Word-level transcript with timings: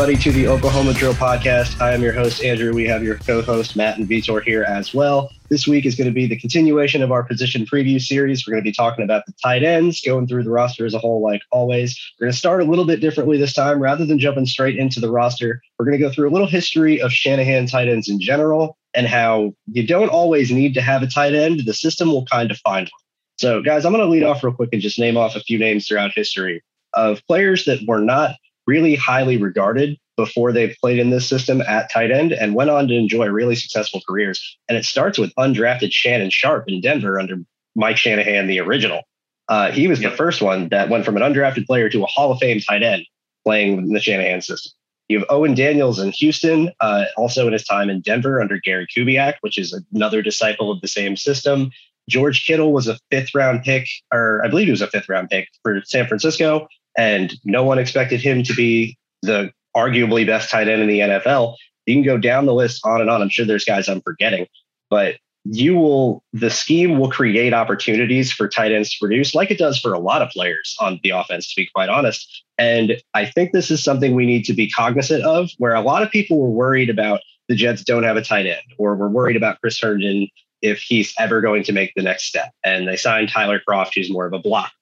everybody, 0.00 0.22
to 0.22 0.32
the 0.32 0.48
Oklahoma 0.48 0.94
Drill 0.94 1.12
Podcast. 1.12 1.78
I 1.78 1.92
am 1.92 2.00
your 2.00 2.14
host, 2.14 2.42
Andrew. 2.42 2.72
We 2.72 2.86
have 2.86 3.02
your 3.02 3.16
co 3.16 3.42
host, 3.42 3.76
Matt 3.76 3.98
and 3.98 4.08
Vitor, 4.08 4.42
here 4.42 4.62
as 4.62 4.94
well. 4.94 5.30
This 5.50 5.66
week 5.66 5.84
is 5.84 5.94
going 5.94 6.06
to 6.06 6.14
be 6.14 6.26
the 6.26 6.38
continuation 6.38 7.02
of 7.02 7.12
our 7.12 7.22
position 7.22 7.66
preview 7.66 8.00
series. 8.00 8.46
We're 8.46 8.52
going 8.52 8.64
to 8.64 8.70
be 8.70 8.74
talking 8.74 9.04
about 9.04 9.26
the 9.26 9.34
tight 9.42 9.62
ends, 9.62 10.00
going 10.00 10.26
through 10.26 10.44
the 10.44 10.50
roster 10.50 10.86
as 10.86 10.94
a 10.94 10.98
whole, 10.98 11.22
like 11.22 11.42
always. 11.52 12.00
We're 12.18 12.28
going 12.28 12.32
to 12.32 12.38
start 12.38 12.62
a 12.62 12.64
little 12.64 12.86
bit 12.86 13.00
differently 13.00 13.36
this 13.36 13.52
time. 13.52 13.78
Rather 13.78 14.06
than 14.06 14.18
jumping 14.18 14.46
straight 14.46 14.78
into 14.78 15.00
the 15.00 15.10
roster, 15.10 15.60
we're 15.78 15.84
going 15.84 15.98
to 15.98 16.02
go 16.02 16.10
through 16.10 16.30
a 16.30 16.32
little 16.32 16.48
history 16.48 16.98
of 17.02 17.12
Shanahan 17.12 17.66
tight 17.66 17.88
ends 17.88 18.08
in 18.08 18.18
general 18.18 18.78
and 18.94 19.06
how 19.06 19.52
you 19.70 19.86
don't 19.86 20.08
always 20.08 20.50
need 20.50 20.72
to 20.72 20.80
have 20.80 21.02
a 21.02 21.08
tight 21.08 21.34
end. 21.34 21.66
The 21.66 21.74
system 21.74 22.08
will 22.08 22.24
kind 22.24 22.50
of 22.50 22.56
find 22.60 22.86
one. 22.86 23.02
So, 23.36 23.60
guys, 23.60 23.84
I'm 23.84 23.92
going 23.92 24.02
to 24.02 24.10
lead 24.10 24.22
off 24.22 24.42
real 24.42 24.54
quick 24.54 24.70
and 24.72 24.80
just 24.80 24.98
name 24.98 25.18
off 25.18 25.36
a 25.36 25.40
few 25.40 25.58
names 25.58 25.86
throughout 25.86 26.12
history 26.14 26.62
of 26.94 27.20
players 27.26 27.66
that 27.66 27.86
were 27.86 28.00
not 28.00 28.36
really 28.70 28.94
highly 28.94 29.36
regarded 29.36 29.98
before 30.16 30.52
they 30.52 30.76
played 30.80 31.00
in 31.00 31.10
this 31.10 31.28
system 31.28 31.60
at 31.62 31.90
tight 31.90 32.12
end 32.12 32.32
and 32.32 32.54
went 32.54 32.70
on 32.70 32.86
to 32.86 32.94
enjoy 32.94 33.26
really 33.26 33.56
successful 33.56 34.00
careers. 34.08 34.58
And 34.68 34.78
it 34.78 34.84
starts 34.84 35.18
with 35.18 35.34
undrafted 35.34 35.90
Shannon 35.90 36.30
Sharpe 36.30 36.68
in 36.68 36.80
Denver 36.80 37.18
under 37.18 37.38
Mike 37.74 37.96
Shanahan, 37.96 38.46
the 38.46 38.60
original. 38.60 39.02
Uh, 39.48 39.72
he 39.72 39.88
was 39.88 40.00
yep. 40.00 40.12
the 40.12 40.16
first 40.16 40.40
one 40.40 40.68
that 40.68 40.88
went 40.88 41.04
from 41.04 41.16
an 41.16 41.22
undrafted 41.22 41.66
player 41.66 41.88
to 41.88 42.04
a 42.04 42.06
Hall 42.06 42.30
of 42.30 42.38
Fame 42.38 42.60
tight 42.60 42.84
end 42.84 43.04
playing 43.44 43.78
in 43.78 43.92
the 43.92 43.98
Shanahan 43.98 44.40
system. 44.40 44.72
You 45.08 45.18
have 45.18 45.26
Owen 45.30 45.54
Daniels 45.54 45.98
in 45.98 46.12
Houston, 46.12 46.70
uh, 46.78 47.06
also 47.16 47.48
in 47.48 47.52
his 47.52 47.64
time 47.64 47.90
in 47.90 48.00
Denver 48.00 48.40
under 48.40 48.60
Gary 48.60 48.86
Kubiak, 48.86 49.34
which 49.40 49.58
is 49.58 49.76
another 49.92 50.22
disciple 50.22 50.70
of 50.70 50.80
the 50.80 50.86
same 50.86 51.16
system. 51.16 51.72
George 52.08 52.44
Kittle 52.46 52.72
was 52.72 52.86
a 52.86 52.98
fifth 53.10 53.34
round 53.34 53.64
pick, 53.64 53.88
or 54.12 54.40
I 54.44 54.48
believe 54.48 54.66
he 54.66 54.70
was 54.70 54.82
a 54.82 54.86
fifth 54.86 55.08
round 55.08 55.28
pick 55.28 55.48
for 55.64 55.80
San 55.84 56.06
Francisco 56.06 56.68
and 56.96 57.32
no 57.44 57.64
one 57.64 57.78
expected 57.78 58.20
him 58.20 58.42
to 58.44 58.54
be 58.54 58.96
the 59.22 59.52
arguably 59.76 60.26
best 60.26 60.50
tight 60.50 60.68
end 60.68 60.82
in 60.82 60.88
the 60.88 61.00
NFL. 61.00 61.56
You 61.86 61.94
can 61.94 62.04
go 62.04 62.18
down 62.18 62.46
the 62.46 62.54
list 62.54 62.80
on 62.84 63.00
and 63.00 63.10
on. 63.10 63.22
I'm 63.22 63.28
sure 63.28 63.46
there's 63.46 63.64
guys 63.64 63.88
I'm 63.88 64.00
forgetting, 64.02 64.46
but 64.88 65.16
you 65.44 65.74
will 65.74 66.22
the 66.32 66.50
scheme 66.50 66.98
will 66.98 67.10
create 67.10 67.54
opportunities 67.54 68.30
for 68.30 68.48
tight 68.48 68.72
ends 68.72 68.90
to 68.90 68.96
produce 69.00 69.34
like 69.34 69.50
it 69.50 69.58
does 69.58 69.78
for 69.78 69.94
a 69.94 69.98
lot 69.98 70.20
of 70.20 70.28
players 70.30 70.76
on 70.80 71.00
the 71.02 71.10
offense 71.10 71.48
to 71.48 71.60
be 71.60 71.68
quite 71.74 71.88
honest 71.88 72.44
and 72.58 73.00
i 73.14 73.24
think 73.24 73.52
this 73.52 73.70
is 73.70 73.82
something 73.82 74.14
we 74.14 74.26
need 74.26 74.44
to 74.44 74.52
be 74.52 74.70
cognizant 74.70 75.24
of 75.24 75.50
where 75.56 75.74
a 75.74 75.80
lot 75.80 76.02
of 76.02 76.10
people 76.10 76.38
were 76.38 76.50
worried 76.50 76.90
about 76.90 77.20
the 77.48 77.54
jets 77.54 77.82
don't 77.82 78.02
have 78.02 78.16
a 78.16 78.22
tight 78.22 78.46
end 78.46 78.60
or 78.76 78.94
we're 78.94 79.08
worried 79.08 79.36
about 79.36 79.58
chris 79.60 79.80
herndon 79.80 80.28
if 80.60 80.82
he's 80.82 81.14
ever 81.18 81.40
going 81.40 81.62
to 81.62 81.72
make 81.72 81.92
the 81.96 82.02
next 82.02 82.24
step 82.24 82.52
and 82.62 82.86
they 82.86 82.96
signed 82.96 83.30
tyler 83.30 83.60
kroft 83.66 83.94
who's 83.94 84.10
more 84.10 84.26
of 84.26 84.34
a 84.34 84.38
block 84.38 84.72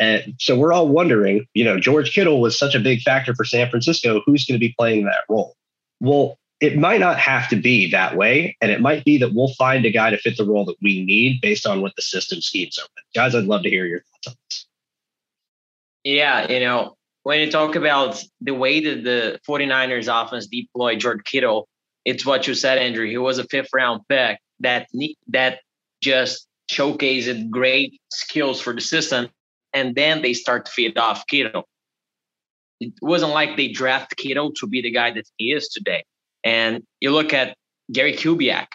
and 0.00 0.34
so 0.38 0.56
we're 0.56 0.72
all 0.72 0.88
wondering, 0.88 1.46
you 1.52 1.62
know, 1.62 1.78
George 1.78 2.12
Kittle 2.12 2.40
was 2.40 2.58
such 2.58 2.74
a 2.74 2.80
big 2.80 3.02
factor 3.02 3.34
for 3.34 3.44
San 3.44 3.68
Francisco. 3.68 4.22
Who's 4.24 4.46
going 4.46 4.58
to 4.58 4.66
be 4.66 4.74
playing 4.76 5.04
that 5.04 5.24
role? 5.28 5.54
Well, 6.00 6.38
it 6.58 6.78
might 6.78 7.00
not 7.00 7.18
have 7.18 7.50
to 7.50 7.56
be 7.56 7.90
that 7.90 8.16
way. 8.16 8.56
And 8.62 8.70
it 8.70 8.80
might 8.80 9.04
be 9.04 9.18
that 9.18 9.34
we'll 9.34 9.52
find 9.54 9.84
a 9.84 9.90
guy 9.90 10.08
to 10.08 10.16
fit 10.16 10.38
the 10.38 10.46
role 10.46 10.64
that 10.64 10.76
we 10.80 11.04
need 11.04 11.42
based 11.42 11.66
on 11.66 11.82
what 11.82 11.94
the 11.96 12.02
system 12.02 12.40
schemes 12.40 12.78
open. 12.78 13.02
Guys, 13.14 13.34
I'd 13.34 13.44
love 13.44 13.62
to 13.64 13.70
hear 13.70 13.84
your 13.84 14.00
thoughts 14.00 14.28
on 14.28 14.34
this. 14.48 14.66
Yeah, 16.02 16.50
you 16.50 16.60
know, 16.60 16.96
when 17.24 17.40
you 17.40 17.50
talk 17.50 17.76
about 17.76 18.24
the 18.40 18.54
way 18.54 18.80
that 18.80 19.04
the 19.04 19.38
49ers 19.46 20.08
offense 20.08 20.46
deployed 20.46 21.00
George 21.00 21.24
Kittle, 21.24 21.68
it's 22.06 22.24
what 22.24 22.46
you 22.46 22.54
said, 22.54 22.78
Andrew. 22.78 23.06
He 23.06 23.18
was 23.18 23.38
a 23.38 23.44
fifth 23.44 23.68
round 23.74 24.00
pick 24.08 24.38
that 24.60 24.88
that 25.28 25.60
just 26.02 26.46
showcased 26.70 27.50
great 27.50 28.00
skills 28.10 28.62
for 28.62 28.72
the 28.72 28.80
system 28.80 29.28
and 29.72 29.94
then 29.94 30.22
they 30.22 30.34
start 30.34 30.66
to 30.66 30.72
feed 30.72 30.98
off 30.98 31.26
Kittle. 31.26 31.68
It 32.80 32.92
wasn't 33.02 33.32
like 33.32 33.56
they 33.56 33.68
draft 33.68 34.16
Kittle 34.16 34.52
to 34.54 34.66
be 34.66 34.82
the 34.82 34.90
guy 34.90 35.10
that 35.12 35.28
he 35.36 35.52
is 35.52 35.68
today. 35.68 36.04
And 36.44 36.82
you 37.00 37.10
look 37.10 37.34
at 37.34 37.56
Gary 37.92 38.14
Kubiak, 38.14 38.68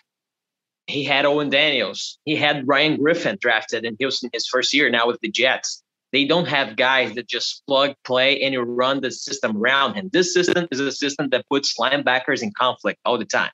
he 0.88 1.04
had 1.04 1.26
Owen 1.26 1.50
Daniels, 1.50 2.20
he 2.26 2.36
had 2.36 2.68
Ryan 2.68 2.98
Griffin 2.98 3.38
drafted 3.42 3.86
in 3.86 3.96
Houston 4.00 4.30
his 4.34 4.48
first 4.48 4.74
year 4.74 4.90
now 4.90 5.08
with 5.08 5.20
the 5.22 5.32
Jets. 5.32 5.82
They 6.12 6.26
don't 6.26 6.48
have 6.48 6.78
guys 6.78 7.16
that 7.16 7.28
just 7.28 7.64
plug, 7.68 7.96
play, 8.06 8.42
and 8.42 8.54
you 8.54 8.62
run 8.62 9.02
the 9.02 9.12
system 9.12 9.58
around 9.58 9.96
him. 9.96 10.10
This 10.14 10.34
system 10.34 10.68
is 10.72 10.80
a 10.80 10.92
system 10.92 11.30
that 11.30 11.46
puts 11.50 11.78
linebackers 11.78 12.42
in 12.42 12.52
conflict 12.58 13.00
all 13.04 13.18
the 13.18 13.26
time. 13.26 13.52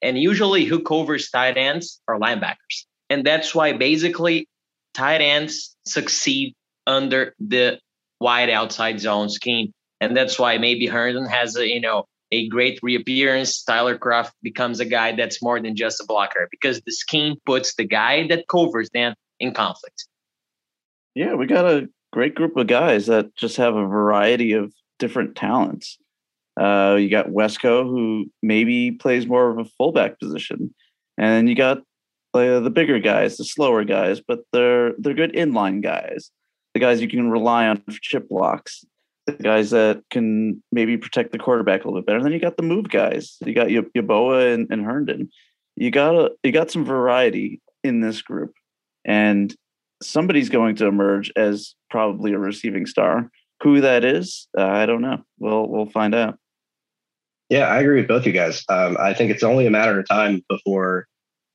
And 0.00 0.18
usually, 0.18 0.64
who 0.64 0.82
covers 0.82 1.30
tight 1.30 1.56
ends 1.56 2.00
are 2.08 2.18
linebackers. 2.18 2.86
And 3.08 3.24
that's 3.24 3.54
why 3.54 3.74
basically 3.74 4.48
tight 4.94 5.20
ends 5.20 5.76
succeed 5.86 6.54
under 6.86 7.34
the 7.38 7.78
wide 8.20 8.50
outside 8.50 9.00
zone 9.00 9.28
scheme. 9.28 9.72
And 10.00 10.16
that's 10.16 10.38
why 10.38 10.58
maybe 10.58 10.86
Herndon 10.86 11.26
has 11.26 11.56
a, 11.56 11.68
you 11.68 11.80
know, 11.80 12.06
a 12.32 12.48
great 12.48 12.78
reappearance. 12.82 13.62
Tyler 13.62 13.98
Kroft 13.98 14.32
becomes 14.42 14.80
a 14.80 14.84
guy 14.84 15.14
that's 15.14 15.42
more 15.42 15.60
than 15.60 15.76
just 15.76 16.00
a 16.00 16.06
blocker 16.06 16.48
because 16.50 16.80
the 16.80 16.92
scheme 16.92 17.36
puts 17.44 17.74
the 17.74 17.84
guy 17.84 18.26
that 18.28 18.48
covers 18.48 18.88
them 18.94 19.14
in 19.38 19.52
conflict. 19.52 20.06
Yeah, 21.14 21.34
we 21.34 21.46
got 21.46 21.66
a 21.66 21.88
great 22.12 22.34
group 22.34 22.56
of 22.56 22.66
guys 22.66 23.06
that 23.06 23.34
just 23.36 23.56
have 23.58 23.76
a 23.76 23.86
variety 23.86 24.52
of 24.52 24.72
different 24.98 25.36
talents. 25.36 25.98
Uh, 26.58 26.96
you 26.98 27.10
got 27.10 27.28
Wesco, 27.28 27.84
who 27.84 28.26
maybe 28.42 28.92
plays 28.92 29.26
more 29.26 29.50
of 29.50 29.58
a 29.58 29.64
fullback 29.64 30.18
position, 30.18 30.74
and 31.18 31.48
you 31.48 31.54
got 31.54 31.78
uh, 32.34 32.60
the 32.60 32.70
bigger 32.70 32.98
guys, 32.98 33.36
the 33.36 33.44
slower 33.44 33.84
guys, 33.84 34.20
but 34.20 34.40
they're 34.52 34.92
they're 34.98 35.14
good 35.14 35.32
inline 35.34 35.82
guys 35.82 36.30
the 36.74 36.80
guys 36.80 37.00
you 37.00 37.08
can 37.08 37.30
rely 37.30 37.66
on 37.66 37.78
for 37.78 37.92
chip 38.00 38.28
blocks, 38.28 38.84
the 39.26 39.32
guys 39.32 39.70
that 39.70 40.02
can 40.10 40.62
maybe 40.72 40.96
protect 40.96 41.32
the 41.32 41.38
quarterback 41.38 41.84
a 41.84 41.88
little 41.88 42.00
bit 42.00 42.06
better. 42.06 42.18
And 42.18 42.26
then 42.26 42.32
you 42.32 42.40
got 42.40 42.56
the 42.56 42.62
move 42.62 42.88
guys. 42.88 43.36
You 43.44 43.54
got 43.54 43.68
Yeboah 43.68 44.54
and, 44.54 44.68
and 44.70 44.84
Herndon. 44.84 45.30
You 45.76 45.90
got 45.90 46.14
a, 46.14 46.30
you 46.42 46.52
got 46.52 46.70
some 46.70 46.84
variety 46.84 47.60
in 47.82 48.00
this 48.00 48.20
group, 48.22 48.52
and 49.04 49.54
somebody's 50.02 50.50
going 50.50 50.76
to 50.76 50.86
emerge 50.86 51.32
as 51.36 51.74
probably 51.90 52.32
a 52.32 52.38
receiving 52.38 52.86
star. 52.86 53.30
Who 53.62 53.80
that 53.80 54.04
is, 54.04 54.48
uh, 54.58 54.66
I 54.66 54.86
don't 54.86 55.02
know. 55.02 55.22
We'll 55.38 55.68
we'll 55.68 55.86
find 55.86 56.14
out. 56.14 56.38
Yeah, 57.48 57.66
I 57.68 57.80
agree 57.80 58.00
with 58.00 58.08
both 58.08 58.26
you 58.26 58.32
guys. 58.32 58.64
Um, 58.68 58.96
I 58.98 59.14
think 59.14 59.30
it's 59.30 59.42
only 59.42 59.66
a 59.66 59.70
matter 59.70 59.98
of 60.00 60.08
time 60.08 60.42
before 60.48 61.06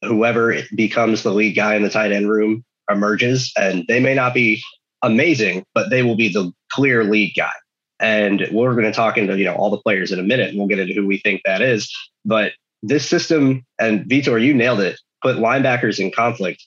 whoever 0.04 0.62
becomes 0.76 1.24
the 1.24 1.34
lead 1.34 1.54
guy 1.54 1.76
in 1.76 1.84
the 1.84 1.90
tight 1.90 2.12
end 2.12 2.30
room 2.30 2.64
emerges, 2.90 3.52
and 3.58 3.84
they 3.88 4.00
may 4.00 4.14
not 4.14 4.34
be 4.34 4.62
amazing, 5.04 5.64
but 5.74 5.90
they 5.90 6.04
will 6.04 6.16
be 6.16 6.30
the 6.30 6.52
clear 6.72 7.04
lead 7.04 7.34
guy. 7.36 7.52
And 8.00 8.48
we're 8.52 8.74
going 8.74 8.86
to 8.86 8.92
talk 8.92 9.18
into 9.18 9.38
you 9.38 9.46
know 9.46 9.56
all 9.56 9.70
the 9.70 9.82
players 9.82 10.12
in 10.12 10.20
a 10.20 10.24
minute, 10.24 10.50
and 10.50 10.58
we'll 10.58 10.68
get 10.68 10.80
into 10.80 10.94
who 10.94 11.08
we 11.08 11.18
think 11.18 11.42
that 11.46 11.62
is. 11.62 11.92
But 12.26 12.54
this 12.84 13.08
system, 13.08 13.66
and 13.80 14.06
Vitor, 14.06 14.44
you 14.44 14.54
nailed 14.54 14.82
it. 14.82 15.00
Put 15.24 15.38
linebackers 15.38 16.00
in 16.00 16.12
conflict. 16.12 16.64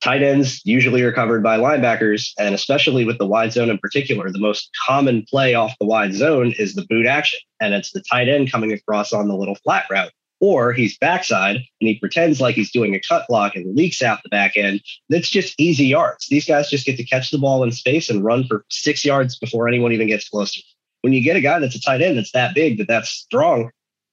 Tight 0.00 0.22
ends 0.22 0.60
usually 0.64 1.00
are 1.02 1.12
covered 1.12 1.42
by 1.42 1.56
linebackers, 1.56 2.32
and 2.38 2.54
especially 2.54 3.04
with 3.04 3.18
the 3.18 3.26
wide 3.26 3.52
zone 3.52 3.70
in 3.70 3.78
particular, 3.78 4.30
the 4.30 4.40
most 4.40 4.68
common 4.86 5.24
play 5.30 5.54
off 5.54 5.72
the 5.78 5.86
wide 5.86 6.14
zone 6.14 6.52
is 6.58 6.74
the 6.74 6.84
boot 6.90 7.06
action, 7.06 7.38
and 7.60 7.72
it's 7.72 7.92
the 7.92 8.02
tight 8.10 8.28
end 8.28 8.50
coming 8.50 8.72
across 8.72 9.12
on 9.12 9.28
the 9.28 9.36
little 9.36 9.54
flat 9.64 9.86
route 9.88 10.12
or 10.44 10.72
he's 10.72 10.98
backside 10.98 11.56
and 11.56 11.64
he 11.78 11.98
pretends 11.98 12.40
like 12.40 12.54
he's 12.54 12.70
doing 12.70 12.94
a 12.94 13.00
cut 13.00 13.24
block 13.28 13.56
and 13.56 13.74
leaks 13.74 14.02
out 14.02 14.22
the 14.22 14.28
back 14.28 14.56
end. 14.56 14.82
That's 15.08 15.30
just 15.30 15.58
easy 15.58 15.86
yards. 15.86 16.26
These 16.28 16.44
guys 16.44 16.68
just 16.68 16.84
get 16.84 16.98
to 16.98 17.04
catch 17.04 17.30
the 17.30 17.38
ball 17.38 17.62
in 17.64 17.72
space 17.72 18.10
and 18.10 18.22
run 18.22 18.44
for 18.44 18.64
six 18.70 19.04
yards 19.04 19.38
before 19.38 19.68
anyone 19.68 19.92
even 19.92 20.06
gets 20.06 20.28
closer. 20.28 20.60
When 21.00 21.14
you 21.14 21.22
get 21.22 21.36
a 21.36 21.40
guy 21.40 21.58
that's 21.58 21.76
a 21.76 21.80
tight 21.80 22.02
end 22.02 22.18
that's 22.18 22.32
that 22.32 22.54
big, 22.54 22.78
that 22.78 22.88
that's 22.88 23.08
strong, 23.08 23.70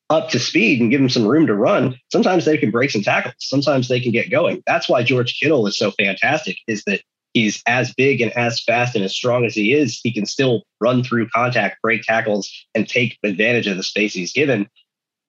up 0.10 0.30
to 0.30 0.40
speed 0.40 0.82
and 0.82 0.90
give 0.90 1.02
him 1.02 1.10
some 1.10 1.28
room 1.28 1.48
to 1.48 1.56
run, 1.56 1.98
sometimes 2.12 2.46
they 2.46 2.58
can 2.58 2.72
break 2.72 2.92
some 2.92 3.02
tackles. 3.02 3.36
Sometimes 3.40 3.88
they 3.88 4.00
can 4.00 4.12
get 4.12 4.30
going. 4.30 4.64
That's 4.66 4.90
why 4.90 5.04
George 5.04 5.38
Kittle 5.40 5.68
is 5.68 5.78
so 5.78 5.92
fantastic, 5.92 6.58
is 6.68 6.84
that 6.86 7.02
he's 7.34 7.64
as 7.66 7.94
big 7.94 8.20
and 8.20 8.32
as 8.34 8.62
fast 8.62 8.96
and 8.96 9.06
as 9.06 9.14
strong 9.14 9.46
as 9.46 9.56
he 9.56 9.74
is, 9.74 10.00
he 10.04 10.12
can 10.14 10.26
still 10.26 10.64
run 10.82 11.04
through 11.04 11.30
contact, 11.30 11.82
break 11.82 12.04
tackles, 12.04 12.52
and 12.76 12.88
take 12.88 13.18
advantage 13.24 13.68
of 13.68 13.78
the 13.78 13.84
space 13.84 14.14
he's 14.14 14.34
given 14.34 14.68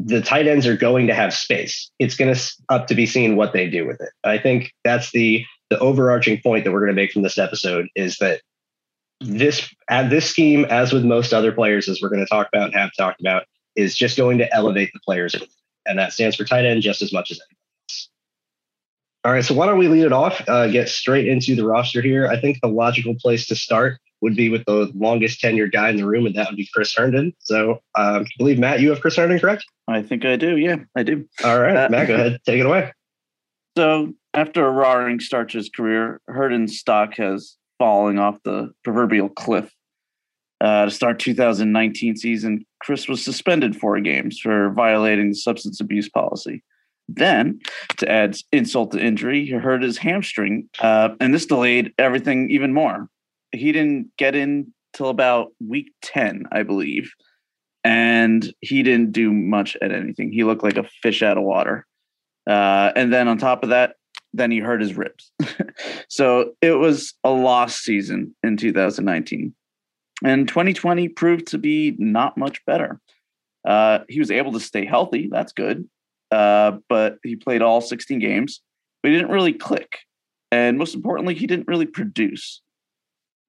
the 0.04 0.20
tight 0.20 0.46
ends 0.46 0.66
are 0.66 0.76
going 0.76 1.06
to 1.06 1.14
have 1.14 1.32
space. 1.32 1.90
It's 1.98 2.16
going 2.16 2.34
to 2.34 2.40
up 2.68 2.86
to 2.88 2.94
be 2.94 3.06
seen 3.06 3.36
what 3.36 3.52
they 3.52 3.68
do 3.68 3.86
with 3.86 4.00
it. 4.00 4.10
I 4.24 4.38
think 4.38 4.72
that's 4.84 5.12
the 5.12 5.44
the 5.70 5.78
overarching 5.78 6.40
point 6.42 6.64
that 6.64 6.72
we're 6.72 6.80
going 6.80 6.94
to 6.94 7.00
make 7.00 7.12
from 7.12 7.22
this 7.22 7.38
episode 7.38 7.88
is 7.94 8.18
that 8.18 8.42
this 9.20 9.72
at 9.88 10.10
this 10.10 10.28
scheme, 10.28 10.64
as 10.66 10.92
with 10.92 11.04
most 11.04 11.32
other 11.32 11.52
players, 11.52 11.88
as 11.88 12.00
we're 12.02 12.08
going 12.08 12.24
to 12.24 12.28
talk 12.28 12.48
about 12.52 12.66
and 12.66 12.74
have 12.74 12.90
talked 12.98 13.20
about, 13.20 13.44
is 13.76 13.94
just 13.94 14.16
going 14.16 14.38
to 14.38 14.54
elevate 14.54 14.90
the 14.92 15.00
players, 15.04 15.34
and 15.86 15.98
that 15.98 16.12
stands 16.12 16.36
for 16.36 16.44
tight 16.44 16.64
end 16.64 16.82
just 16.82 17.02
as 17.02 17.12
much 17.12 17.30
as 17.30 17.38
anything 17.38 17.56
else. 17.88 18.08
All 19.24 19.32
right, 19.32 19.44
so 19.44 19.54
why 19.54 19.66
don't 19.66 19.78
we 19.78 19.88
lead 19.88 20.04
it 20.04 20.12
off? 20.12 20.42
Uh, 20.48 20.66
get 20.66 20.88
straight 20.88 21.28
into 21.28 21.54
the 21.54 21.64
roster 21.64 22.02
here. 22.02 22.26
I 22.26 22.40
think 22.40 22.58
the 22.60 22.68
logical 22.68 23.14
place 23.14 23.46
to 23.46 23.56
start 23.56 23.98
would 24.22 24.36
be 24.36 24.48
with 24.48 24.64
the 24.64 24.90
longest 24.94 25.42
tenured 25.42 25.72
guy 25.72 25.90
in 25.90 25.96
the 25.96 26.06
room, 26.06 26.24
and 26.24 26.34
that 26.36 26.48
would 26.48 26.56
be 26.56 26.68
Chris 26.72 26.94
Herndon. 26.94 27.34
So 27.40 27.72
um, 27.96 28.22
I 28.22 28.26
believe, 28.38 28.58
Matt, 28.58 28.80
you 28.80 28.90
have 28.90 29.00
Chris 29.00 29.16
Herndon, 29.16 29.38
correct? 29.38 29.64
I 29.88 30.00
think 30.00 30.24
I 30.24 30.36
do. 30.36 30.56
Yeah, 30.56 30.76
I 30.96 31.02
do. 31.02 31.28
All 31.44 31.60
right, 31.60 31.76
uh, 31.76 31.88
Matt, 31.90 32.08
go 32.08 32.14
ahead. 32.14 32.40
Take 32.46 32.60
it 32.60 32.66
away. 32.66 32.92
So 33.76 34.14
after 34.32 34.66
a 34.66 34.70
roaring 34.70 35.20
start 35.20 35.50
to 35.50 35.58
his 35.58 35.68
career, 35.68 36.20
Herndon's 36.28 36.78
stock 36.78 37.16
has 37.16 37.56
fallen 37.78 38.18
off 38.18 38.38
the 38.44 38.72
proverbial 38.84 39.28
cliff. 39.28 39.70
Uh, 40.60 40.84
to 40.84 40.90
start 40.92 41.18
2019 41.18 42.16
season, 42.16 42.64
Chris 42.80 43.08
was 43.08 43.24
suspended 43.24 43.74
four 43.74 43.98
games 44.00 44.38
for 44.38 44.70
violating 44.70 45.30
the 45.30 45.34
substance 45.34 45.80
abuse 45.80 46.08
policy. 46.08 46.62
Then, 47.08 47.58
to 47.96 48.08
add 48.08 48.36
insult 48.52 48.92
to 48.92 49.04
injury, 49.04 49.44
he 49.44 49.50
hurt 49.50 49.82
his 49.82 49.98
hamstring, 49.98 50.68
uh, 50.78 51.10
and 51.20 51.34
this 51.34 51.46
delayed 51.46 51.92
everything 51.98 52.50
even 52.50 52.72
more. 52.72 53.08
He 53.52 53.72
didn't 53.72 54.10
get 54.16 54.34
in 54.34 54.72
till 54.92 55.08
about 55.08 55.52
week 55.66 55.92
10, 56.02 56.44
I 56.52 56.62
believe, 56.62 57.12
and 57.84 58.52
he 58.60 58.82
didn't 58.82 59.12
do 59.12 59.32
much 59.32 59.76
at 59.80 59.92
anything. 59.92 60.32
He 60.32 60.44
looked 60.44 60.62
like 60.62 60.76
a 60.76 60.88
fish 61.02 61.22
out 61.22 61.38
of 61.38 61.44
water. 61.44 61.86
Uh, 62.46 62.92
and 62.96 63.12
then 63.12 63.28
on 63.28 63.38
top 63.38 63.62
of 63.62 63.70
that, 63.70 63.96
then 64.32 64.50
he 64.50 64.58
hurt 64.58 64.80
his 64.80 64.96
ribs. 64.96 65.32
so 66.08 66.52
it 66.60 66.72
was 66.72 67.14
a 67.22 67.30
lost 67.30 67.82
season 67.82 68.34
in 68.42 68.56
2019. 68.56 69.54
And 70.24 70.48
2020 70.48 71.08
proved 71.08 71.48
to 71.48 71.58
be 71.58 71.94
not 71.98 72.38
much 72.38 72.64
better. 72.64 73.00
Uh, 73.66 74.00
he 74.08 74.18
was 74.18 74.30
able 74.30 74.52
to 74.52 74.60
stay 74.60 74.84
healthy. 74.84 75.28
That's 75.30 75.52
good. 75.52 75.88
Uh, 76.30 76.78
but 76.88 77.18
he 77.22 77.36
played 77.36 77.62
all 77.62 77.80
16 77.80 78.18
games, 78.18 78.62
but 79.02 79.10
he 79.10 79.16
didn't 79.16 79.30
really 79.30 79.52
click. 79.52 79.98
And 80.50 80.78
most 80.78 80.94
importantly, 80.94 81.34
he 81.34 81.46
didn't 81.46 81.68
really 81.68 81.86
produce. 81.86 82.62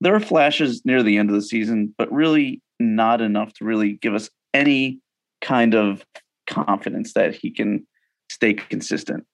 There 0.04 0.16
are 0.16 0.20
flashes 0.20 0.82
near 0.84 1.02
the 1.02 1.18
end 1.18 1.30
of 1.30 1.36
the 1.36 1.42
season, 1.42 1.96
but 1.98 2.12
really 2.12 2.62
not 2.78 3.22
enough 3.22 3.54
to 3.54 3.66
really 3.66 3.94
give 3.94 4.14
us 4.14 4.30
any 4.54 5.00
kind 5.42 5.74
of 5.74 6.04
confidence 6.46 7.14
that 7.14 7.36
he 7.36 7.52
can 7.52 7.88
stay 8.30 8.54
consistent. 8.54 9.26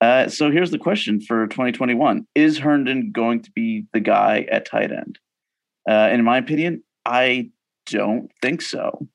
Uh, 0.00 0.28
so 0.28 0.50
here's 0.50 0.70
the 0.70 0.78
question 0.78 1.20
for 1.20 1.46
2021 1.48 2.26
Is 2.34 2.58
Herndon 2.58 3.12
going 3.12 3.42
to 3.42 3.50
be 3.50 3.84
the 3.92 4.00
guy 4.00 4.46
at 4.50 4.64
tight 4.64 4.90
end? 4.90 5.18
Uh, 5.88 6.08
in 6.10 6.24
my 6.24 6.38
opinion, 6.38 6.82
I 7.04 7.50
don't 7.84 8.30
think 8.40 8.62
so. 8.62 9.06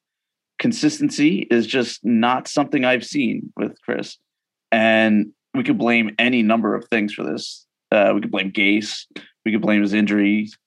Consistency 0.60 1.48
is 1.50 1.66
just 1.66 2.06
not 2.06 2.48
something 2.48 2.86
I've 2.86 3.06
seen 3.06 3.52
with 3.58 3.82
Chris. 3.82 4.20
And 4.72 5.32
we 5.56 5.64
could 5.64 5.80
blame 5.80 6.14
any 6.20 6.44
number 6.44 6.76
of 6.76 6.88
things 6.90 7.12
for 7.12 7.24
this. 7.24 7.66
Uh, 7.92 8.12
we 8.14 8.22
could 8.22 8.30
blame 8.30 8.52
Gase. 8.52 9.06
We 9.46 9.52
could 9.52 9.62
blame 9.62 9.82
his 9.82 9.94
injuries. 9.94 10.58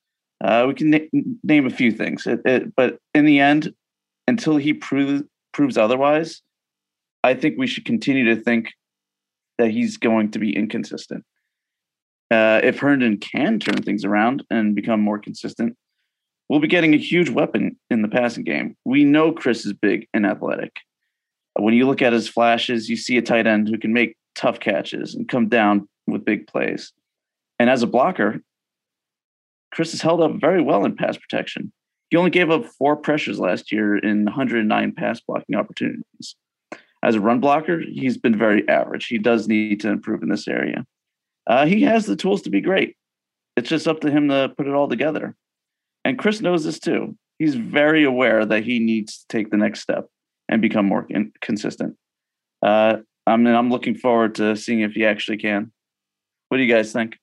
Uh, 0.43 0.65
we 0.69 0.75
can 0.75 0.91
na- 0.91 1.23
name 1.45 1.67
a 1.67 1.71
few 1.71 1.93
things. 1.93 2.27
It, 2.27 2.41
it, 2.45 2.75
but 2.75 2.99
in 3.15 3.25
the 3.25 3.41
end, 3.41 3.73
until 4.27 4.57
he 4.57 4.73
proves 4.73 5.23
proves 5.53 5.77
otherwise, 5.77 6.43
I 7.23 7.35
think 7.35 7.59
we 7.59 7.67
should 7.67 7.85
continue 7.85 8.35
to 8.35 8.41
think 8.41 8.73
that 9.59 9.71
he's 9.71 9.97
going 9.99 10.31
to 10.33 10.39
be 10.39 10.57
inconsistent. 10.57 11.25
Uh, 12.31 12.61
if 12.65 12.79
Herndon 12.79 13.19
can 13.19 13.61
turn 13.61 13.83
things 13.83 14.05
around 14.05 14.43
and 14.51 14.75
become 14.75 15.01
more 15.01 15.19
consistent, 15.19 15.77
we'll 16.49 16.61
be 16.61 16.69
getting 16.69 16.95
a 16.95 16.99
huge 16.99 17.29
weapon 17.29 17.77
in 17.91 18.01
the 18.01 18.09
passing 18.09 18.45
game. 18.45 18.77
We 18.85 19.05
know 19.05 19.33
Chris 19.33 19.67
is 19.67 19.75
big 19.75 20.09
and 20.15 20.25
athletic. 20.25 20.73
When 21.59 21.75
you 21.75 21.87
look 21.87 22.01
at 22.01 22.15
his 22.15 22.29
flashes, 22.29 22.89
you 22.89 22.97
see 22.97 23.19
a 23.19 23.23
tight 23.23 23.47
end 23.47 23.69
who 23.69 23.79
can 23.79 23.93
make 23.93 24.17
tough 24.35 24.59
catches 24.59 25.15
and 25.15 25.29
come 25.29 25.49
down 25.49 25.87
with 26.07 26.25
big 26.25 26.47
plays. 26.47 26.93
And 27.59 27.69
as 27.69 27.83
a 27.83 27.87
blocker, 27.87 28.41
Chris 29.73 29.93
has 29.93 30.03
held 30.03 30.21
up 30.21 30.41
very 30.41 30.63
well 30.63 30.85
in 30.85 30.95
pass 30.95 31.17
protection. 31.17 31.73
He 32.11 32.17
only 32.17 32.31
gave 32.31 32.51
up 32.51 32.67
four 32.67 32.97
pressures 32.97 33.41
last 33.41 33.73
year 33.73 33.97
in 33.97 34.27
109 34.27 34.93
pass 34.93 35.21
blocking 35.21 35.57
opportunities. 35.57 36.37
As 37.03 37.15
a 37.15 37.21
run 37.21 37.41
blocker, 37.41 37.81
he's 37.81 38.19
been 38.19 38.39
very 38.39 38.69
average. 38.69 39.07
He 39.07 39.19
does 39.19 39.49
need 39.49 39.81
to 39.81 39.89
improve 39.89 40.23
in 40.23 40.29
this 40.29 40.47
area. 40.47 40.85
Uh, 41.47 41.67
he 41.67 41.83
has 41.83 42.07
the 42.07 42.15
tools 42.15 42.43
to 42.43 42.51
be 42.51 42.61
great. 42.61 42.97
It's 43.57 43.69
just 43.69 43.89
up 43.89 44.01
to 44.01 44.11
him 44.11 44.29
to 44.29 44.53
put 44.57 44.69
it 44.69 44.75
all 44.75 44.89
together. 44.89 45.35
And 46.05 46.19
Chris 46.19 46.41
knows 46.41 46.65
this 46.65 46.79
too. 46.79 47.17
He's 47.39 47.55
very 47.55 48.05
aware 48.05 48.45
that 48.45 48.63
he 48.65 48.79
needs 48.79 49.19
to 49.19 49.25
take 49.29 49.51
the 49.51 49.57
next 49.57 49.81
step 49.81 50.07
and 50.49 50.63
become 50.63 50.87
more 50.87 51.07
in- 51.09 51.33
consistent. 51.41 51.97
Uh, 52.63 52.99
I 53.27 53.37
mean, 53.37 53.55
I'm 53.55 53.71
looking 53.71 53.97
forward 53.97 54.37
to 54.37 54.55
seeing 54.55 54.81
if 54.81 54.93
he 54.93 55.05
actually 55.05 55.39
can. 55.39 55.73
What 56.49 56.59
do 56.59 56.63
you 56.63 56.73
guys 56.73 56.93
think? 56.93 57.17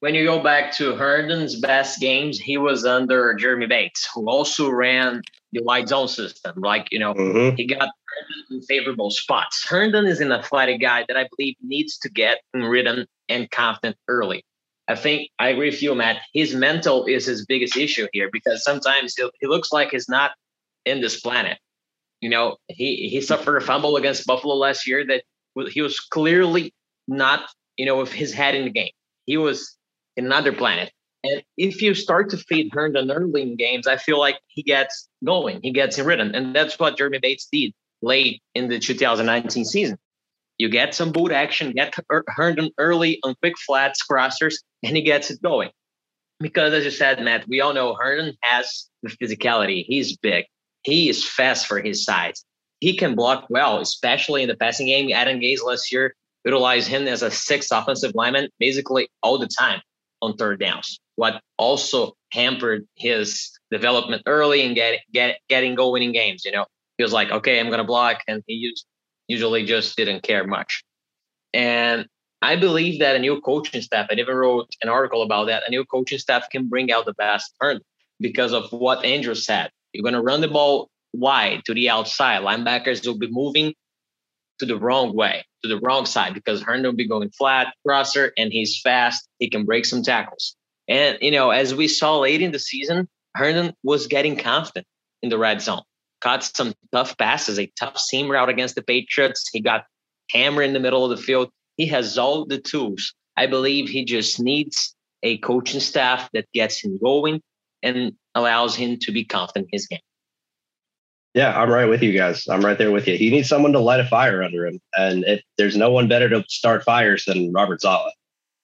When 0.00 0.14
you 0.14 0.24
go 0.24 0.42
back 0.42 0.74
to 0.76 0.96
Herndon's 0.96 1.60
best 1.60 2.00
games, 2.00 2.38
he 2.38 2.56
was 2.56 2.86
under 2.86 3.34
Jeremy 3.34 3.66
Bates, 3.66 4.08
who 4.14 4.28
also 4.30 4.70
ran 4.70 5.22
the 5.52 5.62
wide 5.62 5.88
zone 5.88 6.08
system. 6.08 6.54
Like, 6.56 6.88
you 6.90 6.98
know, 6.98 7.12
mm-hmm. 7.12 7.56
he 7.56 7.66
got 7.66 7.90
in 8.50 8.62
favorable 8.62 9.10
spots. 9.10 9.66
Herndon 9.68 10.06
is 10.06 10.20
an 10.20 10.32
athletic 10.32 10.80
guy 10.80 11.04
that 11.06 11.18
I 11.18 11.28
believe 11.36 11.56
needs 11.62 11.98
to 11.98 12.08
get 12.08 12.38
ridden 12.54 13.06
and 13.28 13.50
confident 13.50 13.96
early. 14.08 14.42
I 14.88 14.96
think 14.96 15.28
I 15.38 15.50
agree 15.50 15.70
with 15.70 15.82
you, 15.82 15.94
Matt. 15.94 16.22
His 16.32 16.54
mental 16.54 17.04
is 17.04 17.26
his 17.26 17.44
biggest 17.46 17.76
issue 17.76 18.08
here 18.12 18.28
because 18.32 18.64
sometimes 18.64 19.14
he, 19.14 19.28
he 19.40 19.46
looks 19.46 19.70
like 19.70 19.90
he's 19.90 20.08
not 20.08 20.32
in 20.84 21.00
this 21.00 21.20
planet. 21.20 21.58
You 22.20 22.30
know, 22.30 22.56
he 22.68 23.08
he 23.08 23.20
suffered 23.20 23.56
a 23.56 23.60
fumble 23.60 23.96
against 23.96 24.26
Buffalo 24.26 24.54
last 24.54 24.88
year 24.88 25.06
that 25.06 25.24
he 25.70 25.80
was 25.80 26.00
clearly 26.00 26.74
not, 27.06 27.50
you 27.76 27.86
know, 27.86 27.98
with 27.98 28.12
his 28.12 28.32
head 28.32 28.54
in 28.54 28.64
the 28.64 28.70
game. 28.70 28.90
He 29.26 29.36
was 29.36 29.76
in 30.20 30.26
another 30.26 30.52
planet. 30.52 30.92
And 31.24 31.42
if 31.56 31.82
you 31.82 31.94
start 31.94 32.30
to 32.30 32.36
feed 32.36 32.70
Herndon 32.72 33.10
early 33.10 33.42
in 33.42 33.56
games, 33.56 33.86
I 33.86 33.96
feel 33.96 34.18
like 34.18 34.38
he 34.46 34.62
gets 34.62 35.08
going, 35.24 35.60
he 35.62 35.72
gets 35.72 35.98
in 35.98 36.06
rhythm. 36.06 36.32
And 36.34 36.54
that's 36.54 36.78
what 36.78 36.96
Jeremy 36.96 37.18
Bates 37.18 37.48
did 37.50 37.72
late 38.02 38.42
in 38.54 38.68
the 38.68 38.78
2019 38.78 39.64
season. 39.64 39.98
You 40.58 40.68
get 40.68 40.94
some 40.94 41.10
boot 41.10 41.32
action, 41.32 41.72
get 41.72 41.94
Herndon 42.28 42.70
early 42.78 43.18
on 43.24 43.34
quick 43.40 43.58
flats, 43.58 44.00
crossers, 44.06 44.56
and 44.82 44.94
he 44.96 45.02
gets 45.02 45.30
it 45.30 45.42
going. 45.42 45.70
Because 46.38 46.72
as 46.72 46.84
you 46.84 46.90
said, 46.90 47.22
Matt, 47.22 47.48
we 47.48 47.60
all 47.60 47.74
know 47.74 47.94
Herndon 47.94 48.34
has 48.42 48.88
the 49.02 49.10
physicality. 49.10 49.84
He's 49.86 50.16
big. 50.16 50.44
He 50.82 51.08
is 51.10 51.26
fast 51.26 51.66
for 51.66 51.80
his 51.80 52.04
size. 52.04 52.44
He 52.80 52.96
can 52.96 53.14
block 53.14 53.46
well, 53.50 53.78
especially 53.78 54.42
in 54.42 54.48
the 54.48 54.56
passing 54.56 54.86
game. 54.86 55.12
Adam 55.12 55.40
Gase 55.40 55.62
last 55.62 55.92
year 55.92 56.14
utilized 56.46 56.88
him 56.88 57.06
as 57.06 57.22
a 57.22 57.30
sixth 57.30 57.70
offensive 57.70 58.12
lineman 58.14 58.48
basically 58.58 59.08
all 59.22 59.38
the 59.38 59.48
time 59.48 59.82
on 60.22 60.36
third 60.36 60.60
downs. 60.60 60.98
What 61.16 61.40
also 61.58 62.14
hampered 62.32 62.86
his 62.94 63.50
development 63.70 64.22
early 64.26 64.62
and 64.62 64.74
get, 64.74 65.00
get 65.12 65.38
getting 65.48 65.74
going 65.74 66.02
in 66.02 66.12
games. 66.12 66.44
You 66.44 66.52
know, 66.52 66.66
he 66.96 67.02
was 67.02 67.12
like, 67.12 67.30
okay, 67.30 67.60
I'm 67.60 67.66
going 67.66 67.78
to 67.78 67.84
block. 67.84 68.22
And 68.28 68.42
he 68.46 68.54
used, 68.54 68.86
usually 69.28 69.64
just 69.64 69.96
didn't 69.96 70.22
care 70.22 70.46
much. 70.46 70.82
And 71.52 72.06
I 72.42 72.56
believe 72.56 73.00
that 73.00 73.16
a 73.16 73.18
new 73.18 73.40
coaching 73.40 73.82
staff, 73.82 74.06
I 74.10 74.14
even 74.14 74.34
wrote 74.34 74.68
an 74.82 74.88
article 74.88 75.22
about 75.22 75.46
that, 75.48 75.64
a 75.66 75.70
new 75.70 75.84
coaching 75.84 76.18
staff 76.18 76.48
can 76.50 76.68
bring 76.68 76.90
out 76.90 77.04
the 77.04 77.14
best 77.14 77.54
Herndon 77.60 77.84
because 78.18 78.52
of 78.52 78.70
what 78.70 79.04
Andrew 79.04 79.34
said. 79.34 79.70
You're 79.92 80.02
going 80.02 80.14
to 80.14 80.22
run 80.22 80.40
the 80.40 80.48
ball 80.48 80.88
wide 81.12 81.62
to 81.66 81.74
the 81.74 81.90
outside. 81.90 82.42
Linebackers 82.42 83.06
will 83.06 83.18
be 83.18 83.28
moving 83.30 83.74
to 84.58 84.66
the 84.66 84.78
wrong 84.78 85.14
way, 85.14 85.44
to 85.62 85.68
the 85.68 85.78
wrong 85.80 86.06
side, 86.06 86.34
because 86.34 86.62
Herndon 86.62 86.90
will 86.92 86.96
be 86.96 87.08
going 87.08 87.30
flat, 87.30 87.74
crosser, 87.86 88.32
and 88.36 88.52
he's 88.52 88.80
fast. 88.80 89.28
He 89.38 89.50
can 89.50 89.64
break 89.64 89.84
some 89.84 90.02
tackles. 90.02 90.56
And, 90.88 91.18
you 91.20 91.30
know, 91.30 91.50
as 91.50 91.74
we 91.74 91.88
saw 91.88 92.18
late 92.18 92.42
in 92.42 92.52
the 92.52 92.58
season, 92.58 93.08
Herndon 93.34 93.74
was 93.82 94.06
getting 94.06 94.36
confident 94.36 94.86
in 95.22 95.28
the 95.28 95.38
red 95.38 95.62
zone 95.62 95.82
caught 96.20 96.44
some 96.44 96.74
tough 96.92 97.16
passes, 97.18 97.58
a 97.58 97.70
tough 97.78 97.98
seam 97.98 98.30
route 98.30 98.48
against 98.48 98.74
the 98.74 98.82
Patriots. 98.82 99.48
He 99.52 99.60
got 99.60 99.84
hammered 100.30 100.66
in 100.66 100.72
the 100.72 100.80
middle 100.80 101.04
of 101.04 101.10
the 101.10 101.22
field. 101.22 101.50
He 101.76 101.86
has 101.86 102.18
all 102.18 102.46
the 102.46 102.60
tools. 102.60 103.14
I 103.36 103.46
believe 103.46 103.88
he 103.88 104.04
just 104.04 104.38
needs 104.40 104.94
a 105.22 105.38
coaching 105.38 105.80
staff 105.80 106.28
that 106.32 106.46
gets 106.52 106.82
him 106.82 106.98
going 106.98 107.40
and 107.82 108.12
allows 108.34 108.76
him 108.76 108.98
to 109.02 109.12
be 109.12 109.24
confident 109.24 109.68
in 109.72 109.78
his 109.78 109.86
game. 109.86 110.00
Yeah, 111.34 111.58
I'm 111.58 111.70
right 111.70 111.86
with 111.88 112.02
you 112.02 112.12
guys. 112.12 112.48
I'm 112.48 112.64
right 112.64 112.76
there 112.76 112.90
with 112.90 113.06
you. 113.06 113.16
He 113.16 113.30
needs 113.30 113.48
someone 113.48 113.72
to 113.72 113.78
light 113.78 114.00
a 114.00 114.04
fire 114.04 114.42
under 114.42 114.66
him, 114.66 114.80
and 114.96 115.24
if 115.24 115.42
there's 115.58 115.76
no 115.76 115.90
one 115.90 116.08
better 116.08 116.28
to 116.28 116.44
start 116.48 116.82
fires 116.82 117.24
than 117.24 117.52
Robert 117.52 117.80
Saleh. 117.80 118.12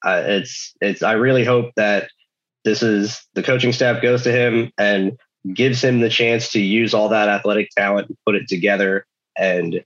Uh, 0.04 0.23
it's 0.26 0.75
it's. 0.80 1.02
I 1.02 1.12
really 1.12 1.44
hope 1.44 1.73
that 1.76 2.08
this 2.64 2.82
is 2.82 3.25
the 3.35 3.42
coaching 3.42 3.73
staff 3.73 4.02
goes 4.02 4.25
to 4.25 4.32
him 4.32 4.73
and 4.76 5.16
gives 5.54 5.82
him 5.82 6.00
the 6.00 6.08
chance 6.08 6.50
to 6.50 6.61
use 6.61 6.92
all 6.92 7.08
that 7.11 7.28
athletic 7.28 7.70
talent 7.70 8.08
and 8.08 8.18
put 8.26 8.35
it 8.35 8.49
together 8.49 9.06
and 9.38 9.85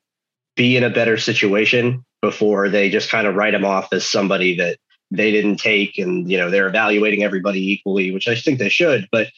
be 0.56 0.76
in 0.76 0.84
a 0.84 0.90
better 0.90 1.18
situation 1.18 2.04
before 2.22 2.68
they 2.68 2.90
just 2.90 3.10
kind 3.10 3.26
of 3.26 3.34
write 3.34 3.54
him 3.54 3.64
off 3.64 3.92
as 3.92 4.06
somebody 4.06 4.56
that 4.56 4.78
they 5.10 5.30
didn't 5.30 5.56
take 5.56 5.98
and 5.98 6.30
you 6.30 6.38
know 6.38 6.50
they're 6.50 6.68
evaluating 6.68 7.22
everybody 7.22 7.72
equally 7.72 8.12
which 8.12 8.28
i 8.28 8.34
think 8.34 8.58
they 8.58 8.68
should 8.68 9.08
but 9.10 9.28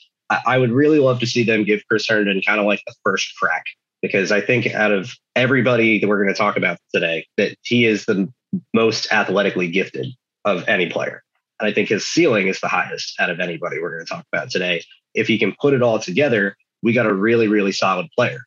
I, 0.46 0.58
would 0.58 0.72
really 0.72 0.98
love 0.98 1.20
to 1.20 1.26
see 1.26 1.44
them 1.44 1.64
give 1.64 1.82
chris 1.88 2.08
herndon 2.08 2.42
kind 2.46 2.60
of 2.60 2.66
like 2.66 2.82
the 2.86 2.94
first 3.04 3.36
crack 3.38 3.64
because 4.00 4.32
i 4.32 4.40
think 4.40 4.66
out 4.68 4.92
of 4.92 5.14
everybody 5.36 5.98
that 5.98 6.08
we're 6.08 6.22
going 6.22 6.34
to 6.34 6.38
talk 6.38 6.56
about 6.56 6.78
today 6.94 7.26
that 7.36 7.56
he 7.62 7.86
is 7.86 8.04
the 8.04 8.32
most 8.74 9.10
athletically 9.12 9.70
gifted 9.70 10.06
of 10.44 10.68
any 10.68 10.88
player 10.88 11.22
and 11.60 11.68
i 11.68 11.72
think 11.72 11.88
his 11.88 12.06
ceiling 12.06 12.48
is 12.48 12.60
the 12.60 12.68
highest 12.68 13.14
out 13.20 13.30
of 13.30 13.40
anybody 13.40 13.80
we're 13.80 13.90
going 13.90 14.04
to 14.04 14.12
talk 14.12 14.24
about 14.32 14.50
today 14.50 14.82
if 15.14 15.26
he 15.28 15.38
can 15.38 15.54
put 15.60 15.74
it 15.74 15.82
all 15.82 15.98
together, 15.98 16.56
we 16.82 16.92
got 16.92 17.06
a 17.06 17.14
really, 17.14 17.48
really 17.48 17.72
solid 17.72 18.06
player. 18.16 18.40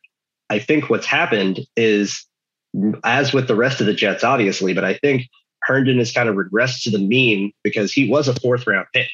I 0.50 0.58
think 0.58 0.90
what's 0.90 1.06
happened 1.06 1.60
is, 1.76 2.24
as 3.04 3.32
with 3.32 3.48
the 3.48 3.56
rest 3.56 3.80
of 3.80 3.86
the 3.86 3.94
Jets, 3.94 4.24
obviously, 4.24 4.74
but 4.74 4.84
I 4.84 4.94
think 4.94 5.28
Herndon 5.62 5.98
has 5.98 6.12
kind 6.12 6.28
of 6.28 6.36
regressed 6.36 6.82
to 6.84 6.90
the 6.90 6.98
mean 6.98 7.52
because 7.62 7.92
he 7.92 8.08
was 8.08 8.28
a 8.28 8.38
fourth 8.40 8.66
round 8.66 8.86
pick. 8.92 9.08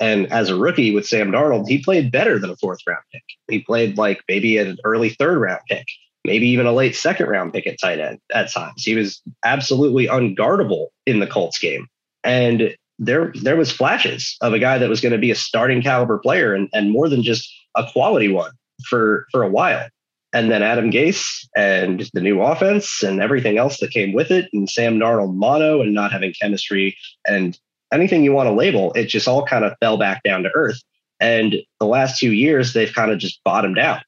And 0.00 0.30
as 0.32 0.48
a 0.48 0.56
rookie 0.56 0.94
with 0.94 1.06
Sam 1.06 1.30
Darnold, 1.30 1.68
he 1.68 1.82
played 1.82 2.10
better 2.10 2.38
than 2.38 2.50
a 2.50 2.56
fourth 2.56 2.80
round 2.86 3.02
pick. 3.12 3.22
He 3.48 3.60
played 3.60 3.96
like 3.96 4.20
maybe 4.28 4.58
an 4.58 4.78
early 4.84 5.10
third 5.10 5.38
round 5.38 5.60
pick, 5.68 5.86
maybe 6.24 6.48
even 6.48 6.66
a 6.66 6.72
late 6.72 6.96
second 6.96 7.28
round 7.28 7.52
pick 7.52 7.66
at 7.66 7.80
tight 7.80 8.00
end 8.00 8.18
at 8.32 8.52
times. 8.52 8.82
He 8.82 8.94
was 8.94 9.22
absolutely 9.44 10.06
unguardable 10.06 10.86
in 11.06 11.20
the 11.20 11.26
Colts 11.26 11.58
game. 11.58 11.86
And 12.24 12.76
there 12.98 13.32
there 13.42 13.56
was 13.56 13.72
flashes 13.72 14.36
of 14.40 14.52
a 14.52 14.58
guy 14.58 14.78
that 14.78 14.88
was 14.88 15.00
going 15.00 15.12
to 15.12 15.18
be 15.18 15.30
a 15.30 15.36
starting 15.36 15.82
caliber 15.82 16.18
player 16.18 16.54
and, 16.54 16.68
and 16.72 16.90
more 16.90 17.08
than 17.08 17.22
just 17.22 17.52
a 17.76 17.84
quality 17.90 18.28
one 18.28 18.52
for 18.88 19.26
for 19.30 19.42
a 19.42 19.48
while. 19.48 19.88
And 20.32 20.50
then 20.50 20.62
Adam 20.64 20.90
Gase 20.90 21.46
and 21.56 22.08
the 22.12 22.20
new 22.20 22.42
offense 22.42 23.04
and 23.04 23.22
everything 23.22 23.56
else 23.56 23.78
that 23.78 23.92
came 23.92 24.12
with 24.12 24.32
it, 24.32 24.48
and 24.52 24.68
Sam 24.68 24.98
Darnold 24.98 25.34
mono 25.34 25.80
and 25.80 25.94
not 25.94 26.10
having 26.10 26.34
chemistry 26.40 26.96
and 27.26 27.56
anything 27.92 28.24
you 28.24 28.32
want 28.32 28.48
to 28.48 28.52
label, 28.52 28.92
it 28.92 29.06
just 29.06 29.28
all 29.28 29.44
kind 29.44 29.64
of 29.64 29.74
fell 29.80 29.96
back 29.96 30.22
down 30.22 30.42
to 30.42 30.50
earth. 30.54 30.80
And 31.20 31.56
the 31.80 31.86
last 31.86 32.18
two 32.18 32.32
years, 32.32 32.72
they've 32.72 32.92
kind 32.92 33.10
of 33.10 33.18
just 33.18 33.42
bottomed 33.44 33.78
out. 33.78 34.02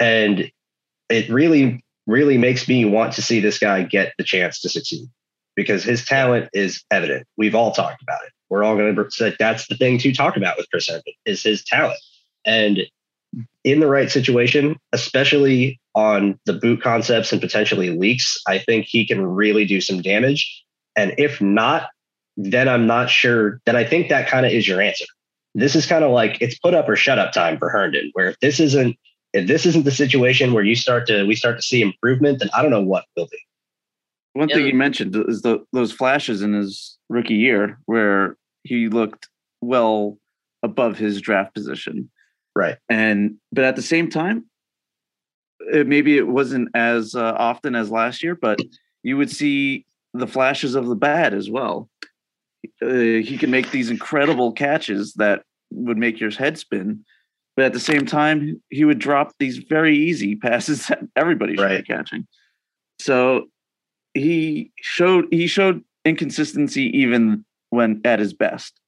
And 0.00 0.50
it 1.08 1.28
really, 1.28 1.84
really 2.06 2.38
makes 2.38 2.66
me 2.68 2.84
want 2.84 3.12
to 3.14 3.22
see 3.22 3.40
this 3.40 3.58
guy 3.58 3.82
get 3.82 4.12
the 4.18 4.24
chance 4.24 4.60
to 4.60 4.68
succeed 4.68 5.08
because 5.54 5.84
his 5.84 6.04
talent 6.04 6.48
is 6.52 6.84
evident. 6.90 7.26
We've 7.36 7.54
all 7.54 7.72
talked 7.72 8.02
about 8.02 8.20
it. 8.26 8.32
We're 8.48 8.64
all 8.64 8.76
going 8.76 8.94
to 8.94 9.10
say 9.10 9.34
that's 9.38 9.66
the 9.68 9.76
thing 9.76 9.98
to 9.98 10.12
talk 10.12 10.36
about 10.36 10.56
with 10.56 10.70
Chris 10.70 10.88
Herndon 10.88 11.14
is 11.24 11.42
his 11.42 11.64
talent. 11.64 11.98
And 12.44 12.80
in 13.64 13.80
the 13.80 13.88
right 13.88 14.10
situation, 14.10 14.76
especially 14.92 15.80
on 15.94 16.38
the 16.46 16.52
boot 16.52 16.80
concepts 16.82 17.32
and 17.32 17.40
potentially 17.40 17.90
leaks, 17.90 18.40
I 18.46 18.58
think 18.58 18.86
he 18.86 19.06
can 19.06 19.26
really 19.26 19.64
do 19.64 19.80
some 19.80 20.00
damage. 20.00 20.64
And 20.94 21.14
if 21.18 21.40
not, 21.40 21.90
then 22.36 22.68
I'm 22.68 22.86
not 22.86 23.10
sure. 23.10 23.60
Then 23.66 23.76
I 23.76 23.84
think 23.84 24.08
that 24.08 24.28
kind 24.28 24.46
of 24.46 24.52
is 24.52 24.68
your 24.68 24.80
answer. 24.80 25.06
This 25.54 25.74
is 25.74 25.86
kind 25.86 26.04
of 26.04 26.10
like 26.10 26.38
it's 26.40 26.58
put 26.58 26.74
up 26.74 26.88
or 26.88 26.96
shut 26.96 27.18
up 27.18 27.32
time 27.32 27.58
for 27.58 27.70
Herndon, 27.70 28.10
where 28.12 28.28
if 28.28 28.38
this 28.40 28.60
isn't 28.60 28.96
if 29.32 29.46
this 29.46 29.66
isn't 29.66 29.84
the 29.84 29.90
situation 29.90 30.52
where 30.52 30.64
you 30.64 30.76
start 30.76 31.06
to 31.08 31.24
we 31.24 31.34
start 31.34 31.56
to 31.56 31.62
see 31.62 31.80
improvement, 31.80 32.40
then 32.40 32.50
I 32.54 32.62
don't 32.62 32.70
know 32.70 32.82
what 32.82 33.04
will 33.16 33.28
be. 33.30 33.38
One 34.34 34.48
yeah. 34.48 34.56
thing 34.56 34.66
you 34.66 34.74
mentioned 34.74 35.16
is 35.28 35.40
the, 35.40 35.64
those 35.72 35.92
flashes 35.92 36.42
in 36.42 36.52
his 36.52 36.98
rookie 37.08 37.36
year 37.36 37.78
where 37.86 38.36
he 38.64 38.88
looked 38.88 39.30
well 39.62 40.18
above 40.62 40.98
his 40.98 41.22
draft 41.22 41.54
position. 41.54 42.10
Right. 42.54 42.76
And 42.90 43.36
but 43.50 43.64
at 43.64 43.76
the 43.76 43.82
same 43.82 44.10
time, 44.10 44.44
it, 45.72 45.86
maybe 45.86 46.18
it 46.18 46.28
wasn't 46.28 46.68
as 46.74 47.14
uh, 47.14 47.34
often 47.38 47.74
as 47.74 47.90
last 47.90 48.22
year, 48.22 48.34
but 48.34 48.58
you 49.02 49.16
would 49.16 49.30
see 49.30 49.86
the 50.12 50.26
flashes 50.26 50.74
of 50.74 50.86
the 50.86 50.96
bad 50.96 51.32
as 51.32 51.48
well 51.48 51.88
uh, 52.82 53.22
he 53.26 53.36
can 53.38 53.50
make 53.50 53.70
these 53.70 53.90
incredible 53.90 54.52
catches 54.52 55.14
that 55.14 55.42
would 55.70 55.98
make 55.98 56.20
your 56.20 56.30
head 56.30 56.58
spin. 56.58 57.04
But 57.56 57.66
at 57.66 57.72
the 57.72 57.80
same 57.80 58.04
time, 58.04 58.60
he 58.70 58.84
would 58.84 58.98
drop 58.98 59.32
these 59.38 59.58
very 59.58 59.96
easy 59.96 60.36
passes 60.42 60.86
that 60.86 61.00
everybody 61.16 61.56
should 61.56 61.62
right. 61.62 61.86
be 61.86 61.94
catching. 61.94 62.26
So 62.98 63.46
he 64.14 64.72
showed 64.80 65.26
he 65.30 65.46
showed 65.46 65.82
inconsistency 66.04 66.84
even 66.98 67.44
when 67.70 68.00
at 68.04 68.18
his 68.18 68.32
best. 68.32 68.78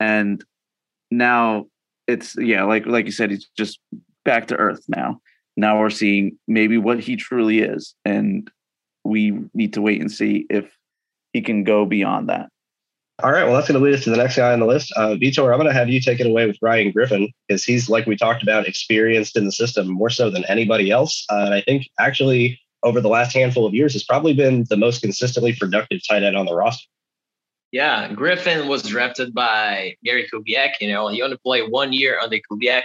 And 0.00 0.44
now 1.10 1.66
it's 2.06 2.36
yeah, 2.36 2.64
like 2.64 2.86
like 2.86 3.06
you 3.06 3.12
said, 3.12 3.30
he's 3.30 3.48
just 3.56 3.78
back 4.24 4.48
to 4.48 4.56
earth 4.56 4.84
now. 4.88 5.20
Now 5.56 5.80
we're 5.80 5.90
seeing 5.90 6.38
maybe 6.48 6.78
what 6.78 7.00
he 7.00 7.16
truly 7.16 7.60
is. 7.60 7.94
And 8.04 8.50
we 9.04 9.38
need 9.54 9.74
to 9.74 9.82
wait 9.82 10.00
and 10.00 10.10
see 10.10 10.46
if 10.48 10.76
he 11.32 11.42
can 11.42 11.64
go 11.64 11.84
beyond 11.84 12.28
that. 12.28 12.48
All 13.22 13.30
right, 13.30 13.44
well, 13.44 13.54
that's 13.54 13.68
going 13.68 13.78
to 13.78 13.84
lead 13.84 13.94
us 13.94 14.02
to 14.04 14.10
the 14.10 14.16
next 14.16 14.36
guy 14.36 14.52
on 14.52 14.58
the 14.58 14.66
list. 14.66 14.92
Uh, 14.96 15.10
Vitor, 15.14 15.52
I'm 15.52 15.58
going 15.58 15.66
to 15.68 15.72
have 15.72 15.88
you 15.88 16.00
take 16.00 16.18
it 16.18 16.26
away 16.26 16.46
with 16.46 16.58
Ryan 16.60 16.90
Griffin 16.90 17.32
because 17.46 17.62
he's, 17.62 17.88
like 17.88 18.04
we 18.06 18.16
talked 18.16 18.42
about, 18.42 18.66
experienced 18.66 19.36
in 19.36 19.44
the 19.44 19.52
system 19.52 19.86
more 19.86 20.10
so 20.10 20.28
than 20.28 20.44
anybody 20.46 20.90
else. 20.90 21.24
Uh, 21.30 21.44
and 21.44 21.54
I 21.54 21.60
think 21.60 21.88
actually 22.00 22.60
over 22.82 23.00
the 23.00 23.08
last 23.08 23.32
handful 23.32 23.64
of 23.64 23.74
years 23.74 23.92
has 23.92 24.02
probably 24.02 24.34
been 24.34 24.64
the 24.68 24.76
most 24.76 25.02
consistently 25.02 25.54
productive 25.54 26.00
tight 26.08 26.24
end 26.24 26.36
on 26.36 26.46
the 26.46 26.54
roster. 26.54 26.84
Yeah, 27.70 28.12
Griffin 28.12 28.66
was 28.66 28.82
drafted 28.82 29.32
by 29.32 29.96
Gary 30.02 30.28
Kubiak. 30.32 30.72
You 30.80 30.92
know, 30.92 31.06
he 31.08 31.22
only 31.22 31.38
played 31.38 31.70
one 31.70 31.92
year 31.92 32.18
under 32.20 32.38
Kubiak 32.50 32.82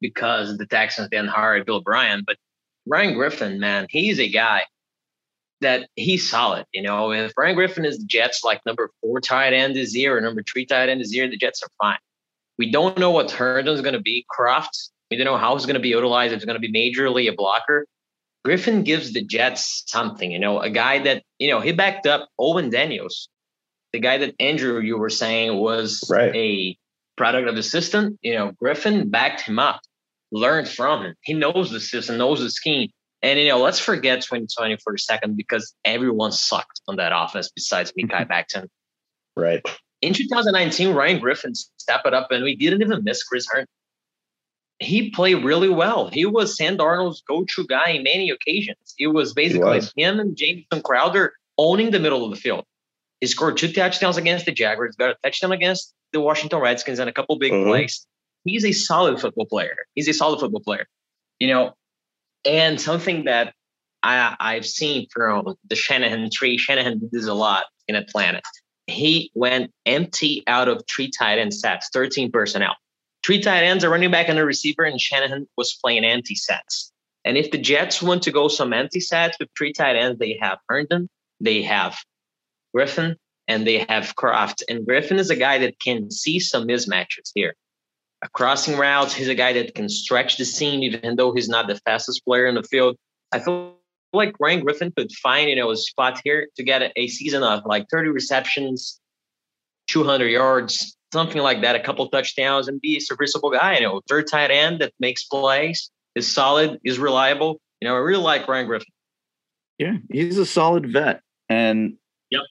because 0.00 0.58
the 0.58 0.66
Texans 0.66 1.08
didn't 1.08 1.28
hire 1.28 1.62
Bill 1.62 1.76
O'Brien. 1.76 2.24
But 2.26 2.36
Ryan 2.84 3.14
Griffin, 3.14 3.60
man, 3.60 3.86
he's 3.88 4.18
a 4.18 4.28
guy 4.28 4.64
that 5.60 5.88
he's 5.96 6.28
solid. 6.28 6.66
You 6.72 6.82
know, 6.82 7.12
if 7.12 7.34
Brian 7.34 7.54
Griffin 7.54 7.84
is 7.84 7.98
the 7.98 8.06
Jets 8.06 8.42
like 8.44 8.64
number 8.66 8.90
four 9.00 9.20
tight 9.20 9.52
end 9.52 9.76
this 9.76 9.94
year 9.94 10.16
or 10.16 10.20
number 10.20 10.42
three 10.42 10.66
tight 10.66 10.88
end 10.88 11.00
this 11.00 11.14
year, 11.14 11.28
the 11.28 11.36
Jets 11.36 11.62
are 11.62 11.70
fine. 11.80 11.98
We 12.58 12.70
don't 12.70 12.98
know 12.98 13.10
what 13.10 13.30
Herndon's 13.30 13.80
going 13.80 13.94
to 13.94 14.00
be. 14.00 14.26
Kroft, 14.30 14.90
we 15.10 15.16
don't 15.16 15.26
know 15.26 15.36
how 15.36 15.54
he's 15.54 15.66
going 15.66 15.74
to 15.74 15.80
be 15.80 15.88
utilized. 15.88 16.32
If 16.32 16.38
it's 16.38 16.44
going 16.44 16.60
to 16.60 16.68
be 16.68 16.72
majorly 16.72 17.30
a 17.30 17.34
blocker. 17.34 17.86
Griffin 18.44 18.82
gives 18.82 19.12
the 19.12 19.22
Jets 19.24 19.82
something, 19.86 20.30
you 20.30 20.38
know, 20.38 20.60
a 20.60 20.70
guy 20.70 21.00
that, 21.00 21.22
you 21.38 21.50
know, 21.50 21.60
he 21.60 21.72
backed 21.72 22.06
up 22.06 22.28
Owen 22.38 22.70
Daniels, 22.70 23.28
the 23.92 23.98
guy 23.98 24.18
that 24.18 24.34
Andrew, 24.40 24.80
you 24.80 24.96
were 24.96 25.10
saying 25.10 25.58
was 25.58 26.02
right. 26.08 26.34
a 26.34 26.78
product 27.16 27.48
of 27.48 27.56
the 27.56 27.62
system. 27.62 28.18
You 28.22 28.34
know, 28.34 28.52
Griffin 28.52 29.10
backed 29.10 29.42
him 29.42 29.58
up, 29.58 29.80
learned 30.30 30.68
from 30.68 31.04
him. 31.04 31.14
He 31.22 31.34
knows 31.34 31.70
the 31.70 31.80
system, 31.80 32.16
knows 32.16 32.40
the 32.40 32.50
scheme. 32.50 32.90
And 33.22 33.38
you 33.38 33.48
know, 33.48 33.58
let's 33.58 33.78
forget 33.78 34.20
2020 34.22 34.76
for 34.82 34.94
a 34.94 34.98
second 34.98 35.36
because 35.36 35.74
everyone 35.84 36.32
sucked 36.32 36.80
on 36.88 36.96
that 36.96 37.12
offense 37.14 37.50
besides 37.54 37.92
mm-hmm. 37.92 38.10
Becton. 38.32 38.68
Right. 39.36 39.64
In 40.00 40.14
2019, 40.14 40.94
Ryan 40.94 41.18
Griffin 41.18 41.54
stepped 41.54 42.06
it 42.06 42.14
up 42.14 42.30
and 42.30 42.44
we 42.44 42.54
didn't 42.54 42.82
even 42.82 43.02
miss 43.02 43.22
Chris 43.24 43.46
Herndon. 43.48 43.66
He 44.80 45.10
played 45.10 45.44
really 45.44 45.68
well. 45.68 46.08
He 46.08 46.24
was 46.24 46.56
Sam 46.56 46.78
Darnold's 46.78 47.22
go-to 47.26 47.66
guy 47.66 47.90
in 47.90 48.04
many 48.04 48.30
occasions. 48.30 48.94
It 48.96 49.08
was 49.08 49.34
basically 49.34 49.64
was. 49.64 49.92
him 49.96 50.20
and 50.20 50.36
Jamison 50.36 50.82
Crowder 50.82 51.32
owning 51.56 51.90
the 51.90 51.98
middle 51.98 52.24
of 52.24 52.30
the 52.30 52.36
field. 52.36 52.64
He 53.20 53.26
scored 53.26 53.56
two 53.56 53.72
touchdowns 53.72 54.16
against 54.16 54.46
the 54.46 54.52
Jaguars, 54.52 54.94
got 54.94 55.10
a 55.10 55.16
touchdown 55.24 55.50
against 55.50 55.92
the 56.12 56.20
Washington 56.20 56.60
Redskins, 56.60 57.00
and 57.00 57.10
a 57.10 57.12
couple 57.12 57.36
big 57.38 57.52
mm-hmm. 57.52 57.68
plays. 57.68 58.06
He's 58.44 58.64
a 58.64 58.70
solid 58.70 59.20
football 59.20 59.46
player. 59.46 59.74
He's 59.96 60.08
a 60.08 60.12
solid 60.12 60.38
football 60.38 60.60
player. 60.60 60.86
You 61.40 61.48
know, 61.48 61.74
and 62.44 62.80
something 62.80 63.24
that 63.24 63.54
I, 64.02 64.36
I've 64.38 64.66
seen 64.66 65.06
from 65.12 65.54
the 65.68 65.76
Shanahan 65.76 66.30
tree, 66.32 66.58
Shanahan 66.58 66.98
did 67.00 67.10
this 67.10 67.26
a 67.26 67.34
lot 67.34 67.64
in 67.88 67.96
Atlanta. 67.96 68.40
He 68.86 69.30
went 69.34 69.72
empty 69.86 70.42
out 70.46 70.68
of 70.68 70.82
three 70.88 71.10
tight 71.10 71.38
end 71.38 71.52
sets, 71.52 71.90
13 71.92 72.30
personnel. 72.30 72.76
Three 73.24 73.42
tight 73.42 73.64
ends, 73.64 73.84
a 73.84 73.90
running 73.90 74.10
back, 74.10 74.28
and 74.28 74.38
a 74.38 74.44
receiver, 74.44 74.84
and 74.84 75.00
Shanahan 75.00 75.46
was 75.56 75.78
playing 75.84 76.04
empty 76.04 76.34
sets. 76.34 76.92
And 77.24 77.36
if 77.36 77.50
the 77.50 77.58
Jets 77.58 78.00
want 78.00 78.22
to 78.22 78.30
go 78.30 78.48
some 78.48 78.72
empty 78.72 79.00
sets 79.00 79.38
with 79.38 79.48
three 79.56 79.72
tight 79.72 79.96
ends, 79.96 80.18
they 80.18 80.38
have 80.40 80.58
Herndon, 80.68 81.10
they 81.40 81.62
have 81.62 81.98
Griffin, 82.72 83.16
and 83.48 83.66
they 83.66 83.84
have 83.88 84.14
Kroft. 84.14 84.62
And 84.68 84.86
Griffin 84.86 85.18
is 85.18 85.30
a 85.30 85.36
guy 85.36 85.58
that 85.58 85.80
can 85.80 86.10
see 86.10 86.38
some 86.38 86.66
mismatches 86.66 87.30
here 87.34 87.54
crossing 88.32 88.76
routes. 88.76 89.14
He's 89.14 89.28
a 89.28 89.34
guy 89.34 89.52
that 89.54 89.74
can 89.74 89.88
stretch 89.88 90.36
the 90.36 90.44
seam, 90.44 90.82
even 90.82 91.16
though 91.16 91.32
he's 91.32 91.48
not 91.48 91.66
the 91.66 91.76
fastest 91.76 92.24
player 92.24 92.46
in 92.46 92.54
the 92.54 92.62
field. 92.62 92.96
I 93.32 93.38
feel 93.40 93.74
like 94.12 94.34
Ryan 94.40 94.60
Griffin 94.60 94.92
could 94.96 95.12
find, 95.12 95.48
you 95.48 95.56
know, 95.56 95.70
a 95.70 95.76
spot 95.76 96.20
here 96.24 96.48
to 96.56 96.62
get 96.64 96.92
a, 96.96 97.08
season 97.08 97.42
of 97.42 97.64
like 97.66 97.86
30 97.90 98.08
receptions, 98.10 99.00
200 99.88 100.26
yards, 100.26 100.96
something 101.12 101.42
like 101.42 101.60
that, 101.62 101.76
a 101.76 101.80
couple 101.80 102.08
touchdowns, 102.08 102.68
and 102.68 102.80
be 102.80 102.96
a 102.96 103.00
serviceable 103.00 103.50
guy. 103.50 103.76
You 103.76 103.82
know, 103.82 104.00
third 104.08 104.26
tight 104.30 104.50
end 104.50 104.80
that 104.80 104.92
makes 104.98 105.24
plays, 105.24 105.90
is 106.14 106.32
solid, 106.32 106.80
is 106.84 106.98
reliable. 106.98 107.60
You 107.80 107.88
know, 107.88 107.94
I 107.94 107.98
really 107.98 108.22
like 108.22 108.48
Ryan 108.48 108.66
Griffin. 108.66 108.92
Yeah, 109.78 109.96
he's 110.10 110.38
a 110.38 110.46
solid 110.46 110.92
vet, 110.92 111.20
and 111.48 111.94
yep. 112.30 112.42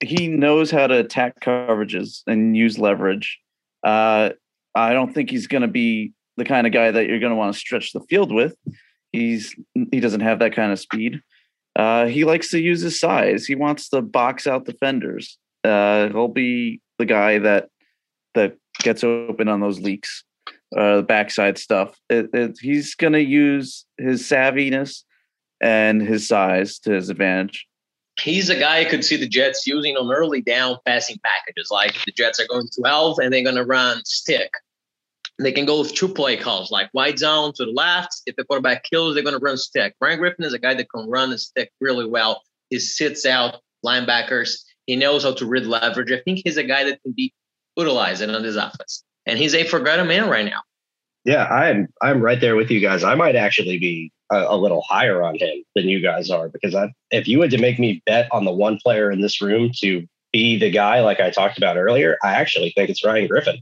he 0.00 0.28
knows 0.28 0.70
how 0.70 0.86
to 0.86 0.98
attack 0.98 1.40
coverages 1.40 2.22
and 2.26 2.56
use 2.56 2.78
leverage. 2.78 3.38
Uh, 3.84 4.30
I 4.74 4.92
don't 4.92 5.12
think 5.12 5.30
he's 5.30 5.46
going 5.46 5.62
to 5.62 5.68
be 5.68 6.12
the 6.36 6.44
kind 6.44 6.66
of 6.66 6.72
guy 6.72 6.90
that 6.90 7.06
you're 7.06 7.20
going 7.20 7.30
to 7.30 7.36
want 7.36 7.52
to 7.52 7.58
stretch 7.58 7.92
the 7.92 8.00
field 8.08 8.32
with. 8.32 8.54
He's 9.12 9.54
he 9.74 10.00
doesn't 10.00 10.20
have 10.20 10.38
that 10.38 10.54
kind 10.54 10.72
of 10.72 10.78
speed. 10.78 11.20
Uh, 11.76 12.06
he 12.06 12.24
likes 12.24 12.50
to 12.50 12.60
use 12.60 12.80
his 12.80 12.98
size. 12.98 13.46
He 13.46 13.54
wants 13.54 13.88
to 13.90 14.02
box 14.02 14.46
out 14.46 14.64
defenders. 14.64 15.38
Uh, 15.64 16.08
he'll 16.08 16.28
be 16.28 16.80
the 16.98 17.06
guy 17.06 17.38
that 17.38 17.68
that 18.34 18.56
gets 18.78 19.02
open 19.02 19.48
on 19.48 19.60
those 19.60 19.80
leaks, 19.80 20.24
uh, 20.76 20.96
the 20.96 21.02
backside 21.02 21.58
stuff. 21.58 21.96
It, 22.08 22.30
it, 22.32 22.58
he's 22.60 22.94
going 22.94 23.12
to 23.14 23.22
use 23.22 23.84
his 23.98 24.22
savviness 24.22 25.02
and 25.60 26.00
his 26.00 26.28
size 26.28 26.78
to 26.80 26.92
his 26.92 27.10
advantage 27.10 27.66
he's 28.20 28.50
a 28.50 28.58
guy 28.58 28.84
who 28.84 28.90
could 28.90 29.04
see 29.04 29.16
the 29.16 29.28
Jets 29.28 29.66
using 29.66 29.96
on 29.96 30.12
early 30.12 30.40
down 30.42 30.76
passing 30.86 31.18
packages. 31.24 31.68
Like 31.70 31.94
the 32.04 32.12
Jets 32.12 32.38
are 32.40 32.46
going 32.46 32.68
12 32.78 33.18
and 33.18 33.32
they're 33.32 33.42
going 33.42 33.56
to 33.56 33.64
run 33.64 34.02
stick. 34.04 34.50
They 35.38 35.52
can 35.52 35.64
go 35.64 35.80
with 35.80 35.94
two 35.94 36.08
play 36.08 36.36
calls, 36.36 36.70
like 36.70 36.90
wide 36.92 37.18
zone 37.18 37.52
to 37.54 37.64
the 37.64 37.70
left. 37.72 38.22
If 38.26 38.36
the 38.36 38.44
quarterback 38.44 38.84
kills, 38.84 39.14
they're 39.14 39.22
going 39.24 39.38
to 39.38 39.44
run 39.44 39.56
stick. 39.56 39.94
Brian 39.98 40.18
Griffin 40.18 40.44
is 40.44 40.52
a 40.52 40.58
guy 40.58 40.74
that 40.74 40.90
can 40.90 41.08
run 41.08 41.30
the 41.30 41.38
stick 41.38 41.72
really 41.80 42.06
well. 42.06 42.42
He 42.68 42.78
sits 42.78 43.24
out 43.24 43.56
linebackers. 43.84 44.62
He 44.86 44.96
knows 44.96 45.22
how 45.24 45.32
to 45.34 45.46
read 45.46 45.64
leverage. 45.64 46.12
I 46.12 46.20
think 46.20 46.40
he's 46.44 46.58
a 46.58 46.62
guy 46.64 46.84
that 46.84 47.02
can 47.02 47.12
be 47.12 47.32
utilized 47.76 48.20
in 48.20 48.30
this 48.42 48.56
offense. 48.56 49.04
and 49.24 49.38
he's 49.38 49.54
a 49.54 49.64
forgotten 49.64 50.08
man 50.08 50.28
right 50.28 50.44
now. 50.44 50.60
Yeah, 51.24 51.44
I'm 51.44 51.88
I'm 52.02 52.20
right 52.20 52.40
there 52.40 52.56
with 52.56 52.70
you 52.70 52.80
guys. 52.80 53.04
I 53.04 53.14
might 53.14 53.36
actually 53.36 53.78
be 53.78 54.12
a, 54.30 54.46
a 54.48 54.56
little 54.56 54.82
higher 54.82 55.22
on 55.22 55.36
him 55.36 55.64
than 55.74 55.88
you 55.88 56.00
guys 56.00 56.30
are 56.30 56.48
because 56.48 56.74
I, 56.74 56.92
if 57.10 57.28
you 57.28 57.40
had 57.40 57.50
to 57.50 57.58
make 57.58 57.78
me 57.78 58.02
bet 58.06 58.28
on 58.32 58.44
the 58.44 58.52
one 58.52 58.78
player 58.82 59.10
in 59.10 59.20
this 59.20 59.40
room 59.40 59.70
to 59.80 60.06
be 60.32 60.58
the 60.58 60.70
guy 60.70 61.00
like 61.00 61.20
I 61.20 61.30
talked 61.30 61.58
about 61.58 61.76
earlier, 61.76 62.16
I 62.22 62.34
actually 62.34 62.72
think 62.76 62.90
it's 62.90 63.04
Ryan 63.04 63.28
Griffin. 63.28 63.58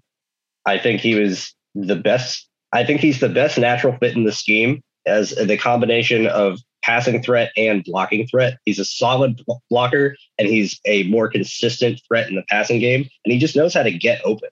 I 0.67 0.79
think 0.79 1.01
he 1.01 1.15
was 1.15 1.55
the 1.75 1.97
best. 1.97 2.47
I 2.73 2.85
think 2.85 3.01
he's 3.01 3.21
the 3.21 3.29
best 3.29 3.59
natural 3.59 3.97
fit 3.99 4.17
in 4.17 4.25
the 4.25 4.33
scheme 4.33 4.83
as 5.07 5.31
the 5.31 5.57
combination 5.57 6.27
of 6.27 6.59
passing 6.83 7.23
threat 7.23 7.51
and 7.57 7.83
blocking 7.85 8.27
threat. 8.27 8.59
He's 8.65 8.79
a 8.79 8.85
solid 8.85 9.41
blocker 9.71 10.17
and 10.39 10.49
he's 10.49 10.79
a 10.85 11.05
more 11.05 11.29
consistent 11.29 12.01
threat 12.07 12.29
in 12.29 12.37
the 12.37 12.45
passing 12.49 12.79
game. 12.79 13.09
And 13.25 13.33
he 13.33 13.39
just 13.39 13.57
knows 13.57 13.75
how 13.75 13.83
to 13.83 13.93
get 13.93 14.21
open 14.25 14.51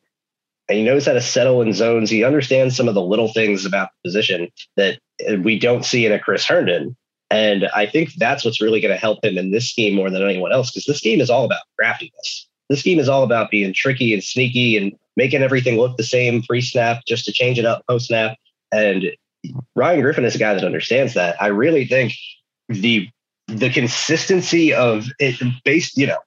and 0.68 0.78
he 0.78 0.85
knows 0.85 1.06
how 1.06 1.12
to 1.12 1.20
settle 1.20 1.62
in 1.62 1.73
zones. 1.73 2.11
He 2.11 2.25
understands 2.25 2.76
some 2.76 2.88
of 2.88 2.94
the 2.94 3.02
little 3.02 3.32
things 3.32 3.64
about 3.64 3.90
the 4.02 4.08
position 4.08 4.49
that 4.76 4.99
we 5.42 5.58
don't 5.58 5.85
see 5.85 6.06
in 6.06 6.12
a 6.12 6.18
Chris 6.18 6.44
Herndon. 6.44 6.96
And 7.30 7.68
I 7.75 7.87
think 7.87 8.14
that's 8.14 8.44
what's 8.44 8.61
really 8.61 8.80
going 8.80 8.94
to 8.94 9.00
help 9.00 9.25
him 9.25 9.37
in 9.38 9.50
this 9.50 9.70
scheme 9.70 9.94
more 9.94 10.11
than 10.11 10.23
anyone 10.23 10.52
else, 10.52 10.70
because 10.70 10.85
this 10.85 11.00
game 11.00 11.20
is 11.20 11.30
all 11.30 11.44
about 11.44 11.62
craftiness. 11.78 12.49
This 12.68 12.82
game 12.82 12.99
is 12.99 13.08
all 13.08 13.23
about 13.23 13.50
being 13.50 13.73
tricky 13.73 14.12
and 14.12 14.23
sneaky 14.23 14.76
and 14.76 14.92
making 15.16 15.42
everything 15.42 15.76
look 15.76 15.96
the 15.96 16.04
same 16.04 16.42
pre 16.42 16.61
snap 16.61 17.02
just 17.06 17.25
to 17.25 17.32
change 17.32 17.58
it 17.58 17.64
up 17.64 17.85
post 17.88 18.08
snap. 18.08 18.37
And 18.73 19.12
Ryan 19.75 20.00
Griffin 20.00 20.25
is 20.25 20.35
a 20.35 20.38
guy 20.38 20.54
that 20.54 20.64
understands 20.64 21.14
that. 21.14 21.40
I 21.40 21.49
really 21.49 21.87
think 21.87 22.12
the 22.68 23.08
the 23.49 23.70
consistency 23.70 24.73
of 24.73 25.06
it 25.20 25.40
based, 25.64 25.96
you 25.96 26.06
know, 26.06 26.18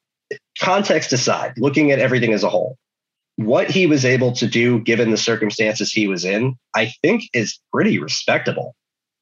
context 0.59 1.11
aside, 1.11 1.53
looking 1.57 1.91
at 1.91 1.99
everything 1.99 2.33
as 2.33 2.43
a 2.43 2.49
whole, 2.49 2.77
what 3.39 3.71
he 3.71 3.87
was 3.87 4.03
able 4.03 4.33
to 4.33 4.45
do 4.47 4.79
given 4.79 5.11
the 5.11 5.17
circumstances 5.17 5.93
he 5.93 6.09
was 6.09 6.25
in, 6.25 6.55
I 6.75 6.91
think 7.01 7.23
is 7.33 7.57
pretty 7.71 7.97
respectable. 7.97 8.75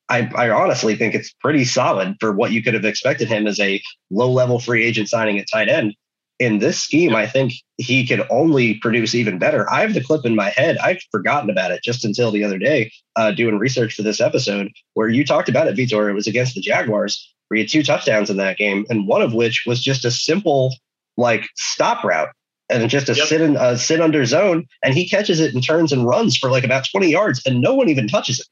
I, 0.09 0.27
I, 0.36 0.50
honestly 0.50 0.95
think 0.95 1.13
it's 1.13 1.33
pretty 1.33 1.65
solid 1.65 2.15
for 2.19 2.31
what 2.31 2.51
you 2.51 2.63
could 2.63 2.74
have 2.74 2.83
expected 2.83 3.27
him 3.27 3.45
as 3.45 3.59
a 3.59 3.79
low 4.09 4.31
level 4.31 4.57
free 4.57 4.83
agent 4.83 5.07
signing 5.07 5.38
at 5.38 5.45
tight 5.51 5.69
end. 5.69 5.93
In 6.39 6.57
this 6.57 6.79
scheme, 6.79 7.15
I 7.15 7.27
think 7.27 7.53
he 7.77 8.07
could 8.07 8.25
only 8.31 8.79
produce 8.79 9.13
even 9.13 9.38
better. 9.38 9.71
I 9.71 9.81
have 9.81 9.93
the 9.93 10.03
clip 10.03 10.25
in 10.25 10.36
my 10.36 10.50
head. 10.50 10.79
I've 10.79 11.01
forgotten 11.12 11.51
about 11.51 11.69
it 11.69 11.83
just 11.83 12.03
until 12.03 12.31
the 12.31 12.43
other 12.43 12.57
day, 12.57 12.91
uh, 13.17 13.31
doing 13.31 13.59
research 13.59 13.93
for 13.93 14.01
this 14.01 14.21
episode, 14.21 14.71
where 14.95 15.09
you 15.09 15.25
talked 15.25 15.50
about 15.50 15.67
it, 15.67 15.75
Vitor. 15.75 16.09
It 16.09 16.15
was 16.15 16.27
against 16.27 16.55
the 16.55 16.62
Jaguars, 16.62 17.36
where 17.47 17.57
he 17.57 17.63
had 17.63 17.69
two 17.69 17.83
touchdowns 17.83 18.31
in 18.31 18.38
that 18.38 18.57
game, 18.57 18.83
and 18.89 19.07
one 19.07 19.21
of 19.21 19.36
which 19.36 19.65
was 19.67 19.79
just 19.79 20.05
a 20.05 20.12
simple 20.12 20.74
like 21.17 21.47
stop 21.55 22.03
route 22.03 22.29
and 22.69 22.89
just 22.89 23.09
a 23.09 23.13
yep. 23.13 23.27
sit 23.27 23.41
in 23.41 23.57
uh, 23.57 23.77
sit 23.77 24.01
under 24.01 24.25
zone, 24.25 24.65
and 24.83 24.93
he 24.93 25.07
catches 25.07 25.39
it 25.39 25.53
and 25.53 25.63
turns 25.63 25.91
and 25.91 26.05
runs 26.05 26.38
for 26.38 26.50
like 26.50 26.63
about 26.63 26.88
20 26.89 27.09
yards, 27.09 27.41
and 27.45 27.62
no 27.62 27.74
one 27.74 27.89
even 27.89 28.07
touches 28.07 28.39
it. 28.39 28.47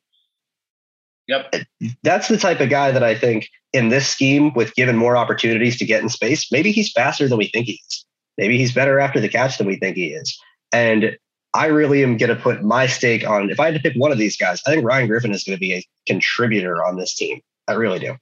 Yep. 1.28 1.66
That's 2.04 2.28
the 2.28 2.38
type 2.38 2.60
of 2.60 2.70
guy 2.70 2.92
that 2.92 3.04
I 3.04 3.16
think 3.16 3.50
in 3.74 3.90
this 3.90 4.08
scheme, 4.08 4.54
with 4.54 4.76
given 4.76 4.96
more 4.96 5.18
opportunities 5.18 5.78
to 5.80 5.86
get 5.86 6.02
in 6.02 6.10
space, 6.10 6.52
maybe 6.52 6.72
he's 6.72 6.92
faster 6.92 7.28
than 7.28 7.38
we 7.38 7.48
think 7.48 7.66
he 7.66 7.82
is. 7.88 8.06
Maybe 8.38 8.58
he's 8.58 8.74
better 8.74 9.00
after 9.00 9.20
the 9.20 9.30
catch 9.30 9.58
than 9.58 9.68
we 9.68 9.78
think 9.78 9.96
he 9.96 10.08
is. 10.08 10.38
And 10.72 11.18
I 11.54 11.68
really 11.68 12.04
am 12.04 12.18
going 12.18 12.36
to 12.36 12.42
put 12.42 12.64
my 12.64 12.86
stake 12.86 13.28
on 13.28 13.50
if 13.50 13.60
I 13.60 13.66
had 13.66 13.76
to 13.76 13.80
pick 13.80 13.96
one 13.96 14.12
of 14.12 14.18
these 14.18 14.38
guys, 14.38 14.62
I 14.68 14.72
think 14.72 14.86
Ryan 14.86 15.08
Griffin 15.08 15.32
is 15.32 15.44
going 15.44 15.56
to 15.56 15.60
be 15.60 15.74
a 15.74 15.86
contributor 16.06 16.86
on 16.86 16.98
this 16.98 17.16
team. 17.16 17.42
I 17.68 17.74
really 17.74 18.00
do. 18.00 18.18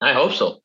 I 0.00 0.14
hope 0.14 0.32
so. 0.32 0.62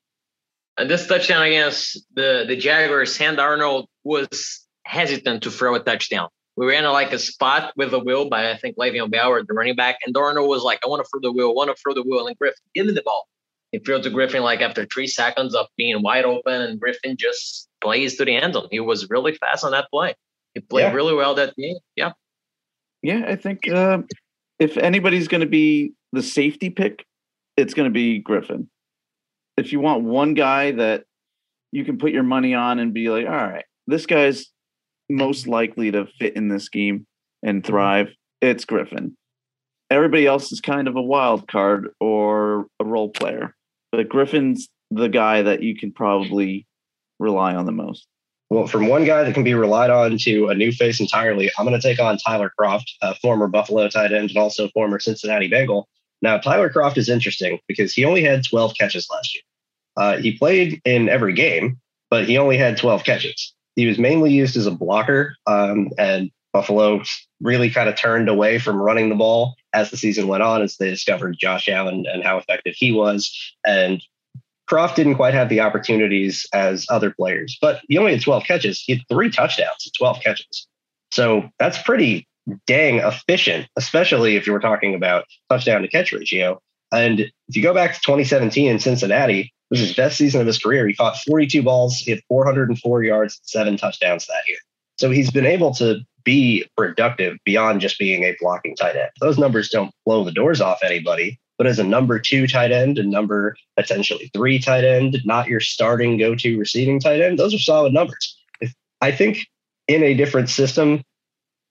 And 0.77 0.89
this 0.89 1.07
touchdown 1.07 1.43
against 1.43 2.05
the, 2.13 2.45
the 2.47 2.55
Jaguars, 2.55 3.15
Sam 3.15 3.37
Darnold 3.37 3.85
was 4.03 4.67
hesitant 4.83 5.43
to 5.43 5.51
throw 5.51 5.75
a 5.75 5.79
touchdown 5.79 6.29
we 6.57 6.67
ran 6.67 6.85
a, 6.85 6.91
like 6.91 7.11
a 7.11 7.19
spot 7.19 7.73
with 7.75 7.93
a 7.93 7.99
wheel 7.99 8.29
by 8.29 8.51
I 8.51 8.57
think 8.57 8.77
Le'Veon 8.77 9.11
Bell 9.11 9.29
or 9.29 9.43
the 9.43 9.53
running 9.53 9.75
back, 9.75 9.97
and 10.05 10.15
Darnold 10.15 10.47
was 10.47 10.63
like, 10.63 10.79
"I 10.83 10.87
want 10.87 11.03
to 11.03 11.09
throw 11.09 11.19
the 11.21 11.31
wheel, 11.31 11.49
I 11.49 11.53
want 11.53 11.75
to 11.75 11.81
throw 11.81 11.93
the 11.93 12.03
wheel," 12.03 12.27
and 12.27 12.37
Griffin 12.37 12.63
give 12.73 12.85
me 12.85 12.93
the 12.93 13.03
ball. 13.03 13.27
He 13.71 13.79
threw 13.79 14.01
to 14.01 14.09
Griffin 14.09 14.41
like 14.41 14.61
after 14.61 14.85
three 14.85 15.07
seconds 15.07 15.53
of 15.53 15.67
being 15.77 16.01
wide 16.01 16.25
open, 16.25 16.61
and 16.61 16.79
Griffin 16.79 17.17
just 17.17 17.67
plays 17.81 18.15
to 18.17 18.25
the 18.25 18.35
end 18.35 18.53
zone. 18.53 18.67
He 18.71 18.79
was 18.79 19.09
really 19.09 19.33
fast 19.33 19.65
on 19.65 19.71
that 19.71 19.89
play. 19.91 20.15
He 20.53 20.61
played 20.61 20.83
yeah. 20.83 20.93
really 20.93 21.13
well 21.13 21.35
that 21.35 21.55
game. 21.57 21.77
Yeah. 21.95 22.13
Yeah, 23.01 23.25
I 23.27 23.35
think 23.35 23.67
uh, 23.67 23.99
if 24.57 24.77
anybody's 24.77 25.27
going 25.27 25.41
to 25.41 25.47
be 25.47 25.93
the 26.13 26.23
safety 26.23 26.69
pick, 26.69 27.05
it's 27.57 27.73
going 27.73 27.89
to 27.89 27.93
be 27.93 28.19
Griffin. 28.19 28.69
If 29.57 29.71
you 29.71 29.79
want 29.79 30.03
one 30.03 30.33
guy 30.33 30.71
that 30.71 31.05
you 31.71 31.85
can 31.85 31.97
put 31.97 32.11
your 32.11 32.23
money 32.23 32.53
on 32.53 32.79
and 32.79 32.93
be 32.93 33.09
like, 33.09 33.25
all 33.25 33.33
right, 33.33 33.65
this 33.87 34.05
guy's 34.05 34.47
most 35.09 35.47
likely 35.47 35.91
to 35.91 36.07
fit 36.19 36.35
in 36.35 36.47
this 36.47 36.65
scheme 36.65 37.05
and 37.43 37.61
mm-hmm. 37.61 37.71
thrive, 37.71 38.09
it's 38.41 38.65
Griffin. 38.65 39.15
Everybody 39.89 40.25
else 40.25 40.51
is 40.51 40.61
kind 40.61 40.87
of 40.87 40.95
a 40.95 41.01
wild 41.01 41.47
card 41.47 41.89
or 41.99 42.67
a 42.79 42.85
role 42.85 43.09
player, 43.09 43.55
but 43.91 44.09
Griffin's 44.09 44.67
the 44.91 45.07
guy 45.07 45.41
that 45.43 45.63
you 45.63 45.75
can 45.75 45.91
probably 45.91 46.65
rely 47.19 47.55
on 47.55 47.65
the 47.65 47.71
most. 47.71 48.07
Well, 48.49 48.67
from 48.67 48.87
one 48.87 49.05
guy 49.05 49.23
that 49.23 49.33
can 49.33 49.43
be 49.43 49.53
relied 49.53 49.89
on 49.89 50.17
to 50.19 50.47
a 50.47 50.55
new 50.55 50.71
face 50.71 50.99
entirely, 50.99 51.51
I'm 51.57 51.65
going 51.65 51.79
to 51.79 51.85
take 51.85 51.99
on 51.99 52.17
Tyler 52.17 52.51
Kroft, 52.59 52.85
a 53.01 53.15
former 53.15 53.47
Buffalo 53.47 53.87
tight 53.89 54.11
end 54.11 54.29
and 54.29 54.37
also 54.37 54.69
former 54.69 54.99
Cincinnati 54.99 55.47
Bengal. 55.47 55.87
Now, 56.25 56.37
Tyler 56.37 56.69
Kroft 56.69 56.97
is 56.97 57.07
interesting 57.07 57.59
because 57.67 57.93
he 57.93 58.03
only 58.03 58.23
had 58.23 58.43
12 58.43 58.73
catches 58.77 59.07
last 59.09 59.33
year. 59.33 59.43
Uh, 59.95 60.17
he 60.17 60.37
played 60.37 60.81
in 60.83 61.07
every 61.07 61.33
game, 61.33 61.79
but 62.09 62.27
he 62.27 62.37
only 62.37 62.57
had 62.57 62.77
12 62.77 63.03
catches 63.03 63.55
he 63.75 63.85
was 63.85 63.97
mainly 63.97 64.31
used 64.31 64.55
as 64.57 64.65
a 64.65 64.71
blocker, 64.71 65.35
um, 65.47 65.89
and 65.97 66.31
Buffalo 66.53 67.03
really 67.41 67.69
kind 67.69 67.89
of 67.89 67.97
turned 67.97 68.29
away 68.29 68.57
from 68.59 68.77
running 68.77 69.09
the 69.09 69.15
ball 69.15 69.55
as 69.73 69.91
the 69.91 69.97
season 69.97 70.27
went 70.27 70.43
on, 70.43 70.61
as 70.61 70.77
they 70.77 70.89
discovered 70.89 71.37
Josh 71.37 71.67
Allen 71.67 72.05
and 72.11 72.23
how 72.23 72.37
effective 72.37 72.75
he 72.77 72.93
was. 72.93 73.29
And 73.65 74.01
Kroft 74.69 74.95
didn't 74.95 75.15
quite 75.15 75.33
have 75.33 75.49
the 75.49 75.59
opportunities 75.59 76.45
as 76.53 76.85
other 76.89 77.11
players, 77.11 77.57
but 77.61 77.81
he 77.89 77.97
only 77.97 78.13
had 78.13 78.21
12 78.21 78.45
catches. 78.45 78.81
He 78.81 78.93
had 78.93 79.01
three 79.09 79.29
touchdowns 79.29 79.91
12 79.97 80.21
catches. 80.21 80.67
So 81.11 81.49
that's 81.59 81.81
pretty 81.81 82.27
dang 82.67 82.99
efficient, 82.99 83.67
especially 83.75 84.35
if 84.35 84.47
you 84.47 84.53
were 84.53 84.59
talking 84.59 84.95
about 84.95 85.25
touchdown 85.49 85.81
to 85.81 85.87
catch 85.87 86.11
ratio. 86.11 86.59
And 86.91 87.19
if 87.19 87.55
you 87.55 87.61
go 87.61 87.73
back 87.73 87.93
to 87.93 87.99
2017 88.01 88.69
in 88.69 88.79
Cincinnati, 88.79 89.53
was 89.69 89.79
his 89.79 89.95
best 89.95 90.17
season 90.17 90.41
of 90.41 90.47
his 90.47 90.59
career. 90.59 90.87
He 90.87 90.93
caught 90.93 91.17
42 91.17 91.63
balls, 91.63 91.97
he 91.97 92.11
had 92.11 92.21
404 92.27 93.03
yards, 93.03 93.39
seven 93.43 93.77
touchdowns 93.77 94.27
that 94.27 94.47
year. 94.47 94.57
So 94.97 95.09
he's 95.09 95.31
been 95.31 95.45
able 95.45 95.73
to 95.75 96.01
be 96.23 96.65
productive 96.77 97.37
beyond 97.45 97.81
just 97.81 97.99
being 97.99 98.23
a 98.23 98.35
blocking 98.39 98.75
tight 98.75 98.95
end. 98.95 99.11
Those 99.19 99.37
numbers 99.37 99.69
don't 99.69 99.91
blow 100.05 100.23
the 100.23 100.31
doors 100.31 100.61
off 100.61 100.79
anybody, 100.83 101.39
but 101.57 101.67
as 101.67 101.79
a 101.79 101.83
number 101.83 102.19
two 102.19 102.47
tight 102.47 102.71
end 102.71 102.97
and 102.97 103.09
number 103.09 103.55
potentially 103.75 104.29
three 104.33 104.59
tight 104.59 104.83
end, 104.83 105.19
not 105.25 105.47
your 105.47 105.59
starting 105.59 106.17
go 106.17 106.35
to 106.35 106.57
receiving 106.57 106.99
tight 106.99 107.21
end, 107.21 107.37
those 107.37 107.53
are 107.53 107.59
solid 107.59 107.93
numbers. 107.93 108.37
If, 108.61 108.73
I 109.01 109.11
think 109.11 109.45
in 109.87 110.03
a 110.03 110.13
different 110.13 110.49
system, 110.49 111.03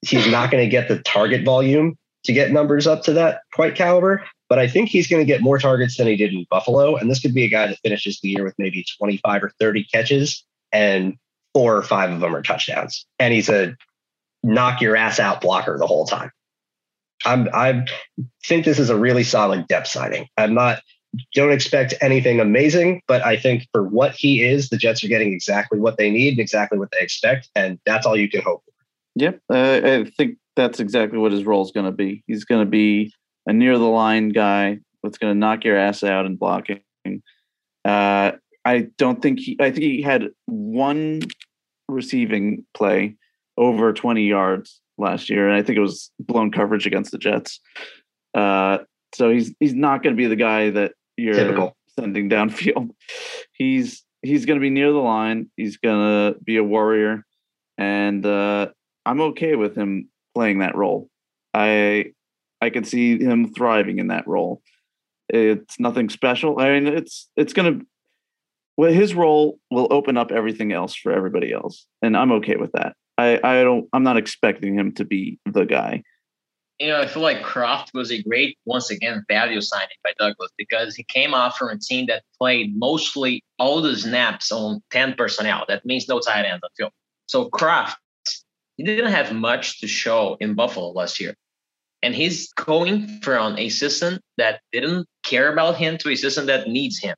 he's 0.09 0.27
not 0.27 0.51
going 0.51 0.63
to 0.63 0.69
get 0.69 0.87
the 0.87 0.99
target 0.99 1.43
volume 1.43 1.97
to 2.23 2.33
get 2.33 2.51
numbers 2.51 2.87
up 2.87 3.03
to 3.03 3.13
that 3.13 3.41
quite 3.53 3.75
caliber, 3.75 4.23
but 4.49 4.59
I 4.59 4.67
think 4.67 4.89
he's 4.89 5.07
going 5.07 5.21
to 5.21 5.25
get 5.25 5.41
more 5.41 5.57
targets 5.57 5.97
than 5.97 6.07
he 6.07 6.15
did 6.15 6.33
in 6.33 6.45
Buffalo. 6.49 6.95
And 6.95 7.09
this 7.09 7.19
could 7.19 7.33
be 7.33 7.43
a 7.43 7.49
guy 7.49 7.67
that 7.67 7.79
finishes 7.83 8.19
the 8.19 8.29
year 8.29 8.43
with 8.43 8.55
maybe 8.57 8.85
25 8.97 9.43
or 9.43 9.51
30 9.59 9.85
catches, 9.85 10.43
and 10.71 11.15
four 11.53 11.77
or 11.77 11.83
five 11.83 12.11
of 12.11 12.19
them 12.19 12.35
are 12.35 12.41
touchdowns. 12.41 13.05
And 13.19 13.33
he's 13.33 13.49
a 13.49 13.75
knock 14.43 14.81
your 14.81 14.95
ass 14.95 15.19
out 15.19 15.41
blocker 15.41 15.77
the 15.77 15.87
whole 15.87 16.05
time. 16.05 16.31
I'm, 17.25 17.47
I 17.53 17.85
think 18.45 18.65
this 18.65 18.77
is 18.77 18.89
a 18.89 18.97
really 18.97 19.23
solid 19.23 19.67
depth 19.67 19.87
signing. 19.87 20.27
I'm 20.37 20.53
not, 20.53 20.81
don't 21.33 21.51
expect 21.51 21.93
anything 22.01 22.39
amazing, 22.39 23.01
but 23.07 23.25
I 23.25 23.37
think 23.37 23.67
for 23.71 23.83
what 23.87 24.13
he 24.13 24.43
is, 24.43 24.69
the 24.69 24.77
Jets 24.77 25.03
are 25.03 25.07
getting 25.07 25.33
exactly 25.33 25.79
what 25.79 25.97
they 25.97 26.11
need, 26.11 26.39
exactly 26.39 26.77
what 26.77 26.89
they 26.91 26.99
expect. 26.99 27.49
And 27.55 27.79
that's 27.85 28.05
all 28.05 28.17
you 28.17 28.29
can 28.29 28.41
hope. 28.41 28.64
Yep. 29.15 29.39
Uh, 29.51 29.81
I 29.83 30.11
think 30.17 30.37
that's 30.55 30.79
exactly 30.79 31.17
what 31.17 31.31
his 31.31 31.45
role 31.45 31.63
is 31.63 31.71
going 31.71 31.85
to 31.85 31.91
be. 31.91 32.23
He's 32.27 32.45
going 32.45 32.65
to 32.65 32.69
be 32.69 33.13
a 33.47 33.53
near 33.53 33.77
the 33.77 33.85
line 33.85 34.29
guy 34.29 34.79
that's 35.03 35.17
going 35.17 35.33
to 35.33 35.39
knock 35.39 35.63
your 35.63 35.77
ass 35.77 36.03
out 36.03 36.25
in 36.25 36.35
blocking. 36.35 36.81
Uh, 37.85 38.31
I 38.65 38.87
don't 38.97 39.21
think 39.21 39.39
he. 39.39 39.57
I 39.59 39.69
think 39.69 39.83
he 39.83 40.01
had 40.01 40.29
one 40.45 41.21
receiving 41.87 42.65
play 42.73 43.15
over 43.57 43.93
20 43.93 44.27
yards 44.27 44.81
last 44.97 45.29
year, 45.29 45.47
and 45.47 45.55
I 45.55 45.61
think 45.61 45.77
it 45.77 45.81
was 45.81 46.11
blown 46.19 46.51
coverage 46.51 46.87
against 46.87 47.11
the 47.11 47.17
Jets. 47.17 47.59
Uh, 48.33 48.79
so 49.13 49.29
he's 49.29 49.53
he's 49.59 49.75
not 49.75 50.03
going 50.03 50.15
to 50.15 50.17
be 50.17 50.27
the 50.27 50.35
guy 50.35 50.71
that 50.71 50.93
you're 51.15 51.35
Typical. 51.35 51.75
sending 51.97 52.29
downfield. 52.29 52.89
He's 53.53 54.03
he's 54.23 54.45
going 54.45 54.59
to 54.59 54.61
be 54.61 54.71
near 54.71 54.91
the 54.91 54.97
line. 54.97 55.49
He's 55.55 55.77
going 55.77 56.33
to 56.33 56.39
be 56.43 56.57
a 56.57 56.63
warrior, 56.63 57.23
and 57.77 58.25
uh, 58.25 58.69
I'm 59.05 59.21
okay 59.21 59.55
with 59.55 59.75
him 59.75 60.09
playing 60.33 60.59
that 60.59 60.75
role. 60.75 61.09
I 61.53 62.13
I 62.61 62.69
can 62.69 62.83
see 62.83 63.19
him 63.19 63.53
thriving 63.53 63.99
in 63.99 64.07
that 64.07 64.27
role. 64.27 64.61
It's 65.29 65.79
nothing 65.79 66.09
special. 66.09 66.59
I 66.59 66.79
mean, 66.79 66.87
it's 66.87 67.29
it's 67.35 67.53
gonna. 67.53 67.79
Well, 68.77 68.91
his 68.91 69.15
role 69.15 69.59
will 69.71 69.87
open 69.89 70.17
up 70.17 70.31
everything 70.31 70.73
else 70.73 70.95
for 70.95 71.11
everybody 71.11 71.53
else, 71.53 71.85
and 72.01 72.17
I'm 72.17 72.31
okay 72.33 72.57
with 72.57 72.71
that. 72.73 72.95
I 73.17 73.39
I 73.43 73.63
don't 73.63 73.87
I'm 73.93 74.03
not 74.03 74.17
expecting 74.17 74.77
him 74.77 74.91
to 74.93 75.05
be 75.05 75.39
the 75.45 75.65
guy. 75.65 76.03
You 76.79 76.87
know, 76.87 76.99
I 76.99 77.07
feel 77.07 77.23
like 77.23 77.41
Kroft 77.41 77.93
was 77.93 78.11
a 78.11 78.21
great 78.21 78.57
once 78.65 78.89
again 78.89 79.23
value 79.29 79.61
signing 79.61 79.95
by 80.03 80.11
Douglas 80.19 80.51
because 80.57 80.93
he 80.93 81.03
came 81.03 81.33
off 81.33 81.57
from 81.57 81.69
a 81.69 81.77
team 81.77 82.07
that 82.07 82.23
played 82.37 82.77
mostly 82.77 83.41
all 83.57 83.81
the 83.81 83.95
snaps 83.95 84.51
on 84.51 84.81
10 84.91 85.13
personnel. 85.13 85.63
That 85.69 85.85
means 85.85 86.09
no 86.09 86.19
tight 86.19 86.43
ends 86.43 86.61
on 86.63 86.69
field. 86.75 86.91
So 87.27 87.49
Kroft, 87.49 87.95
he 88.77 88.83
didn't 88.83 89.11
have 89.11 89.33
much 89.33 89.81
to 89.81 89.87
show 89.87 90.37
in 90.39 90.53
Buffalo 90.53 90.91
last 90.91 91.19
year. 91.19 91.35
And 92.03 92.13
he's 92.13 92.51
going 92.53 93.19
from 93.21 93.57
a 93.57 93.69
system 93.69 94.19
that 94.37 94.61
didn't 94.71 95.07
care 95.23 95.51
about 95.51 95.77
him 95.77 95.97
to 95.99 96.09
a 96.09 96.15
system 96.15 96.45
that 96.47 96.67
needs 96.67 96.99
him. 96.99 97.15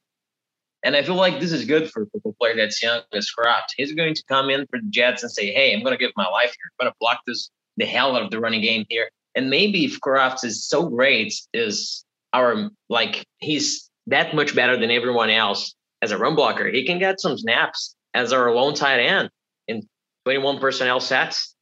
And 0.84 0.96
I 0.96 1.04
feel 1.04 1.15
like 1.15 1.39
this 1.39 1.52
is 1.52 1.65
good 1.65 1.89
for 1.91 2.04
a 2.04 2.32
player 2.34 2.56
that's 2.56 2.82
young 2.82 3.02
as 3.12 3.30
Kroft. 3.38 3.74
He's 3.76 3.93
going 3.93 4.13
to 4.13 4.24
come 4.30 4.50
in 4.50 4.65
for 4.67 4.80
the 4.80 4.89
Jets 4.89 5.24
and 5.24 5.32
say, 5.32 5.52
hey, 5.52 5.74
I'm 5.74 5.82
going 5.82 5.98
to 5.98 5.98
give 5.98 6.12
my 6.15 6.28
life 6.28 6.54
here. 6.56 6.72
I'm 6.80 6.86
going 6.86 6.91
to 6.91 6.96
block 7.00 7.22
this 7.26 7.50
the 7.78 7.86
hell 7.86 8.15
out 8.15 8.24
of 8.24 8.32
the 8.32 8.39
running 8.39 8.62
game 8.62 8.86
here. 8.89 9.10
And 9.36 9.50
maybe 9.50 9.86
if 9.86 10.00
Kroft 10.00 10.43
is 10.43 10.65
so 10.65 10.89
great, 10.89 11.34
is 11.54 12.04
our 12.34 12.70
like 12.89 13.26
he's 13.38 13.89
that 14.08 14.34
much 14.36 14.56
better 14.56 14.78
than 14.80 14.91
everyone 14.91 15.30
else 15.30 15.76
as 16.02 16.12
a 16.12 16.17
run 16.17 16.36
blocker. 16.36 16.67
He 16.67 16.86
can 16.86 17.00
get 17.00 17.20
some 17.20 17.38
snaps 17.38 17.96
as 18.13 18.34
our 18.34 18.54
lone 18.54 18.74
tight 18.74 19.00
end 19.00 19.30
in 19.67 19.88
21 20.27 20.59
personnel 20.59 20.99
sets, 20.99 21.55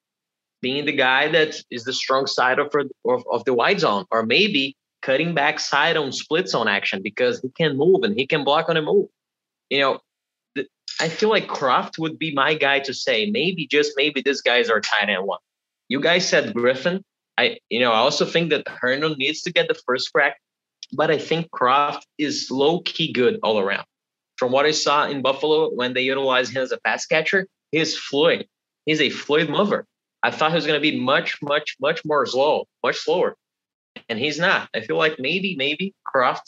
being 0.59 0.85
the 0.85 0.91
guy 0.91 1.27
that 1.27 1.55
is 1.69 1.83
the 1.83 1.93
strong 1.93 2.25
side 2.25 2.57
of, 2.57 2.73
of, 3.05 3.23
of 3.31 3.45
the 3.45 3.53
wide 3.53 3.79
zone, 3.79 4.05
or 4.09 4.25
maybe 4.25 4.75
cutting 5.03 5.35
back 5.35 5.59
side 5.59 5.95
on 5.95 6.11
split 6.11 6.49
zone 6.49 6.67
action 6.67 7.03
because 7.03 7.39
he 7.41 7.49
can 7.49 7.77
move 7.77 8.01
and 8.01 8.17
he 8.17 8.25
can 8.25 8.43
block 8.43 8.67
on 8.67 8.75
a 8.75 8.81
move. 8.81 9.07
You 9.69 9.81
know, 9.81 9.99
I 10.99 11.09
feel 11.09 11.29
like 11.29 11.45
Kroft 11.45 11.99
would 11.99 12.17
be 12.17 12.33
my 12.33 12.55
guy 12.55 12.79
to 12.79 12.91
say 12.91 13.29
maybe 13.29 13.67
just 13.67 13.91
maybe 13.97 14.23
this 14.23 14.41
guy 14.41 14.57
is 14.57 14.71
our 14.71 14.81
tight 14.81 15.09
end 15.09 15.27
one. 15.27 15.37
You 15.87 16.01
guys 16.01 16.27
said 16.27 16.55
Griffin. 16.55 17.03
I 17.37 17.59
you 17.69 17.79
know 17.79 17.91
I 17.91 17.97
also 17.97 18.25
think 18.25 18.49
that 18.49 18.67
Herndon 18.67 19.13
needs 19.19 19.43
to 19.43 19.53
get 19.53 19.67
the 19.67 19.79
first 19.85 20.11
crack, 20.11 20.37
but 20.91 21.11
I 21.11 21.19
think 21.19 21.51
Kroft 21.51 22.01
is 22.17 22.47
low 22.49 22.79
key 22.79 23.13
good 23.13 23.39
all 23.43 23.59
around. 23.59 23.85
From 24.37 24.51
what 24.51 24.65
I 24.65 24.71
saw 24.71 25.05
in 25.05 25.21
Buffalo 25.21 25.69
when 25.69 25.93
they 25.93 26.01
utilized 26.01 26.51
him 26.55 26.63
as 26.63 26.71
a 26.71 26.79
pass 26.79 27.05
catcher, 27.05 27.47
he's 27.71 27.95
fluid. 27.95 28.47
He's 28.85 29.01
a 29.01 29.09
fluid 29.09 29.49
mover. 29.49 29.85
I 30.23 30.31
thought 30.31 30.51
he 30.51 30.55
was 30.55 30.65
going 30.65 30.81
to 30.81 30.91
be 30.91 30.99
much, 30.99 31.37
much, 31.41 31.75
much 31.79 32.03
more 32.03 32.25
slow, 32.25 32.65
much 32.83 32.97
slower, 32.97 33.35
and 34.09 34.17
he's 34.17 34.39
not. 34.39 34.69
I 34.73 34.81
feel 34.81 34.97
like 34.97 35.19
maybe, 35.19 35.55
maybe 35.55 35.93
Kroft 36.13 36.41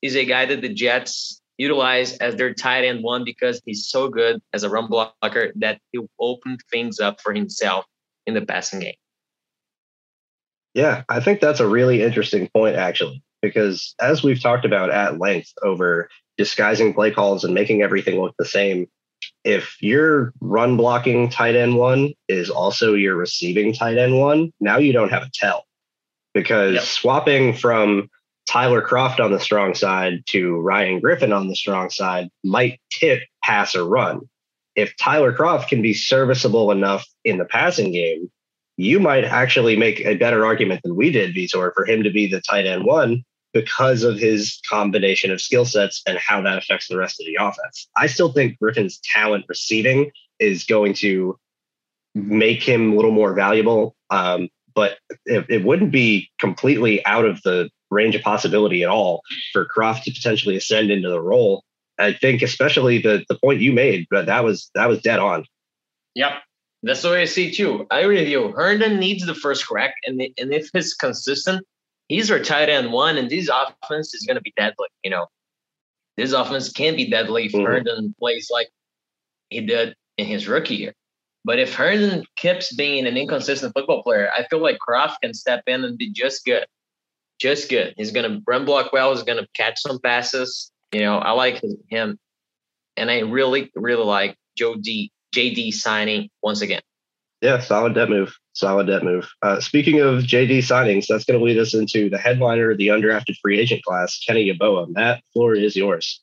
is 0.00 0.16
a 0.16 0.24
guy 0.24 0.46
that 0.46 0.60
the 0.60 0.68
Jets 0.68 1.40
utilize 1.58 2.16
as 2.18 2.34
their 2.36 2.52
tight 2.52 2.84
end 2.84 3.02
one 3.02 3.24
because 3.24 3.60
he's 3.64 3.88
so 3.88 4.08
good 4.08 4.40
as 4.52 4.64
a 4.64 4.70
run 4.70 4.88
blocker 4.88 5.52
that 5.56 5.78
he'll 5.92 6.08
open 6.18 6.58
things 6.70 6.98
up 6.98 7.20
for 7.20 7.32
himself 7.32 7.84
in 8.26 8.34
the 8.34 8.42
passing 8.44 8.80
game. 8.80 8.94
Yeah, 10.74 11.02
I 11.08 11.20
think 11.20 11.40
that's 11.40 11.60
a 11.60 11.68
really 11.68 12.02
interesting 12.02 12.48
point, 12.48 12.76
actually, 12.76 13.22
because 13.42 13.94
as 14.00 14.22
we've 14.22 14.40
talked 14.40 14.64
about 14.64 14.90
at 14.90 15.18
length 15.18 15.52
over 15.62 16.08
disguising 16.38 16.94
play 16.94 17.10
calls 17.10 17.44
and 17.44 17.54
making 17.54 17.82
everything 17.82 18.20
look 18.20 18.34
the 18.38 18.44
same, 18.44 18.88
if 19.44 19.76
your 19.80 20.32
run 20.40 20.76
blocking 20.76 21.28
tight 21.28 21.56
end 21.56 21.76
one 21.76 22.12
is 22.28 22.50
also 22.50 22.94
your 22.94 23.16
receiving 23.16 23.72
tight 23.72 23.98
end 23.98 24.18
one, 24.18 24.52
now 24.60 24.78
you 24.78 24.92
don't 24.92 25.10
have 25.10 25.22
a 25.22 25.30
tell 25.32 25.64
because 26.34 26.74
yep. 26.74 26.84
swapping 26.84 27.54
from 27.54 28.08
Tyler 28.48 28.82
Kroft 28.82 29.20
on 29.20 29.32
the 29.32 29.40
strong 29.40 29.74
side 29.74 30.22
to 30.28 30.58
Ryan 30.60 31.00
Griffin 31.00 31.32
on 31.32 31.48
the 31.48 31.56
strong 31.56 31.90
side 31.90 32.28
might 32.44 32.80
tip 32.90 33.22
pass 33.42 33.74
or 33.74 33.84
run. 33.84 34.20
If 34.74 34.96
Tyler 34.96 35.36
Kroft 35.36 35.68
can 35.68 35.82
be 35.82 35.94
serviceable 35.94 36.70
enough 36.70 37.06
in 37.24 37.38
the 37.38 37.44
passing 37.44 37.92
game, 37.92 38.30
you 38.76 39.00
might 39.00 39.24
actually 39.24 39.76
make 39.76 40.00
a 40.00 40.16
better 40.16 40.46
argument 40.46 40.80
than 40.82 40.96
we 40.96 41.10
did, 41.10 41.34
Vitor, 41.34 41.72
for 41.74 41.84
him 41.84 42.02
to 42.04 42.10
be 42.10 42.26
the 42.26 42.40
tight 42.40 42.66
end 42.66 42.84
one 42.84 43.22
because 43.52 44.02
of 44.02 44.18
his 44.18 44.60
combination 44.68 45.30
of 45.30 45.40
skill 45.40 45.64
sets 45.64 46.02
and 46.06 46.18
how 46.18 46.40
that 46.42 46.58
affects 46.58 46.88
the 46.88 46.96
rest 46.96 47.20
of 47.20 47.26
the 47.26 47.36
offense. 47.40 47.88
I 47.96 48.06
still 48.06 48.32
think 48.32 48.58
Griffin's 48.58 48.98
talent 49.12 49.44
receiving 49.48 50.10
is 50.38 50.64
going 50.64 50.94
to 50.94 51.38
make 52.14 52.62
him 52.62 52.92
a 52.92 52.96
little 52.96 53.10
more 53.10 53.34
valuable. 53.34 53.94
Um, 54.10 54.48
but 54.74 54.98
it, 55.26 55.46
it, 55.48 55.64
wouldn't 55.64 55.92
be 55.92 56.30
completely 56.38 57.04
out 57.04 57.24
of 57.24 57.42
the 57.42 57.70
range 57.90 58.14
of 58.14 58.22
possibility 58.22 58.82
at 58.82 58.88
all 58.88 59.22
for 59.52 59.66
Kroft 59.66 60.04
to 60.04 60.12
potentially 60.12 60.56
ascend 60.56 60.90
into 60.90 61.10
the 61.10 61.20
role. 61.20 61.64
I 61.98 62.14
think, 62.14 62.40
especially 62.40 62.98
the 62.98 63.24
the 63.28 63.38
point 63.38 63.60
you 63.60 63.72
made, 63.72 64.06
but 64.10 64.26
that 64.26 64.44
was 64.44 64.70
that 64.74 64.88
was 64.88 65.02
dead 65.02 65.18
on. 65.18 65.44
Yep, 66.14 66.32
that's 66.82 67.02
the 67.02 67.10
way 67.10 67.22
I 67.22 67.26
see 67.26 67.48
it 67.48 67.54
too. 67.54 67.86
I 67.90 68.00
agree 68.00 68.20
with 68.20 68.28
you. 68.28 68.52
Herndon 68.52 68.98
needs 68.98 69.24
the 69.26 69.34
first 69.34 69.66
crack, 69.66 69.94
and 70.06 70.20
and 70.38 70.54
if 70.54 70.70
he's 70.72 70.94
consistent, 70.94 71.66
he's 72.12 72.30
our 72.30 72.38
tight 72.38 72.68
end 72.68 72.92
one, 72.92 73.16
and 73.16 73.30
this 73.30 73.48
offense 73.48 74.14
is 74.14 74.24
going 74.26 74.36
to 74.36 74.42
be 74.42 74.52
deadly. 74.56 74.88
You 75.02 75.10
know, 75.10 75.26
this 76.16 76.32
offense 76.32 76.70
can 76.70 76.94
be 76.94 77.08
deadly 77.10 77.46
if 77.46 77.52
mm-hmm. 77.52 77.64
Herndon 77.64 78.14
plays 78.18 78.48
like 78.52 78.68
he 79.48 79.62
did 79.62 79.94
in 80.18 80.26
his 80.26 80.46
rookie 80.46 80.76
year. 80.76 80.94
But 81.44 81.58
if 81.58 81.74
Herndon 81.74 82.24
keeps 82.36 82.74
being 82.74 83.06
an 83.06 83.16
inconsistent 83.16 83.72
football 83.74 84.02
player, 84.02 84.30
I 84.36 84.44
feel 84.44 84.60
like 84.60 84.78
Kroft 84.86 85.16
can 85.22 85.34
step 85.34 85.64
in 85.66 85.84
and 85.84 85.98
be 85.98 86.12
just 86.12 86.44
good, 86.44 86.66
just 87.40 87.68
good. 87.68 87.94
He's 87.96 88.12
going 88.12 88.30
to 88.30 88.42
run 88.46 88.64
block 88.64 88.92
well. 88.92 89.12
He's 89.12 89.24
going 89.24 89.42
to 89.42 89.48
catch 89.54 89.80
some 89.80 89.98
passes. 89.98 90.70
You 90.92 91.00
know, 91.00 91.18
I 91.18 91.32
like 91.32 91.62
him, 91.88 92.18
and 92.96 93.10
I 93.10 93.20
really, 93.20 93.72
really 93.74 94.04
like 94.04 94.36
Joe 94.56 94.74
D. 94.74 95.10
JD 95.34 95.72
signing 95.72 96.28
once 96.42 96.60
again. 96.60 96.82
Yeah, 97.42 97.58
solid 97.58 97.94
debt 97.94 98.08
move. 98.08 98.36
Solid 98.52 98.86
debt 98.86 99.02
move. 99.02 99.28
Uh, 99.42 99.58
speaking 99.58 99.98
of 100.00 100.22
JD 100.22 100.58
signings, 100.58 101.06
that's 101.08 101.24
going 101.24 101.38
to 101.38 101.44
lead 101.44 101.58
us 101.58 101.74
into 101.74 102.08
the 102.08 102.16
headliner 102.16 102.70
of 102.70 102.78
the 102.78 102.88
undrafted 102.88 103.36
free 103.42 103.58
agent 103.58 103.82
class, 103.82 104.20
Kenny 104.20 104.48
Yeboah. 104.48 104.88
Matt, 104.90 105.24
floor 105.32 105.54
is 105.54 105.74
yours. 105.74 106.20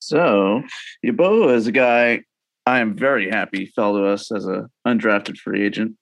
So, 0.00 0.62
Yeboah 1.06 1.54
is 1.54 1.68
a 1.68 1.72
guy 1.72 2.24
I 2.66 2.80
am 2.80 2.96
very 2.96 3.30
happy 3.30 3.66
fell 3.76 3.94
to 3.94 4.06
us 4.06 4.32
as 4.32 4.44
a 4.44 4.68
undrafted 4.84 5.38
free 5.38 5.64
agent. 5.64 5.96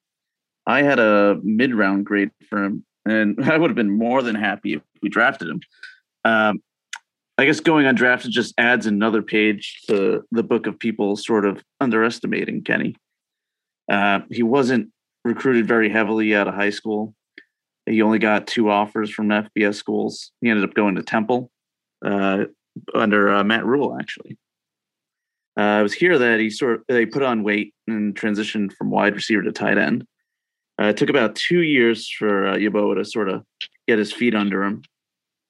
I 0.67 0.83
had 0.83 0.99
a 0.99 1.39
mid 1.43 1.75
round 1.75 2.07
grade 2.07 2.31
for 2.49 2.65
him, 2.65 2.87
and 3.05 3.39
I 3.51 3.59
would 3.59 3.69
have 3.69 3.77
been 3.77 3.91
more 3.91 4.23
than 4.23 4.35
happy 4.35 4.75
if 4.75 4.83
we 5.03 5.11
drafted 5.11 5.49
him. 5.49 5.61
Um, 6.25 6.63
I 7.37 7.45
guess 7.45 7.61
going 7.61 7.85
undrafted 7.85 8.31
just 8.31 8.55
adds 8.57 8.87
another 8.87 9.21
page 9.21 9.83
to 9.89 10.25
the 10.33 10.43
book 10.43 10.67
of 10.67 10.79
people 10.79 11.17
sort 11.17 11.45
of 11.45 11.63
underestimating 11.81 12.65
Kenny. 12.65 12.97
Uh, 13.89 14.21
he 14.31 14.43
wasn't 14.43 14.91
recruited 15.25 15.67
very 15.67 15.89
heavily 15.89 16.35
out 16.35 16.49
of 16.49 16.55
high 16.55 16.71
school. 16.71 17.15
He 17.87 18.03
only 18.03 18.19
got 18.19 18.47
two 18.47 18.71
offers 18.71 19.11
from 19.11 19.29
FBS 19.29 19.77
schools. 19.77 20.33
He 20.41 20.51
ended 20.51 20.65
up 20.65 20.75
going 20.75 20.97
to 20.97 21.03
Temple 21.03 21.51
uh, 22.05 22.45
under 22.95 23.33
uh, 23.33 23.45
Matt 23.45 23.65
Rhule, 23.65 23.97
actually. 23.99 24.37
Uh, 25.59 25.79
it 25.81 25.83
was 25.83 25.95
here 25.95 26.19
that 26.19 26.39
he 26.39 26.51
sort 26.51 26.77
of 26.77 26.83
they 26.89 27.05
put 27.05 27.23
on 27.23 27.43
weight 27.43 27.75
and 27.89 28.15
transitioned 28.15 28.73
from 28.73 28.91
wide 28.91 29.15
receiver 29.15 29.43
to 29.43 29.53
tight 29.53 29.79
end. 29.79 30.07
Uh, 30.81 30.87
it 30.87 30.97
took 30.97 31.09
about 31.09 31.35
two 31.35 31.63
years 31.63 32.09
for 32.09 32.47
uh, 32.47 32.55
Yeboah 32.55 32.97
to 32.97 33.05
sort 33.05 33.29
of 33.29 33.43
get 33.89 33.99
his 33.99 34.13
feet 34.13 34.35
under 34.35 34.63
him. 34.63 34.83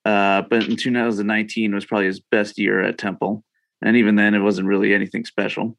Uh, 0.06 0.40
but 0.42 0.64
in 0.64 0.76
2019 0.76 1.74
was 1.74 1.84
probably 1.84 2.06
his 2.06 2.20
best 2.20 2.58
year 2.58 2.80
at 2.80 2.96
Temple, 2.96 3.44
and 3.82 3.96
even 3.96 4.14
then, 4.14 4.32
it 4.32 4.38
wasn't 4.38 4.66
really 4.66 4.94
anything 4.94 5.26
special. 5.26 5.76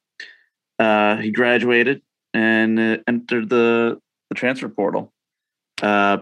He 0.78 1.32
graduated 1.32 2.02
and 2.34 2.80
uh, 2.80 2.98
entered 3.08 3.50
the 3.50 4.00
the 4.30 4.36
transfer 4.36 4.70
portal. 4.70 5.12
Uh, 5.82 6.20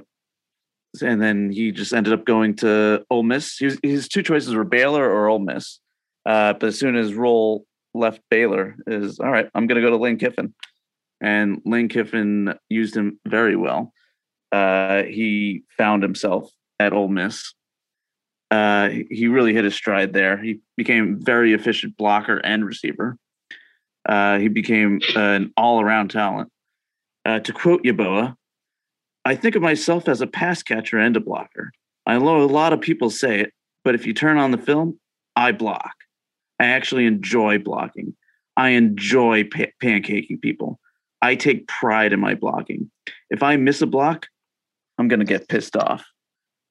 and 1.02 1.22
then 1.22 1.52
he 1.52 1.72
just 1.72 1.94
ended 1.94 2.14
up 2.14 2.26
going 2.26 2.56
to 2.56 3.04
Ole 3.10 3.24
Miss. 3.24 3.60
Was, 3.62 3.78
his 3.84 4.08
two 4.08 4.24
choices 4.24 4.56
were 4.56 4.64
Baylor 4.64 5.10
or 5.10 5.28
Ole 5.28 5.40
Miss. 5.40 5.80
Uh, 6.26 6.54
but 6.54 6.68
as 6.68 6.80
soon 6.80 6.96
as 6.96 7.14
Roll 7.14 7.66
left 7.94 8.22
Baylor, 8.30 8.76
is 8.86 9.20
all 9.20 9.32
right. 9.32 9.50
I'm 9.54 9.68
going 9.68 9.82
to 9.82 9.88
go 9.88 9.90
to 9.90 10.02
Lane 10.02 10.18
Kiffin, 10.18 10.54
and 11.22 11.62
Lane 11.66 11.90
Kiffin 11.90 12.54
used 12.70 12.96
him 12.96 13.20
very 13.28 13.56
well. 13.56 13.94
Uh, 14.52 15.04
he 15.04 15.64
found 15.78 16.04
himself 16.04 16.50
at 16.80 16.94
Ole 16.94 17.08
Miss. 17.08 17.54
Uh, 18.50 18.90
he 19.10 19.28
really 19.28 19.54
hit 19.54 19.66
his 19.66 19.76
stride 19.76 20.14
there. 20.14 20.42
He 20.42 20.60
became 20.78 21.20
very 21.22 21.54
efficient 21.54 21.98
blocker 21.98 22.38
and 22.38 22.66
receiver. 22.66 23.18
Uh, 24.08 24.40
he 24.40 24.48
became 24.48 25.02
an 25.16 25.52
all 25.58 25.82
around 25.82 26.12
talent. 26.12 26.50
Uh, 27.26 27.40
to 27.40 27.52
quote 27.52 27.84
Yeboah, 27.84 28.36
I 29.26 29.36
think 29.36 29.56
of 29.56 29.62
myself 29.62 30.08
as 30.08 30.22
a 30.22 30.28
pass 30.28 30.64
catcher 30.64 30.98
and 30.98 31.18
a 31.18 31.20
blocker. 31.20 31.72
I 32.06 32.18
know 32.18 32.42
a 32.42 32.46
lot 32.46 32.72
of 32.72 32.80
people 32.80 33.10
say 33.10 33.42
it, 33.42 33.54
but 33.84 33.96
if 33.96 34.06
you 34.06 34.14
turn 34.14 34.38
on 34.38 34.52
the 34.52 34.58
film, 34.58 34.98
I 35.36 35.52
block. 35.52 35.94
I 36.60 36.68
actually 36.68 37.06
enjoy 37.06 37.60
blocking. 37.60 38.16
I 38.56 38.70
enjoy 38.70 39.44
pa- 39.44 39.74
pancaking 39.84 40.42
people. 40.42 40.80
I 41.22 41.36
take 41.36 41.68
pride 41.68 42.14
in 42.14 42.20
my 42.20 42.36
blocking. 42.36 42.90
If 43.30 43.44
I 43.44 43.58
miss 43.58 43.82
a 43.82 43.86
block, 43.86 44.28
I'm 44.98 45.08
going 45.08 45.20
to 45.20 45.26
get 45.26 45.50
pissed 45.50 45.76
off. 45.76 46.06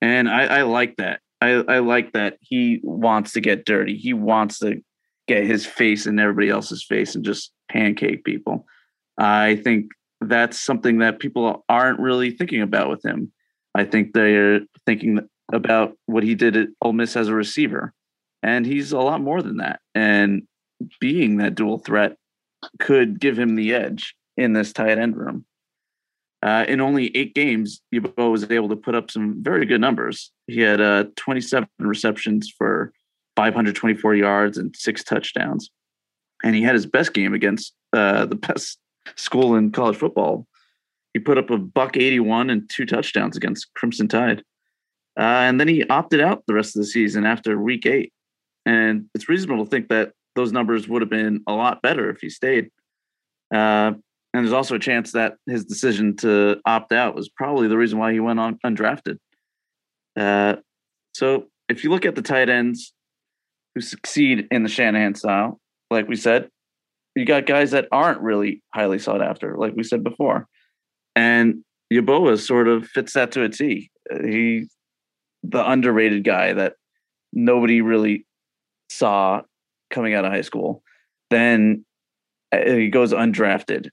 And 0.00 0.28
I, 0.28 0.46
I 0.46 0.62
like 0.62 0.96
that. 0.96 1.20
I, 1.40 1.50
I 1.50 1.78
like 1.80 2.12
that 2.12 2.38
he 2.40 2.80
wants 2.82 3.32
to 3.32 3.40
get 3.40 3.66
dirty. 3.66 3.96
He 3.96 4.14
wants 4.14 4.58
to 4.60 4.80
get 5.26 5.44
his 5.44 5.66
face 5.66 6.06
in 6.06 6.18
everybody 6.18 6.48
else's 6.48 6.84
face 6.84 7.14
and 7.14 7.24
just 7.24 7.52
pancake 7.70 8.24
people. 8.24 8.66
I 9.18 9.56
think 9.56 9.90
that's 10.20 10.60
something 10.60 10.98
that 10.98 11.18
people 11.18 11.64
aren't 11.68 12.00
really 12.00 12.30
thinking 12.30 12.62
about 12.62 12.90
with 12.90 13.04
him. 13.04 13.32
I 13.74 13.84
think 13.84 14.12
they're 14.12 14.60
thinking 14.86 15.20
about 15.52 15.96
what 16.06 16.22
he 16.22 16.34
did 16.34 16.56
at 16.56 16.68
Ole 16.80 16.92
Miss 16.92 17.16
as 17.16 17.28
a 17.28 17.34
receiver, 17.34 17.92
and 18.42 18.64
he's 18.64 18.92
a 18.92 18.98
lot 18.98 19.20
more 19.20 19.42
than 19.42 19.58
that. 19.58 19.80
And 19.94 20.42
being 21.00 21.38
that 21.38 21.54
dual 21.54 21.78
threat 21.78 22.16
could 22.78 23.20
give 23.20 23.38
him 23.38 23.54
the 23.54 23.74
edge 23.74 24.14
in 24.36 24.52
this 24.52 24.72
tight 24.72 24.98
end 24.98 25.16
room. 25.16 25.44
Uh, 26.42 26.64
in 26.68 26.80
only 26.80 27.14
eight 27.16 27.34
games, 27.34 27.80
Yeboah 27.94 28.30
was 28.30 28.50
able 28.50 28.68
to 28.68 28.76
put 28.76 28.94
up 28.94 29.10
some 29.10 29.42
very 29.42 29.66
good 29.66 29.80
numbers. 29.80 30.30
He 30.46 30.60
had 30.60 30.80
uh, 30.80 31.04
27 31.16 31.68
receptions 31.78 32.52
for 32.56 32.92
524 33.36 34.14
yards 34.14 34.58
and 34.58 34.74
six 34.74 35.04
touchdowns. 35.04 35.70
And 36.42 36.54
he 36.54 36.62
had 36.62 36.74
his 36.74 36.86
best 36.86 37.12
game 37.12 37.34
against 37.34 37.74
uh, 37.92 38.26
the 38.26 38.34
best 38.34 38.78
school 39.16 39.54
in 39.54 39.70
college 39.70 39.96
football. 39.96 40.46
He 41.12 41.20
put 41.20 41.38
up 41.38 41.50
a 41.50 41.58
buck 41.58 41.96
81 41.96 42.50
and 42.50 42.68
two 42.68 42.84
touchdowns 42.84 43.36
against 43.36 43.72
Crimson 43.74 44.08
Tide. 44.08 44.42
Uh, 45.18 45.22
and 45.22 45.58
then 45.58 45.68
he 45.68 45.84
opted 45.88 46.20
out 46.20 46.44
the 46.46 46.54
rest 46.54 46.76
of 46.76 46.80
the 46.80 46.86
season 46.86 47.24
after 47.24 47.58
week 47.58 47.86
eight. 47.86 48.12
And 48.66 49.06
it's 49.14 49.28
reasonable 49.28 49.64
to 49.64 49.70
think 49.70 49.88
that 49.88 50.12
those 50.34 50.52
numbers 50.52 50.88
would 50.88 51.00
have 51.00 51.08
been 51.08 51.42
a 51.46 51.52
lot 51.52 51.80
better 51.80 52.10
if 52.10 52.20
he 52.20 52.28
stayed. 52.28 52.70
Uh, 53.54 53.92
and 54.34 54.44
there's 54.44 54.52
also 54.52 54.74
a 54.74 54.80
chance 54.80 55.12
that 55.12 55.36
his 55.46 55.64
decision 55.64 56.16
to 56.16 56.60
opt 56.66 56.92
out 56.92 57.14
was 57.14 57.30
probably 57.30 57.68
the 57.68 57.76
reason 57.78 57.98
why 57.98 58.12
he 58.12 58.20
went 58.20 58.38
on 58.38 58.58
undrafted. 58.66 59.16
Uh, 60.14 60.56
so 61.14 61.46
if 61.70 61.82
you 61.82 61.90
look 61.90 62.04
at 62.04 62.14
the 62.14 62.22
tight 62.22 62.50
ends 62.50 62.92
who 63.76 63.82
succeed 63.82 64.48
in 64.50 64.62
the 64.62 64.70
Shanahan 64.70 65.14
style, 65.14 65.60
like 65.90 66.08
we 66.08 66.16
said, 66.16 66.48
you 67.14 67.26
got 67.26 67.44
guys 67.44 67.72
that 67.72 67.86
aren't 67.92 68.22
really 68.22 68.62
highly 68.74 68.98
sought 68.98 69.20
after, 69.20 69.54
like 69.58 69.74
we 69.76 69.82
said 69.82 70.02
before. 70.02 70.46
And 71.14 71.62
Yeboah 71.92 72.38
sort 72.40 72.68
of 72.68 72.86
fits 72.88 73.12
that 73.12 73.32
to 73.32 73.42
a 73.42 73.50
T. 73.50 73.90
He 74.24 74.66
the 75.42 75.70
underrated 75.70 76.24
guy 76.24 76.54
that 76.54 76.72
nobody 77.34 77.82
really 77.82 78.24
saw 78.88 79.42
coming 79.90 80.14
out 80.14 80.24
of 80.24 80.32
high 80.32 80.40
school. 80.40 80.82
Then 81.28 81.84
uh, 82.50 82.64
he 82.64 82.88
goes 82.88 83.12
undrafted 83.12 83.90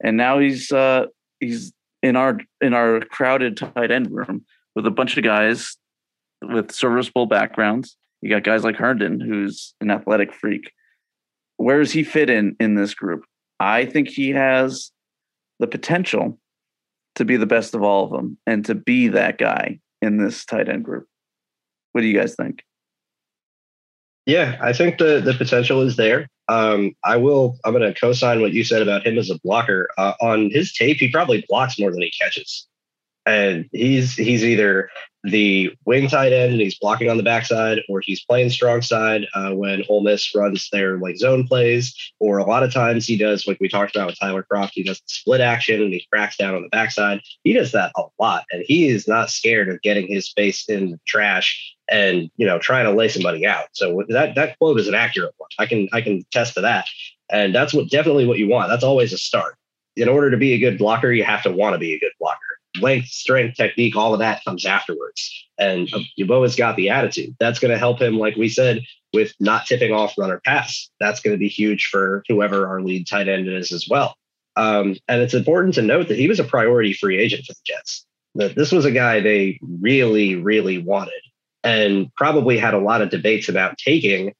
and 0.00 0.16
now 0.16 0.38
he's 0.38 0.70
uh, 0.70 1.06
he's 1.40 1.72
in 2.04 2.14
our 2.14 2.38
in 2.60 2.72
our 2.72 3.00
crowded 3.00 3.56
tight 3.56 3.90
end 3.90 4.12
room 4.12 4.44
with 4.76 4.86
a 4.86 4.92
bunch 4.92 5.16
of 5.16 5.24
guys 5.24 5.76
with 6.40 6.70
serviceable 6.70 7.26
backgrounds. 7.26 7.96
You 8.24 8.30
got 8.30 8.42
guys 8.42 8.64
like 8.64 8.76
Herndon, 8.76 9.20
who's 9.20 9.74
an 9.82 9.90
athletic 9.90 10.32
freak. 10.32 10.72
Where 11.58 11.80
does 11.80 11.92
he 11.92 12.02
fit 12.02 12.30
in 12.30 12.56
in 12.58 12.74
this 12.74 12.94
group? 12.94 13.26
I 13.60 13.84
think 13.84 14.08
he 14.08 14.30
has 14.30 14.90
the 15.58 15.66
potential 15.66 16.38
to 17.16 17.26
be 17.26 17.36
the 17.36 17.44
best 17.44 17.74
of 17.74 17.82
all 17.82 18.06
of 18.06 18.12
them 18.12 18.38
and 18.46 18.64
to 18.64 18.74
be 18.74 19.08
that 19.08 19.36
guy 19.36 19.78
in 20.00 20.16
this 20.16 20.46
tight 20.46 20.70
end 20.70 20.86
group. 20.86 21.06
What 21.92 22.00
do 22.00 22.06
you 22.06 22.18
guys 22.18 22.34
think? 22.34 22.64
Yeah, 24.24 24.56
I 24.58 24.72
think 24.72 24.96
the 24.96 25.20
the 25.20 25.34
potential 25.34 25.82
is 25.82 25.96
there. 25.96 26.30
Um, 26.48 26.92
I 27.04 27.18
will. 27.18 27.58
I'm 27.62 27.74
going 27.74 27.92
to 27.92 28.00
co-sign 28.00 28.40
what 28.40 28.52
you 28.54 28.64
said 28.64 28.80
about 28.80 29.06
him 29.06 29.18
as 29.18 29.28
a 29.28 29.38
blocker. 29.40 29.90
Uh, 29.98 30.14
on 30.22 30.48
his 30.48 30.72
tape, 30.72 30.96
he 30.96 31.10
probably 31.10 31.44
blocks 31.46 31.78
more 31.78 31.90
than 31.90 32.00
he 32.00 32.10
catches, 32.18 32.66
and 33.26 33.68
he's 33.72 34.14
he's 34.14 34.44
either 34.44 34.90
the 35.24 35.72
wing 35.86 36.06
tight 36.06 36.34
end 36.34 36.52
and 36.52 36.60
he's 36.60 36.78
blocking 36.78 37.08
on 37.08 37.16
the 37.16 37.22
backside, 37.22 37.80
or 37.88 38.00
he's 38.00 38.24
playing 38.24 38.50
strong 38.50 38.82
side 38.82 39.26
uh, 39.34 39.52
when 39.52 39.82
Ole 39.88 40.02
Miss 40.02 40.34
runs 40.34 40.68
their 40.70 40.98
like 40.98 41.16
zone 41.16 41.48
plays, 41.48 41.94
or 42.20 42.38
a 42.38 42.44
lot 42.44 42.62
of 42.62 42.72
times 42.72 43.06
he 43.06 43.16
does 43.16 43.46
like 43.46 43.58
we 43.58 43.68
talked 43.68 43.96
about 43.96 44.08
with 44.08 44.18
Tyler 44.18 44.44
Kroft, 44.50 44.72
He 44.74 44.82
does 44.82 45.00
split 45.06 45.40
action 45.40 45.82
and 45.82 45.92
he 45.92 46.06
cracks 46.12 46.36
down 46.36 46.54
on 46.54 46.62
the 46.62 46.68
backside. 46.68 47.22
He 47.42 47.54
does 47.54 47.72
that 47.72 47.92
a 47.96 48.02
lot, 48.18 48.44
and 48.52 48.64
he 48.66 48.88
is 48.88 49.08
not 49.08 49.30
scared 49.30 49.70
of 49.70 49.80
getting 49.80 50.06
his 50.06 50.30
face 50.30 50.68
in 50.68 50.90
the 50.92 51.00
trash 51.06 51.74
and 51.90 52.30
you 52.36 52.46
know 52.46 52.58
trying 52.58 52.84
to 52.84 52.92
lay 52.92 53.08
somebody 53.08 53.46
out. 53.46 53.66
So 53.72 54.04
that 54.10 54.34
that 54.34 54.58
quote 54.58 54.78
is 54.78 54.88
an 54.88 54.94
accurate 54.94 55.34
one. 55.38 55.50
I 55.58 55.64
can 55.64 55.88
I 55.94 56.02
can 56.02 56.22
test 56.32 56.54
to 56.54 56.60
that, 56.60 56.86
and 57.30 57.54
that's 57.54 57.72
what 57.72 57.88
definitely 57.88 58.26
what 58.26 58.38
you 58.38 58.48
want. 58.48 58.68
That's 58.68 58.84
always 58.84 59.14
a 59.14 59.18
start. 59.18 59.56
In 59.96 60.08
order 60.08 60.30
to 60.30 60.36
be 60.36 60.52
a 60.52 60.58
good 60.58 60.76
blocker, 60.76 61.12
you 61.12 61.24
have 61.24 61.44
to 61.44 61.52
want 61.52 61.74
to 61.74 61.78
be 61.78 61.94
a 61.94 62.00
good 62.00 62.12
blocker 62.18 62.43
length, 62.80 63.08
strength, 63.08 63.56
technique, 63.56 63.96
all 63.96 64.12
of 64.12 64.20
that 64.20 64.44
comes 64.44 64.64
afterwards. 64.64 65.46
And 65.58 65.88
Yeboah's 66.18 66.56
got 66.56 66.76
the 66.76 66.90
attitude. 66.90 67.36
That's 67.38 67.58
going 67.58 67.70
to 67.70 67.78
help 67.78 68.00
him, 68.00 68.18
like 68.18 68.36
we 68.36 68.48
said, 68.48 68.82
with 69.12 69.32
not 69.38 69.66
tipping 69.66 69.92
off 69.92 70.18
runner 70.18 70.40
pass. 70.44 70.90
That's 71.00 71.20
going 71.20 71.34
to 71.34 71.38
be 71.38 71.48
huge 71.48 71.86
for 71.86 72.24
whoever 72.28 72.66
our 72.66 72.80
lead 72.80 73.06
tight 73.06 73.28
end 73.28 73.48
is 73.48 73.72
as 73.72 73.86
well. 73.88 74.16
Um, 74.56 74.96
and 75.08 75.20
it's 75.20 75.34
important 75.34 75.74
to 75.74 75.82
note 75.82 76.08
that 76.08 76.18
he 76.18 76.28
was 76.28 76.40
a 76.40 76.44
priority 76.44 76.92
free 76.92 77.18
agent 77.18 77.44
for 77.44 77.52
the 77.52 77.60
Jets. 77.64 78.06
That 78.36 78.56
this 78.56 78.72
was 78.72 78.84
a 78.84 78.90
guy 78.90 79.20
they 79.20 79.60
really, 79.62 80.34
really 80.34 80.78
wanted 80.78 81.22
and 81.62 82.12
probably 82.16 82.58
had 82.58 82.74
a 82.74 82.78
lot 82.78 83.00
of 83.00 83.10
debates 83.10 83.48
about 83.48 83.78
taking 83.78 84.34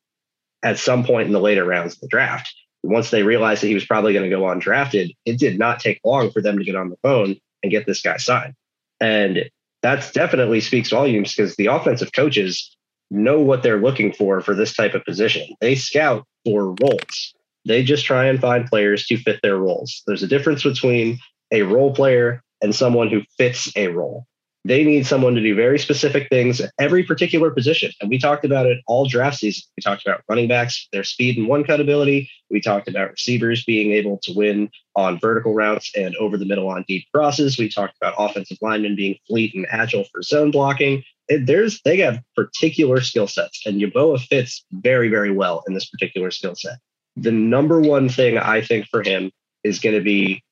at 0.62 0.78
some 0.78 1.04
point 1.04 1.26
in 1.26 1.32
the 1.32 1.40
later 1.40 1.64
rounds 1.64 1.94
of 1.94 2.00
the 2.00 2.08
draft. 2.08 2.52
Once 2.82 3.10
they 3.10 3.22
realized 3.22 3.62
that 3.62 3.68
he 3.68 3.74
was 3.74 3.86
probably 3.86 4.12
going 4.12 4.28
to 4.28 4.36
go 4.36 4.42
undrafted, 4.42 5.14
it 5.24 5.38
did 5.38 5.58
not 5.58 5.80
take 5.80 6.00
long 6.04 6.30
for 6.30 6.42
them 6.42 6.58
to 6.58 6.64
get 6.64 6.76
on 6.76 6.90
the 6.90 6.96
phone 7.02 7.36
and 7.64 7.70
get 7.70 7.86
this 7.86 8.02
guy 8.02 8.18
signed. 8.18 8.54
And 9.00 9.50
that 9.82 10.12
definitely 10.12 10.60
speaks 10.60 10.90
volumes 10.90 11.34
because 11.34 11.56
the 11.56 11.66
offensive 11.66 12.12
coaches 12.12 12.76
know 13.10 13.40
what 13.40 13.62
they're 13.62 13.80
looking 13.80 14.12
for 14.12 14.40
for 14.40 14.54
this 14.54 14.74
type 14.74 14.94
of 14.94 15.04
position. 15.04 15.46
They 15.60 15.74
scout 15.74 16.26
for 16.44 16.74
roles. 16.80 17.34
They 17.66 17.82
just 17.82 18.04
try 18.04 18.26
and 18.26 18.40
find 18.40 18.66
players 18.66 19.06
to 19.06 19.16
fit 19.16 19.40
their 19.42 19.56
roles. 19.56 20.02
There's 20.06 20.22
a 20.22 20.28
difference 20.28 20.62
between 20.62 21.18
a 21.50 21.62
role 21.62 21.94
player 21.94 22.42
and 22.62 22.74
someone 22.74 23.08
who 23.08 23.22
fits 23.38 23.72
a 23.76 23.88
role 23.88 24.26
they 24.64 24.82
need 24.82 25.06
someone 25.06 25.34
to 25.34 25.42
do 25.42 25.54
very 25.54 25.78
specific 25.78 26.28
things 26.30 26.60
at 26.60 26.72
every 26.78 27.02
particular 27.02 27.50
position. 27.50 27.92
And 28.00 28.08
we 28.08 28.18
talked 28.18 28.44
about 28.44 28.66
it 28.66 28.78
all 28.86 29.06
draft 29.06 29.38
season. 29.38 29.62
We 29.76 29.82
talked 29.82 30.06
about 30.06 30.22
running 30.28 30.48
backs, 30.48 30.88
their 30.90 31.04
speed 31.04 31.36
and 31.36 31.46
one 31.46 31.64
cut 31.64 31.80
ability. 31.80 32.30
We 32.50 32.60
talked 32.60 32.88
about 32.88 33.10
receivers 33.10 33.64
being 33.64 33.92
able 33.92 34.18
to 34.22 34.32
win 34.32 34.70
on 34.96 35.18
vertical 35.18 35.54
routes 35.54 35.90
and 35.94 36.16
over 36.16 36.38
the 36.38 36.46
middle 36.46 36.68
on 36.68 36.84
deep 36.88 37.04
crosses. 37.12 37.58
We 37.58 37.68
talked 37.68 37.96
about 38.00 38.14
offensive 38.16 38.58
linemen 38.62 38.96
being 38.96 39.18
fleet 39.26 39.54
and 39.54 39.66
agile 39.70 40.04
for 40.04 40.22
zone 40.22 40.50
blocking. 40.50 41.04
It, 41.28 41.46
there's 41.46 41.80
they 41.84 41.98
have 41.98 42.22
particular 42.36 43.00
skill 43.00 43.26
sets, 43.26 43.62
and 43.66 43.80
Yeboah 43.80 44.20
fits 44.20 44.64
very, 44.72 45.08
very 45.08 45.30
well 45.30 45.62
in 45.66 45.74
this 45.74 45.88
particular 45.88 46.30
skill 46.30 46.54
set. 46.54 46.78
The 47.16 47.32
number 47.32 47.80
one 47.80 48.08
thing 48.08 48.38
I 48.38 48.60
think 48.60 48.86
for 48.88 49.02
him 49.02 49.30
is 49.62 49.78
going 49.78 49.94
to 49.94 50.02
be 50.02 50.42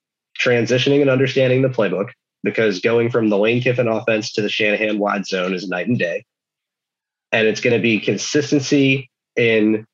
transitioning 0.40 1.03
and 1.03 1.11
understanding 1.11 1.61
the 1.61 1.68
playbook 1.68 2.11
because 2.43 2.81
going 2.81 3.11
from 3.11 3.29
the 3.29 3.39
Lane 3.39 3.63
Kiffin 3.63 3.89
offense 3.89 4.33
to 4.33 4.43
the 4.43 4.49
Shanahan 4.49 4.99
wide 4.99 5.27
zone 5.27 5.55
is 5.55 5.69
night 5.69 5.89
and 5.89 5.99
day. 5.99 6.25
And 7.31 7.47
it's 7.47 7.61
going 7.61 7.77
to 7.77 7.83
be 7.83 7.99
consistency 7.99 9.11
in 9.37 9.87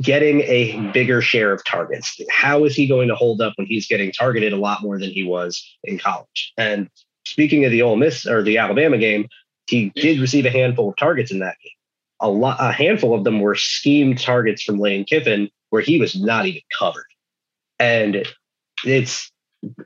getting 0.00 0.40
a 0.42 0.90
bigger 0.92 1.20
share 1.20 1.52
of 1.52 1.64
targets. 1.64 2.18
How 2.30 2.64
is 2.64 2.74
he 2.74 2.86
going 2.86 3.08
to 3.08 3.14
hold 3.14 3.40
up 3.40 3.52
when 3.56 3.66
he's 3.66 3.86
getting 3.86 4.12
targeted 4.12 4.52
a 4.52 4.56
lot 4.56 4.82
more 4.82 4.98
than 4.98 5.10
he 5.10 5.24
was 5.24 5.62
in 5.84 5.98
college? 5.98 6.52
And 6.56 6.88
speaking 7.26 7.64
of 7.64 7.70
the 7.70 7.82
Ole 7.82 7.96
Miss 7.96 8.26
or 8.26 8.42
the 8.42 8.58
Alabama 8.58 8.96
game, 8.96 9.28
he 9.68 9.90
did 9.94 10.20
receive 10.20 10.46
a 10.46 10.50
handful 10.50 10.88
of 10.88 10.96
targets 10.96 11.30
in 11.30 11.40
that 11.40 11.56
game. 11.62 11.72
A 12.20 12.28
lot, 12.30 12.56
a 12.58 12.72
handful 12.72 13.14
of 13.14 13.24
them 13.24 13.40
were 13.40 13.54
schemed 13.54 14.18
targets 14.18 14.62
from 14.62 14.78
Lane 14.78 15.04
Kiffin, 15.04 15.50
where 15.70 15.82
he 15.82 16.00
was 16.00 16.18
not 16.18 16.46
even 16.46 16.62
covered. 16.76 17.06
And 17.78 18.26
it's 18.84 19.30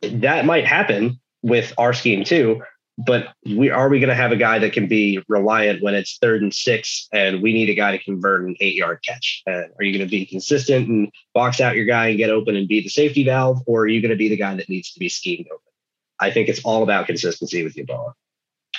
that 0.02 0.46
might 0.46 0.66
happen 0.66 1.20
with 1.42 1.72
our 1.78 1.92
scheme 1.92 2.24
too. 2.24 2.62
But 2.98 3.28
we 3.46 3.70
are 3.70 3.88
we 3.88 4.00
going 4.00 4.10
to 4.10 4.14
have 4.14 4.32
a 4.32 4.36
guy 4.36 4.58
that 4.58 4.74
can 4.74 4.86
be 4.86 5.22
reliant 5.26 5.82
when 5.82 5.94
it's 5.94 6.18
third 6.18 6.42
and 6.42 6.52
six, 6.52 7.08
and 7.12 7.40
we 7.40 7.54
need 7.54 7.70
a 7.70 7.74
guy 7.74 7.96
to 7.96 8.02
convert 8.02 8.46
an 8.46 8.54
eight 8.60 8.74
yard 8.74 8.98
catch? 9.02 9.42
Uh, 9.46 9.62
are 9.78 9.82
you 9.82 9.96
going 9.96 10.06
to 10.06 10.10
be 10.10 10.26
consistent 10.26 10.88
and 10.88 11.10
box 11.32 11.60
out 11.60 11.74
your 11.74 11.86
guy 11.86 12.08
and 12.08 12.18
get 12.18 12.28
open 12.28 12.54
and 12.54 12.68
be 12.68 12.82
the 12.82 12.90
safety 12.90 13.24
valve, 13.24 13.62
or 13.66 13.82
are 13.82 13.88
you 13.88 14.02
going 14.02 14.10
to 14.10 14.16
be 14.16 14.28
the 14.28 14.36
guy 14.36 14.54
that 14.54 14.68
needs 14.68 14.92
to 14.92 15.00
be 15.00 15.08
schemed 15.08 15.46
open? 15.46 15.72
I 16.20 16.30
think 16.30 16.50
it's 16.50 16.60
all 16.64 16.82
about 16.82 17.06
consistency 17.06 17.64
with 17.64 17.74
Yeboah. 17.76 18.12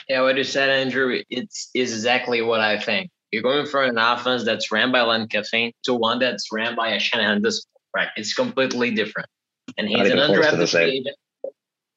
Yeah, 0.07 0.21
what 0.21 0.37
you 0.37 0.43
said, 0.43 0.69
Andrew, 0.69 1.19
it's 1.29 1.71
is 1.73 1.91
exactly 1.93 2.41
what 2.41 2.59
I 2.59 2.79
think. 2.79 3.09
You're 3.31 3.41
going 3.41 3.65
from 3.65 3.89
an 3.89 3.97
offense 3.97 4.43
that's 4.43 4.71
ran 4.71 4.91
by 4.91 5.01
Lane 5.01 5.27
Kiffin 5.27 5.71
to 5.83 5.95
one 5.95 6.19
that's 6.19 6.51
ran 6.51 6.75
by 6.75 6.89
a 6.89 6.99
Shanahan 6.99 7.41
discipline, 7.41 7.81
right? 7.95 8.09
It's 8.15 8.35
completely 8.35 8.91
different. 8.91 9.27
And 9.75 9.87
he's 9.87 10.07
an 10.09 10.17
undrafted 10.17 10.79
agent 10.79 11.15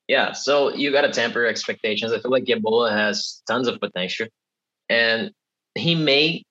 yeah, 0.08 0.32
so 0.32 0.72
you 0.74 0.92
got 0.92 1.02
to 1.02 1.10
temper 1.10 1.40
your 1.40 1.48
expectations. 1.48 2.12
I 2.12 2.20
feel 2.20 2.30
like 2.30 2.44
Yeboah 2.44 2.92
has 2.92 3.42
tons 3.48 3.66
of 3.66 3.80
potential, 3.80 4.28
and 4.88 5.32
he 5.74 5.94
may 5.94 6.44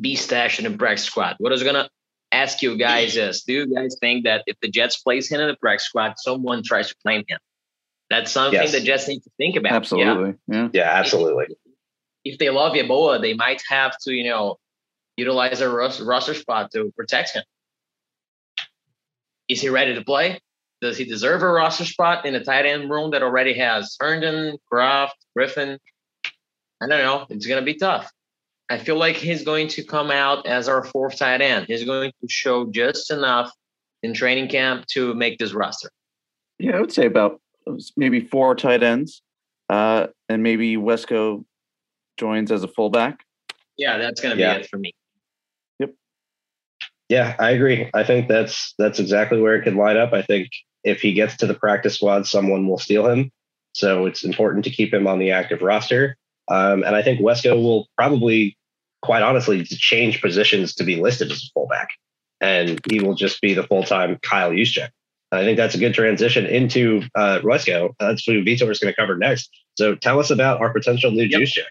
be 0.00 0.14
stashed 0.16 0.58
in 0.58 0.70
the 0.70 0.76
practice 0.76 1.04
squad. 1.04 1.36
What 1.38 1.52
I 1.52 1.54
was 1.54 1.62
gonna 1.62 1.88
ask 2.32 2.62
you 2.62 2.78
guys 2.78 3.16
is, 3.16 3.42
do 3.42 3.52
you 3.52 3.74
guys 3.74 3.96
think 4.00 4.24
that 4.24 4.42
if 4.46 4.56
the 4.60 4.68
Jets 4.68 4.96
place 4.98 5.30
him 5.30 5.40
in 5.40 5.48
the 5.48 5.56
practice 5.56 5.86
squad, 5.86 6.14
someone 6.16 6.62
tries 6.62 6.88
to 6.88 6.94
claim 7.04 7.24
him? 7.28 7.38
That's 8.08 8.30
something 8.30 8.60
yes. 8.60 8.72
the 8.72 8.80
Jets 8.80 9.08
need 9.08 9.20
to 9.20 9.30
think 9.36 9.56
about. 9.56 9.72
Absolutely, 9.72 10.34
yeah, 10.48 10.56
yeah, 10.62 10.68
yeah 10.72 10.90
absolutely. 10.90 11.46
If, 12.24 12.32
if 12.34 12.38
they 12.38 12.48
love 12.48 12.72
Yeboah, 12.72 13.20
they 13.20 13.34
might 13.34 13.62
have 13.68 13.96
to, 14.04 14.12
you 14.12 14.30
know, 14.30 14.56
utilize 15.16 15.60
a 15.60 15.68
roster 15.68 16.34
spot 16.34 16.70
to 16.72 16.92
protect 16.96 17.34
him. 17.34 17.42
Is 19.48 19.60
he 19.60 19.68
ready 19.68 19.94
to 19.94 20.02
play? 20.02 20.40
Does 20.82 20.98
he 20.98 21.04
deserve 21.04 21.42
a 21.42 21.48
roster 21.48 21.84
spot 21.84 22.26
in 22.26 22.34
a 22.34 22.42
tight 22.42 22.66
end 22.66 22.90
room 22.90 23.12
that 23.12 23.22
already 23.22 23.54
has 23.54 23.96
Herndon, 24.00 24.58
Kroft, 24.70 25.12
Griffin? 25.34 25.78
I 26.82 26.88
don't 26.88 26.98
know. 26.98 27.24
It's 27.30 27.46
going 27.46 27.60
to 27.60 27.64
be 27.64 27.78
tough. 27.78 28.10
I 28.68 28.78
feel 28.78 28.96
like 28.96 29.14
he's 29.14 29.44
going 29.44 29.68
to 29.68 29.84
come 29.84 30.10
out 30.10 30.44
as 30.44 30.68
our 30.68 30.82
fourth 30.82 31.18
tight 31.18 31.40
end. 31.40 31.66
He's 31.66 31.84
going 31.84 32.10
to 32.20 32.28
show 32.28 32.68
just 32.68 33.12
enough 33.12 33.52
in 34.02 34.12
training 34.12 34.48
camp 34.48 34.86
to 34.86 35.14
make 35.14 35.38
this 35.38 35.52
roster. 35.52 35.90
Yeah, 36.58 36.76
I 36.76 36.80
would 36.80 36.92
say 36.92 37.06
about 37.06 37.40
maybe 37.96 38.18
four 38.18 38.56
tight 38.56 38.82
ends, 38.82 39.22
uh, 39.68 40.08
and 40.28 40.42
maybe 40.42 40.76
Wesco 40.76 41.44
joins 42.16 42.50
as 42.50 42.64
a 42.64 42.68
fullback. 42.68 43.24
Yeah, 43.78 43.98
that's 43.98 44.20
going 44.20 44.30
to 44.30 44.36
be 44.36 44.42
yeah. 44.42 44.54
it 44.54 44.68
for 44.68 44.78
me. 44.78 44.94
Yep. 45.78 45.94
Yeah, 47.08 47.36
I 47.38 47.50
agree. 47.50 47.88
I 47.94 48.02
think 48.02 48.26
that's 48.26 48.74
that's 48.78 48.98
exactly 48.98 49.40
where 49.40 49.54
it 49.54 49.62
could 49.62 49.76
line 49.76 49.96
up. 49.96 50.12
I 50.12 50.22
think 50.22 50.48
if 50.84 51.00
he 51.00 51.12
gets 51.12 51.36
to 51.38 51.46
the 51.46 51.54
practice 51.54 51.96
squad, 51.96 52.26
someone 52.26 52.68
will 52.68 52.78
steal 52.78 53.08
him. 53.08 53.30
So 53.74 54.06
it's 54.06 54.24
important 54.24 54.64
to 54.64 54.70
keep 54.70 54.92
him 54.92 55.06
on 55.06 55.18
the 55.18 55.30
active 55.30 55.62
roster. 55.62 56.16
Um, 56.48 56.82
and 56.82 56.94
I 56.94 57.02
think 57.02 57.20
Wesco 57.20 57.54
will 57.54 57.88
probably, 57.96 58.56
quite 59.00 59.22
honestly, 59.22 59.64
change 59.64 60.20
positions 60.20 60.74
to 60.74 60.84
be 60.84 60.96
listed 60.96 61.30
as 61.30 61.38
a 61.38 61.50
fullback. 61.54 61.88
And 62.40 62.80
he 62.90 63.00
will 63.00 63.14
just 63.14 63.40
be 63.40 63.54
the 63.54 63.62
full 63.62 63.84
time 63.84 64.18
Kyle 64.22 64.50
Juszczyk. 64.50 64.88
I 65.30 65.44
think 65.44 65.56
that's 65.56 65.74
a 65.74 65.78
good 65.78 65.94
transition 65.94 66.44
into 66.44 67.02
uh, 67.14 67.40
Wesco. 67.42 67.94
That's 67.98 68.24
who 68.26 68.44
Vitor 68.44 68.70
is 68.70 68.78
going 68.78 68.92
to 68.92 68.96
cover 68.96 69.16
next. 69.16 69.48
So 69.78 69.94
tell 69.94 70.20
us 70.20 70.30
about 70.30 70.60
our 70.60 70.72
potential 70.72 71.10
new 71.10 71.24
yep. 71.24 71.40
Juszczyk. 71.40 71.64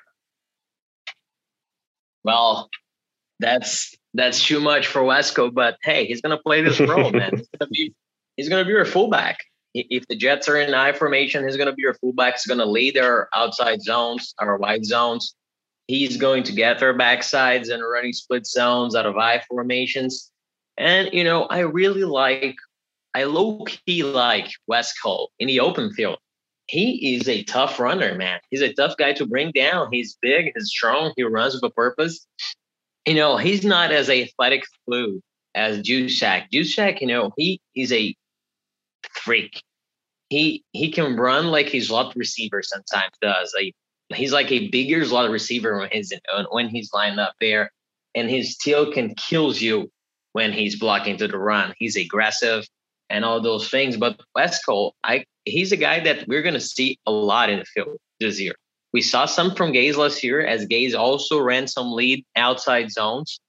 Well, 2.23 2.69
that's 3.39 3.95
that's 4.13 4.43
too 4.43 4.59
much 4.59 4.87
for 4.87 5.01
Wesco, 5.01 5.53
but 5.53 5.77
hey, 5.83 6.05
he's 6.05 6.21
going 6.21 6.35
to 6.35 6.41
play 6.41 6.61
this 6.61 6.79
role, 6.79 7.11
man. 7.11 7.31
He's 7.37 7.47
going 7.47 7.59
to 7.59 7.67
be 7.67 7.93
he's 8.41 8.49
going 8.49 8.63
to 8.63 8.65
be 8.65 8.73
your 8.73 8.85
fullback. 8.85 9.37
If 9.75 10.07
the 10.07 10.15
Jets 10.15 10.49
are 10.49 10.57
in 10.57 10.73
I 10.73 10.93
formation, 10.93 11.45
he's 11.45 11.57
going 11.57 11.69
to 11.69 11.75
be 11.75 11.83
your 11.83 11.93
fullback. 11.93 12.33
He's 12.33 12.47
going 12.47 12.57
to 12.57 12.65
lead 12.65 12.95
their 12.95 13.29
outside 13.35 13.83
zones, 13.83 14.33
our 14.39 14.57
wide 14.57 14.83
zones. 14.83 15.35
He's 15.85 16.17
going 16.17 16.41
to 16.43 16.51
get 16.51 16.79
their 16.79 16.97
backsides 16.97 17.71
and 17.71 17.83
running 17.83 18.13
split 18.13 18.47
zones 18.47 18.95
out 18.95 19.05
of 19.05 19.15
I 19.15 19.43
formations. 19.47 20.31
And 20.75 21.13
you 21.13 21.23
know, 21.23 21.43
I 21.43 21.59
really 21.59 22.03
like, 22.03 22.55
I 23.13 23.25
low 23.25 23.63
key 23.65 24.01
like 24.01 24.49
Wesco 24.69 25.27
in 25.37 25.47
the 25.47 25.59
open 25.59 25.93
field. 25.93 26.17
He 26.65 27.15
is 27.15 27.29
a 27.29 27.43
tough 27.43 27.79
runner, 27.79 28.15
man. 28.15 28.39
He's 28.49 28.61
a 28.61 28.73
tough 28.73 28.97
guy 28.97 29.13
to 29.13 29.27
bring 29.27 29.51
down. 29.51 29.89
He's 29.91 30.17
big, 30.19 30.51
he's 30.55 30.69
strong, 30.69 31.13
he 31.15 31.23
runs 31.23 31.53
with 31.53 31.63
a 31.63 31.69
purpose. 31.69 32.25
You 33.05 33.13
know, 33.13 33.37
he's 33.37 33.63
not 33.63 33.91
as 33.91 34.09
athletic 34.09 34.63
fluid 34.85 35.21
as 35.53 35.81
Juszczyk. 35.83 36.45
Juszczyk, 36.51 37.01
you 37.01 37.07
know, 37.07 37.31
he 37.37 37.61
is 37.75 37.91
a 37.93 38.15
freak. 39.15 39.63
He 40.29 40.63
he 40.71 40.91
can 40.91 41.15
run 41.15 41.47
like 41.47 41.69
his 41.69 41.87
slot 41.87 42.15
receiver 42.15 42.61
sometimes 42.63 43.13
does. 43.21 43.53
Like 43.55 43.73
he's 44.13 44.33
like 44.33 44.51
a 44.51 44.69
bigger 44.69 45.03
slot 45.05 45.29
receiver 45.29 45.77
when 45.77 45.89
he's 45.91 46.13
when 46.51 46.69
he's 46.69 46.93
lined 46.93 47.19
up 47.19 47.33
there, 47.41 47.71
and 48.15 48.29
his 48.29 48.55
still 48.55 48.91
can 48.91 49.13
kills 49.15 49.61
you 49.61 49.91
when 50.33 50.53
he's 50.53 50.79
blocking 50.79 51.17
to 51.17 51.27
the 51.27 51.37
run. 51.37 51.73
He's 51.77 51.97
aggressive 51.97 52.65
and 53.09 53.25
all 53.25 53.41
those 53.41 53.69
things. 53.69 53.97
But 53.97 54.21
Wesco, 54.37 54.91
I 55.03 55.25
he's 55.45 55.71
a 55.71 55.77
guy 55.77 55.99
that 56.01 56.27
we're 56.27 56.43
gonna 56.43 56.61
see 56.61 56.97
a 57.05 57.11
lot 57.11 57.49
in 57.49 57.59
the 57.59 57.65
field 57.65 57.97
this 58.19 58.39
year. 58.39 58.55
We 58.93 59.01
saw 59.01 59.25
some 59.25 59.55
from 59.55 59.71
Gase 59.71 59.95
last 59.95 60.23
year, 60.23 60.45
as 60.45 60.65
Gase 60.65 60.95
also 60.95 61.39
ran 61.39 61.67
some 61.67 61.91
lead 61.93 62.25
outside 62.35 62.91
zones 62.91 63.39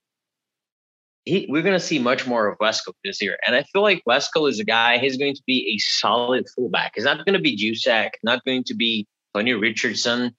he, 1.24 1.46
we're 1.48 1.62
going 1.62 1.78
to 1.78 1.80
see 1.80 1.98
much 1.98 2.26
more 2.26 2.48
of 2.48 2.58
Wesco 2.58 2.92
this 3.04 3.22
year. 3.22 3.38
And 3.46 3.54
I 3.54 3.62
feel 3.64 3.82
like 3.82 4.02
Wesco 4.08 4.48
is 4.48 4.58
a 4.58 4.64
guy, 4.64 4.98
he's 4.98 5.16
going 5.16 5.34
to 5.34 5.42
be 5.46 5.74
a 5.74 5.78
solid 5.78 6.46
fullback. 6.54 6.92
He's 6.94 7.04
not 7.04 7.24
going 7.24 7.34
to 7.34 7.40
be 7.40 7.56
Juszczyk, 7.56 8.10
not 8.22 8.44
going 8.44 8.64
to 8.64 8.74
be 8.74 9.06
Tony 9.34 9.52
Richardson, 9.52 10.34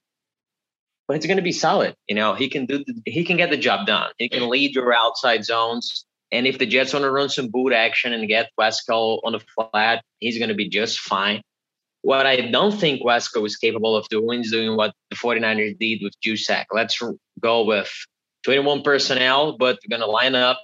but 1.07 1.17
it's 1.17 1.25
going 1.25 1.37
to 1.37 1.43
be 1.43 1.51
solid. 1.51 1.95
You 2.07 2.15
know, 2.15 2.33
he 2.33 2.49
can 2.49 2.65
do, 2.65 2.79
the, 2.79 3.01
he 3.05 3.23
can 3.23 3.37
get 3.37 3.49
the 3.49 3.57
job 3.57 3.87
done. 3.87 4.11
He 4.17 4.29
can 4.29 4.49
lead 4.49 4.75
your 4.75 4.93
outside 4.93 5.45
zones. 5.45 6.05
And 6.31 6.47
if 6.47 6.57
the 6.57 6.65
Jets 6.65 6.93
want 6.93 7.03
to 7.03 7.11
run 7.11 7.29
some 7.29 7.49
boot 7.49 7.73
action 7.73 8.11
and 8.11 8.27
get 8.27 8.49
Wesco 8.59 9.19
on 9.23 9.33
the 9.33 9.41
flat, 9.55 10.03
he's 10.19 10.37
going 10.37 10.49
to 10.49 10.55
be 10.55 10.67
just 10.67 10.99
fine. 10.99 11.41
What 12.01 12.25
I 12.25 12.41
don't 12.49 12.77
think 12.77 13.01
Wesco 13.01 13.45
is 13.45 13.55
capable 13.55 13.95
of 13.95 14.09
doing 14.09 14.41
is 14.41 14.51
doing 14.51 14.75
what 14.75 14.93
the 15.09 15.15
49ers 15.15 15.79
did 15.79 16.01
with 16.03 16.13
Juszczyk. 16.25 16.65
Let's 16.71 17.01
go 17.39 17.63
with 17.63 17.89
21 18.43 18.81
personnel, 18.81 19.57
but 19.57 19.79
we're 19.83 19.97
going 19.97 20.05
to 20.05 20.11
line 20.11 20.35
up 20.35 20.59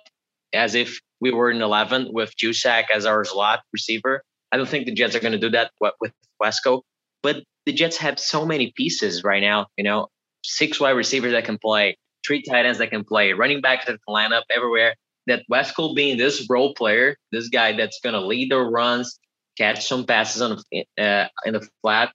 as 0.54 0.76
if 0.76 1.00
we 1.22 1.32
were 1.32 1.52
in 1.52 1.62
11 1.62 2.10
with 2.12 2.34
Juszczyk 2.38 2.86
as 2.94 3.06
our 3.06 3.26
slot 3.26 3.62
receiver. 3.74 4.24
I 4.52 4.58
don't 4.58 4.70
think 4.70 4.86
the 4.86 4.94
Jets 4.94 5.16
are 5.16 5.20
going 5.20 5.34
to 5.34 5.40
do 5.40 5.50
that 5.52 5.72
with 5.80 6.12
Wesco, 6.42 6.82
but 7.22 7.44
the 7.66 7.74
Jets 7.74 7.98
have 7.98 8.20
so 8.20 8.46
many 8.46 8.72
pieces 8.76 9.24
right 9.24 9.42
now. 9.42 9.68
You 9.78 9.84
know, 9.84 10.08
six 10.44 10.80
wide 10.80 10.92
receivers 10.92 11.34
that 11.34 11.46
can 11.46 11.58
play, 11.58 11.98
three 12.26 12.42
tight 12.42 12.66
ends 12.66 12.80
that 12.80 12.90
can 12.90 13.04
play, 13.04 13.34
running 13.34 13.62
backs 13.62 13.86
that 13.86 13.92
can 13.92 14.14
line 14.14 14.34
up 14.34 14.46
everywhere. 14.56 14.96
That 15.28 15.44
Wesco 15.52 15.96
being 15.96 16.18
this 16.18 16.48
role 16.50 16.74
player, 16.74 17.16
this 17.32 17.50
guy 17.50 17.78
that's 17.78 18.00
going 18.00 18.14
to 18.14 18.26
lead 18.26 18.52
the 18.52 18.58
runs, 18.60 19.20
catch 19.58 19.86
some 19.86 20.06
passes 20.06 20.42
on 20.42 20.58
the, 20.72 20.86
uh, 20.98 21.28
in 21.46 21.54
the 21.54 21.68
flat, 21.82 22.12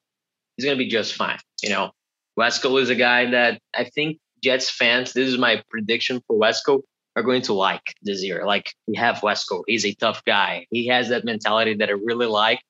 he's 0.56 0.64
going 0.64 0.76
to 0.76 0.82
be 0.82 0.90
just 0.90 1.14
fine. 1.14 1.38
You 1.62 1.70
know, 1.70 1.92
Wesco 2.38 2.80
is 2.80 2.90
a 2.90 2.96
guy 2.96 3.30
that 3.30 3.60
I 3.72 3.84
think 3.84 4.18
Jets 4.42 4.68
fans. 4.68 5.12
This 5.12 5.28
is 5.28 5.38
my 5.38 5.62
prediction 5.70 6.22
for 6.26 6.36
Wesco 6.36 6.82
are 7.16 7.22
going 7.22 7.42
to 7.42 7.52
like 7.52 7.94
this 8.02 8.22
year. 8.22 8.44
Like 8.46 8.72
we 8.86 8.96
have 8.96 9.16
Wesco. 9.16 9.62
He's 9.66 9.84
a 9.84 9.94
tough 9.94 10.24
guy. 10.24 10.66
He 10.70 10.88
has 10.88 11.08
that 11.08 11.24
mentality 11.24 11.74
that 11.74 11.88
I 11.88 11.92
really 11.92 12.26
like. 12.26 12.60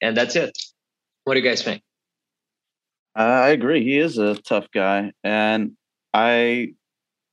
And 0.00 0.16
that's 0.16 0.36
it. 0.36 0.56
What 1.24 1.34
do 1.34 1.40
you 1.40 1.48
guys 1.48 1.62
think? 1.62 1.82
I 3.14 3.50
agree. 3.50 3.84
He 3.84 3.98
is 3.98 4.18
a 4.18 4.36
tough 4.36 4.68
guy. 4.72 5.12
And 5.22 5.72
I 6.14 6.74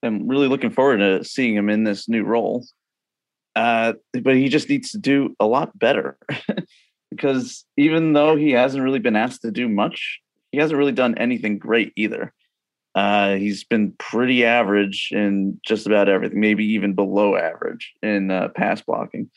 am 0.04 0.28
really 0.28 0.48
looking 0.48 0.72
forward 0.72 0.98
to 0.98 1.24
seeing 1.24 1.56
him 1.56 1.70
in 1.70 1.84
this 1.84 2.10
new 2.10 2.24
role. 2.24 2.66
Uh, 3.56 3.94
but 4.22 4.36
he 4.36 4.50
just 4.50 4.70
needs 4.70 4.92
to 4.92 5.00
do 5.00 5.36
a 5.40 5.48
lot 5.48 5.78
better 5.78 6.18
because 7.12 7.66
even 7.76 8.14
though 8.14 8.36
he 8.36 8.52
hasn't 8.52 8.84
really 8.84 9.00
been 9.00 9.16
asked 9.16 9.42
to 9.42 9.52
do 9.52 9.68
much, 9.68 10.20
he 10.52 10.60
hasn't 10.60 10.78
really 10.78 10.92
done 10.92 11.18
anything 11.18 11.58
great 11.58 11.92
either. 11.96 12.34
Uh, 12.98 13.36
he's 13.36 13.64
been 13.64 13.92
pretty 14.00 14.44
average 14.44 15.10
in 15.12 15.60
just 15.64 15.86
about 15.86 16.10
everything, 16.10 16.40
maybe 16.40 16.66
even 16.66 16.96
below 16.96 17.36
average 17.36 17.94
in 18.02 18.32
uh, 18.32 18.48
pass 18.56 18.82
blocking. 18.82 19.30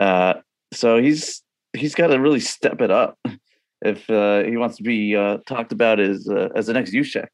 Uh, 0.00 0.32
so 0.72 0.96
he's 0.96 1.42
he's 1.74 1.94
got 1.94 2.06
to 2.06 2.18
really 2.18 2.40
step 2.40 2.80
it 2.80 2.90
up 2.90 3.18
if 3.82 4.08
uh, 4.08 4.42
he 4.44 4.56
wants 4.56 4.78
to 4.78 4.82
be 4.82 5.14
uh, 5.14 5.36
talked 5.46 5.70
about 5.70 6.00
as 6.00 6.26
uh, 6.30 6.48
as 6.56 6.66
the 6.66 6.72
next 6.72 6.94
Juszczyk, 6.94 7.28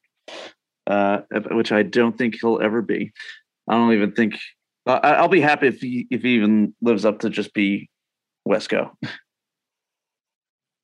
which 1.53 1.71
I 1.71 1.85
don't 1.85 2.19
think 2.19 2.39
he'll 2.41 2.61
ever 2.61 2.83
be. 2.83 3.13
I 3.69 3.75
don't 3.75 3.93
even 3.93 4.11
think 4.11 4.35
I'll 4.87 5.29
be 5.29 5.41
happy 5.41 5.69
if 5.69 5.81
he 5.81 6.09
if 6.11 6.23
he 6.23 6.31
even 6.31 6.75
lives 6.83 7.05
up 7.05 7.21
to 7.21 7.31
just 7.31 7.55
be 7.55 7.89
Wesco. 8.47 8.91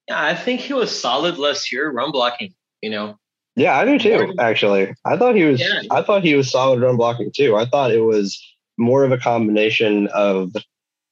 Yeah, 0.09 0.23
I 0.23 0.37
think 0.37 0.61
he 0.61 0.73
was 0.73 0.97
solid 0.97 1.37
last 1.37 1.73
year 1.73 1.91
run 1.91 2.13
blocking. 2.13 2.55
You 2.81 2.91
know, 2.91 3.19
yeah, 3.57 3.77
I 3.77 3.85
do 3.85 3.99
too. 3.99 4.35
Actually, 4.39 4.95
I 5.05 5.17
thought 5.17 5.35
he 5.35 5.45
was. 5.45 5.61
Yeah. 5.61 5.83
I 5.91 6.03
thought 6.03 6.23
he 6.23 6.35
was 6.35 6.51
solid 6.51 6.81
run 6.81 6.97
blocking 6.97 7.33
too. 7.35 7.57
I 7.57 7.65
thought 7.65 7.91
it 7.91 8.03
was 8.03 8.41
more 8.79 9.05
of 9.05 9.13
a 9.13 9.19
combination 9.19 10.09
of 10.09 10.53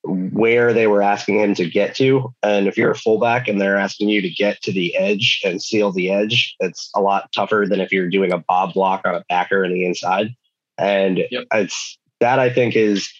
where 0.05 0.75
they 0.75 0.87
were 0.87 1.01
asking 1.01 1.41
him 1.41 1.55
to 1.55 1.69
get 1.69 1.97
to, 1.97 2.35
and 2.43 2.69
if 2.69 2.77
you're 2.77 2.91
a 2.91 2.97
fullback 2.97 3.49
and 3.49 3.59
they're 3.59 3.79
asking 3.79 4.11
you 4.11 4.21
to 4.21 4.29
get 4.29 4.61
to 4.61 4.73
the 4.73 4.95
edge 4.95 5.41
and 5.43 5.63
seal 5.63 5.91
the 5.91 6.11
edge, 6.11 6.55
it's 6.61 6.91
a 6.95 7.01
lot 7.01 7.33
tougher 7.35 7.65
than 7.67 7.81
if 7.81 7.91
you're 7.91 8.11
doing 8.11 8.31
a 8.31 8.39
bob 8.39 8.75
block 8.75 9.01
on 9.07 9.15
a 9.15 9.25
backer 9.31 9.65
in 9.65 9.73
the 9.73 9.87
inside. 9.87 10.35
And 10.77 11.21
yep. 11.31 11.47
it's 11.53 11.99
that 12.21 12.39
I 12.39 12.51
think 12.51 12.77
is 12.77 13.11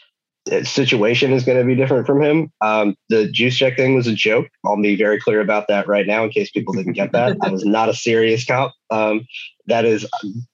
situation 0.63 1.33
is 1.33 1.45
going 1.45 1.59
to 1.59 1.65
be 1.65 1.75
different 1.75 2.07
from 2.07 2.23
him. 2.23 2.53
Um, 2.61 2.97
the 3.09 3.33
check 3.33 3.77
thing 3.77 3.95
was 3.95 4.07
a 4.07 4.15
joke. 4.15 4.49
I'll 4.65 4.81
be 4.81 4.97
very 4.97 5.19
clear 5.19 5.41
about 5.41 5.69
that 5.69 5.87
right 5.87 6.07
now 6.07 6.25
in 6.25 6.31
case 6.31 6.51
people 6.51 6.75
didn't 6.75 6.93
get 6.93 7.13
that. 7.13 7.37
I 7.43 7.49
was 7.49 7.65
not 7.65 7.89
a 7.89 7.95
serious 7.95 8.45
comp. 8.45 8.73
Um, 8.91 9.27
that 9.67 9.85
is 9.85 10.07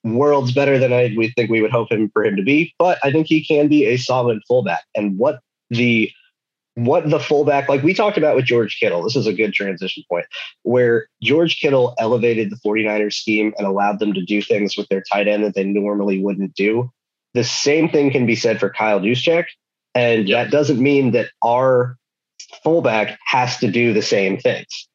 worlds 0.04 0.52
better 0.52 0.78
than 0.78 0.92
I 0.92 1.12
we 1.16 1.32
think 1.32 1.50
we 1.50 1.60
would 1.60 1.72
hope 1.72 1.90
him 1.90 2.10
for 2.12 2.24
him 2.24 2.36
to 2.36 2.42
be. 2.42 2.72
But 2.78 2.98
I 3.02 3.10
think 3.10 3.26
he 3.26 3.44
can 3.44 3.68
be 3.68 3.86
a 3.86 3.96
solid 3.96 4.40
fullback. 4.46 4.84
And 4.94 5.18
what 5.18 5.40
the 5.70 6.10
what 6.74 7.10
the 7.10 7.18
fullback 7.18 7.68
like 7.68 7.82
we 7.82 7.92
talked 7.92 8.16
about 8.16 8.36
with 8.36 8.44
George 8.44 8.78
Kittle. 8.78 9.02
This 9.02 9.16
is 9.16 9.26
a 9.26 9.32
good 9.32 9.52
transition 9.52 10.04
point 10.08 10.26
where 10.62 11.08
George 11.20 11.58
Kittle 11.58 11.94
elevated 11.98 12.50
the 12.50 12.56
49ers 12.64 13.14
scheme 13.14 13.52
and 13.58 13.66
allowed 13.66 13.98
them 13.98 14.14
to 14.14 14.24
do 14.24 14.40
things 14.40 14.76
with 14.76 14.88
their 14.88 15.02
tight 15.02 15.26
end 15.26 15.44
that 15.44 15.54
they 15.54 15.64
normally 15.64 16.22
wouldn't 16.22 16.54
do. 16.54 16.90
The 17.34 17.44
same 17.44 17.88
thing 17.88 18.10
can 18.10 18.24
be 18.24 18.36
said 18.36 18.60
for 18.60 18.70
Kyle 18.70 19.00
Juszczyk 19.00 19.46
and 19.94 20.28
yep. 20.28 20.46
that 20.46 20.50
doesn't 20.50 20.80
mean 20.80 21.12
that 21.12 21.30
our 21.44 21.96
fullback 22.62 23.18
has 23.26 23.58
to 23.58 23.70
do 23.70 23.92
the 23.92 24.02
same 24.02 24.38
things. 24.38 24.88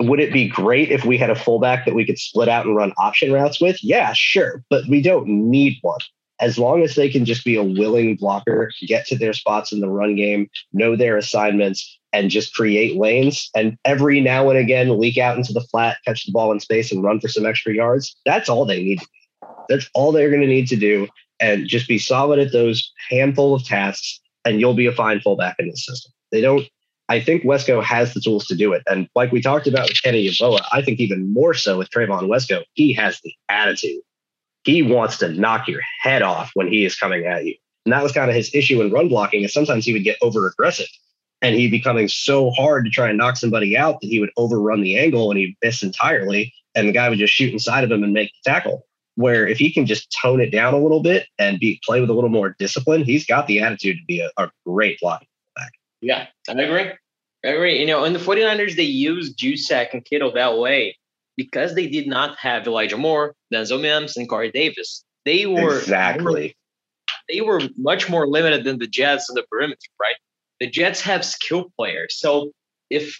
Would 0.00 0.20
it 0.20 0.32
be 0.32 0.48
great 0.48 0.90
if 0.90 1.04
we 1.04 1.16
had 1.16 1.30
a 1.30 1.34
fullback 1.34 1.84
that 1.84 1.94
we 1.94 2.04
could 2.04 2.18
split 2.18 2.48
out 2.48 2.66
and 2.66 2.74
run 2.74 2.92
option 2.98 3.32
routes 3.32 3.60
with? 3.60 3.82
Yeah, 3.84 4.12
sure. 4.14 4.64
But 4.68 4.88
we 4.88 5.00
don't 5.00 5.28
need 5.28 5.78
one. 5.82 6.00
as 6.42 6.58
long 6.58 6.82
as 6.82 6.96
they 6.96 7.08
can 7.08 7.24
just 7.24 7.44
be 7.44 7.54
a 7.54 7.62
willing 7.62 8.16
blocker, 8.16 8.72
get 8.86 9.06
to 9.06 9.16
their 9.16 9.32
spots 9.32 9.70
in 9.70 9.80
the 9.80 9.88
run 9.88 10.16
game, 10.16 10.50
know 10.72 10.96
their 10.96 11.16
assignments, 11.16 11.98
and 12.12 12.30
just 12.30 12.52
create 12.52 12.96
lanes, 12.96 13.48
and 13.54 13.78
every 13.84 14.20
now 14.20 14.50
and 14.50 14.58
again 14.58 14.98
leak 14.98 15.16
out 15.16 15.36
into 15.38 15.52
the 15.52 15.60
flat, 15.60 15.98
catch 16.04 16.26
the 16.26 16.32
ball 16.32 16.50
in 16.50 16.58
space, 16.58 16.90
and 16.90 17.04
run 17.04 17.20
for 17.20 17.28
some 17.28 17.46
extra 17.46 17.72
yards, 17.72 18.16
that's 18.26 18.48
all 18.48 18.66
they 18.66 18.82
need. 18.82 19.00
That's 19.68 19.88
all 19.94 20.10
they're 20.10 20.30
going 20.30 20.42
to 20.42 20.48
need 20.48 20.66
to 20.68 20.76
do, 20.76 21.06
and 21.40 21.68
just 21.68 21.86
be 21.86 21.98
solid 21.98 22.40
at 22.40 22.52
those 22.52 22.92
handful 23.08 23.54
of 23.54 23.64
tasks, 23.64 24.20
and 24.44 24.60
you'll 24.60 24.74
be 24.74 24.86
a 24.86 24.92
fine 24.92 25.20
fullback 25.20 25.56
in 25.58 25.68
this 25.68 25.86
system. 25.86 26.12
They 26.30 26.40
don't. 26.40 26.66
I 27.08 27.20
think 27.20 27.42
Wesco 27.42 27.82
has 27.82 28.14
the 28.14 28.20
tools 28.20 28.46
to 28.46 28.54
do 28.54 28.72
it, 28.72 28.82
and 28.86 29.08
like 29.14 29.32
we 29.32 29.42
talked 29.42 29.66
about 29.66 29.88
with 29.88 30.02
Kenny 30.02 30.26
Yeboah, 30.26 30.64
I 30.72 30.82
think 30.82 31.00
even 31.00 31.32
more 31.32 31.52
so 31.52 31.78
with 31.78 31.90
Trevon 31.90 32.28
Wesco, 32.28 32.62
he 32.74 32.92
has 32.94 33.20
the 33.22 33.34
attitude 33.48 34.00
he 34.64 34.82
wants 34.82 35.18
to 35.18 35.28
knock 35.28 35.68
your 35.68 35.80
head 36.00 36.22
off 36.22 36.50
when 36.54 36.68
he 36.68 36.84
is 36.84 36.96
coming 36.96 37.26
at 37.26 37.44
you. 37.44 37.54
And 37.84 37.92
that 37.92 38.02
was 38.02 38.12
kind 38.12 38.30
of 38.30 38.36
his 38.36 38.54
issue 38.54 38.80
in 38.80 38.92
run 38.92 39.08
blocking 39.08 39.42
is 39.42 39.52
sometimes 39.52 39.84
he 39.84 39.92
would 39.92 40.04
get 40.04 40.18
over 40.22 40.46
aggressive 40.46 40.86
and 41.40 41.56
he'd 41.56 41.70
be 41.70 41.80
coming 41.80 42.06
so 42.08 42.50
hard 42.50 42.84
to 42.84 42.90
try 42.90 43.08
and 43.08 43.18
knock 43.18 43.36
somebody 43.36 43.76
out 43.76 44.00
that 44.00 44.06
he 44.06 44.20
would 44.20 44.30
overrun 44.36 44.80
the 44.80 44.98
angle 44.98 45.30
and 45.30 45.38
he'd 45.38 45.56
miss 45.62 45.82
entirely. 45.82 46.54
And 46.74 46.88
the 46.88 46.92
guy 46.92 47.08
would 47.08 47.18
just 47.18 47.34
shoot 47.34 47.52
inside 47.52 47.84
of 47.84 47.90
him 47.90 48.04
and 48.04 48.12
make 48.12 48.30
the 48.44 48.50
tackle. 48.50 48.86
Where 49.16 49.46
if 49.46 49.58
he 49.58 49.70
can 49.70 49.84
just 49.84 50.14
tone 50.22 50.40
it 50.40 50.50
down 50.50 50.72
a 50.72 50.78
little 50.78 51.02
bit 51.02 51.26
and 51.38 51.60
be 51.60 51.80
play 51.84 52.00
with 52.00 52.08
a 52.08 52.14
little 52.14 52.30
more 52.30 52.56
discipline, 52.58 53.04
he's 53.04 53.26
got 53.26 53.46
the 53.46 53.60
attitude 53.60 53.98
to 53.98 54.04
be 54.06 54.20
a, 54.20 54.30
a 54.38 54.50
great 54.66 54.98
blocking 55.00 55.28
back. 55.54 55.72
Yeah, 56.00 56.26
I 56.48 56.52
agree. 56.52 56.92
I 57.44 57.48
agree. 57.48 57.78
You 57.80 57.86
know, 57.86 58.04
in 58.04 58.12
the 58.12 58.18
49ers, 58.18 58.76
they 58.76 58.84
use 58.84 59.34
Juszczyk 59.34 59.92
and 59.92 60.04
Kittle 60.04 60.32
that 60.32 60.58
way 60.58 60.96
because 61.36 61.74
they 61.74 61.88
did 61.88 62.06
not 62.06 62.38
have 62.38 62.66
Elijah 62.66 62.96
Moore, 62.96 63.34
Denzel 63.52 63.80
Mims, 63.80 64.16
and 64.16 64.28
Corey 64.28 64.50
Davis. 64.50 65.04
They 65.24 65.46
were 65.46 65.78
exactly. 65.78 66.56
They 67.28 67.40
were 67.40 67.60
much 67.76 68.08
more 68.08 68.26
limited 68.26 68.64
than 68.64 68.78
the 68.78 68.86
Jets 68.86 69.28
in 69.28 69.34
the 69.34 69.44
perimeter, 69.50 69.78
right? 70.00 70.16
The 70.60 70.68
Jets 70.68 71.00
have 71.02 71.24
skill 71.24 71.72
players. 71.76 72.18
So 72.18 72.52
if 72.90 73.18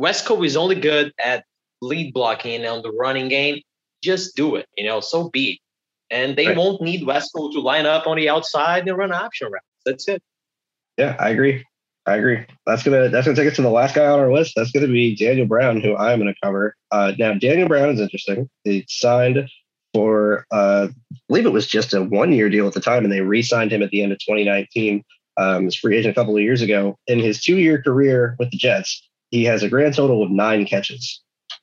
Wesco 0.00 0.44
is 0.44 0.56
only 0.56 0.74
good 0.74 1.12
at 1.18 1.44
lead 1.80 2.12
blocking 2.12 2.56
and 2.56 2.66
on 2.66 2.82
the 2.82 2.90
running 2.92 3.28
game, 3.28 3.60
just 4.02 4.36
do 4.36 4.56
it. 4.56 4.66
You 4.76 4.86
know, 4.86 5.00
so 5.00 5.30
be. 5.30 5.52
It. 5.52 5.58
And 6.10 6.36
they 6.36 6.48
right. 6.48 6.56
won't 6.56 6.82
need 6.82 7.06
Wesco 7.06 7.50
to 7.52 7.60
line 7.60 7.86
up 7.86 8.06
on 8.06 8.18
the 8.18 8.28
outside 8.28 8.86
and 8.86 8.98
run 8.98 9.12
option 9.12 9.50
routes. 9.50 9.66
That's 9.86 10.08
it. 10.08 10.22
Yeah, 10.98 11.16
I 11.18 11.30
agree. 11.30 11.64
I 12.04 12.16
agree. 12.16 12.44
That's 12.66 12.82
gonna 12.82 13.08
that's 13.08 13.26
gonna 13.26 13.36
take 13.36 13.48
us 13.48 13.56
to 13.56 13.62
the 13.62 13.70
last 13.70 13.94
guy 13.94 14.06
on 14.06 14.18
our 14.18 14.32
list. 14.32 14.54
That's 14.56 14.72
gonna 14.72 14.88
be 14.88 15.14
Daniel 15.14 15.46
Brown, 15.46 15.80
who 15.80 15.96
I'm 15.96 16.18
gonna 16.18 16.34
cover. 16.42 16.74
Uh, 16.90 17.12
now, 17.18 17.34
Daniel 17.34 17.68
Brown 17.68 17.90
is 17.90 18.00
interesting. 18.00 18.50
He 18.64 18.84
signed 18.88 19.48
for 19.94 20.46
uh, 20.50 20.88
I 20.90 21.16
believe 21.28 21.46
it 21.46 21.52
was 21.52 21.66
just 21.66 21.94
a 21.94 22.02
one 22.02 22.32
year 22.32 22.50
deal 22.50 22.66
at 22.66 22.74
the 22.74 22.80
time, 22.80 23.04
and 23.04 23.12
they 23.12 23.20
re-signed 23.20 23.72
him 23.72 23.82
at 23.82 23.90
the 23.90 24.02
end 24.02 24.12
of 24.12 24.18
2019. 24.18 25.04
Um, 25.38 25.64
was 25.64 25.76
free 25.76 25.96
agent 25.96 26.12
a 26.12 26.20
couple 26.20 26.36
of 26.36 26.42
years 26.42 26.60
ago. 26.60 26.98
In 27.06 27.18
his 27.18 27.42
two 27.42 27.56
year 27.56 27.80
career 27.80 28.36
with 28.38 28.50
the 28.50 28.58
Jets, 28.58 29.08
he 29.30 29.44
has 29.44 29.62
a 29.62 29.68
grand 29.68 29.94
total 29.94 30.22
of 30.22 30.30
nine 30.30 30.66
catches. 30.66 31.22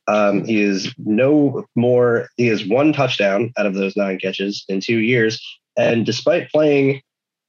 Um, 0.09 0.43
he 0.43 0.59
is 0.59 0.91
no 0.97 1.65
more. 1.75 2.29
He 2.35 2.47
has 2.47 2.65
one 2.65 2.93
touchdown 2.93 3.53
out 3.57 3.67
of 3.67 3.75
those 3.75 3.95
nine 3.95 4.17
catches 4.17 4.65
in 4.67 4.81
two 4.81 4.97
years, 4.97 5.39
and 5.77 6.03
despite 6.03 6.49
playing 6.49 7.01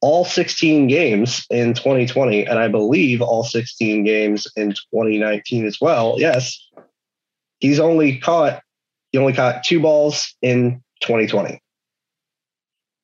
all 0.03 0.27
16 0.27 0.87
games 0.87 1.47
in 1.51 1.73
2020, 1.73 2.47
and 2.47 2.59
I 2.59 2.69
believe 2.69 3.23
all 3.23 3.45
16 3.45 4.05
games 4.05 4.47
in 4.57 4.71
2019 4.73 5.67
as 5.67 5.79
well. 5.81 6.17
Yes, 6.19 6.59
he's 7.61 7.81
only 7.81 8.19
caught 8.19 8.63
he 9.13 9.19
only 9.19 9.33
caught 9.33 9.65
two 9.65 9.81
balls 9.81 10.35
in 10.43 10.83
2020. 11.01 11.61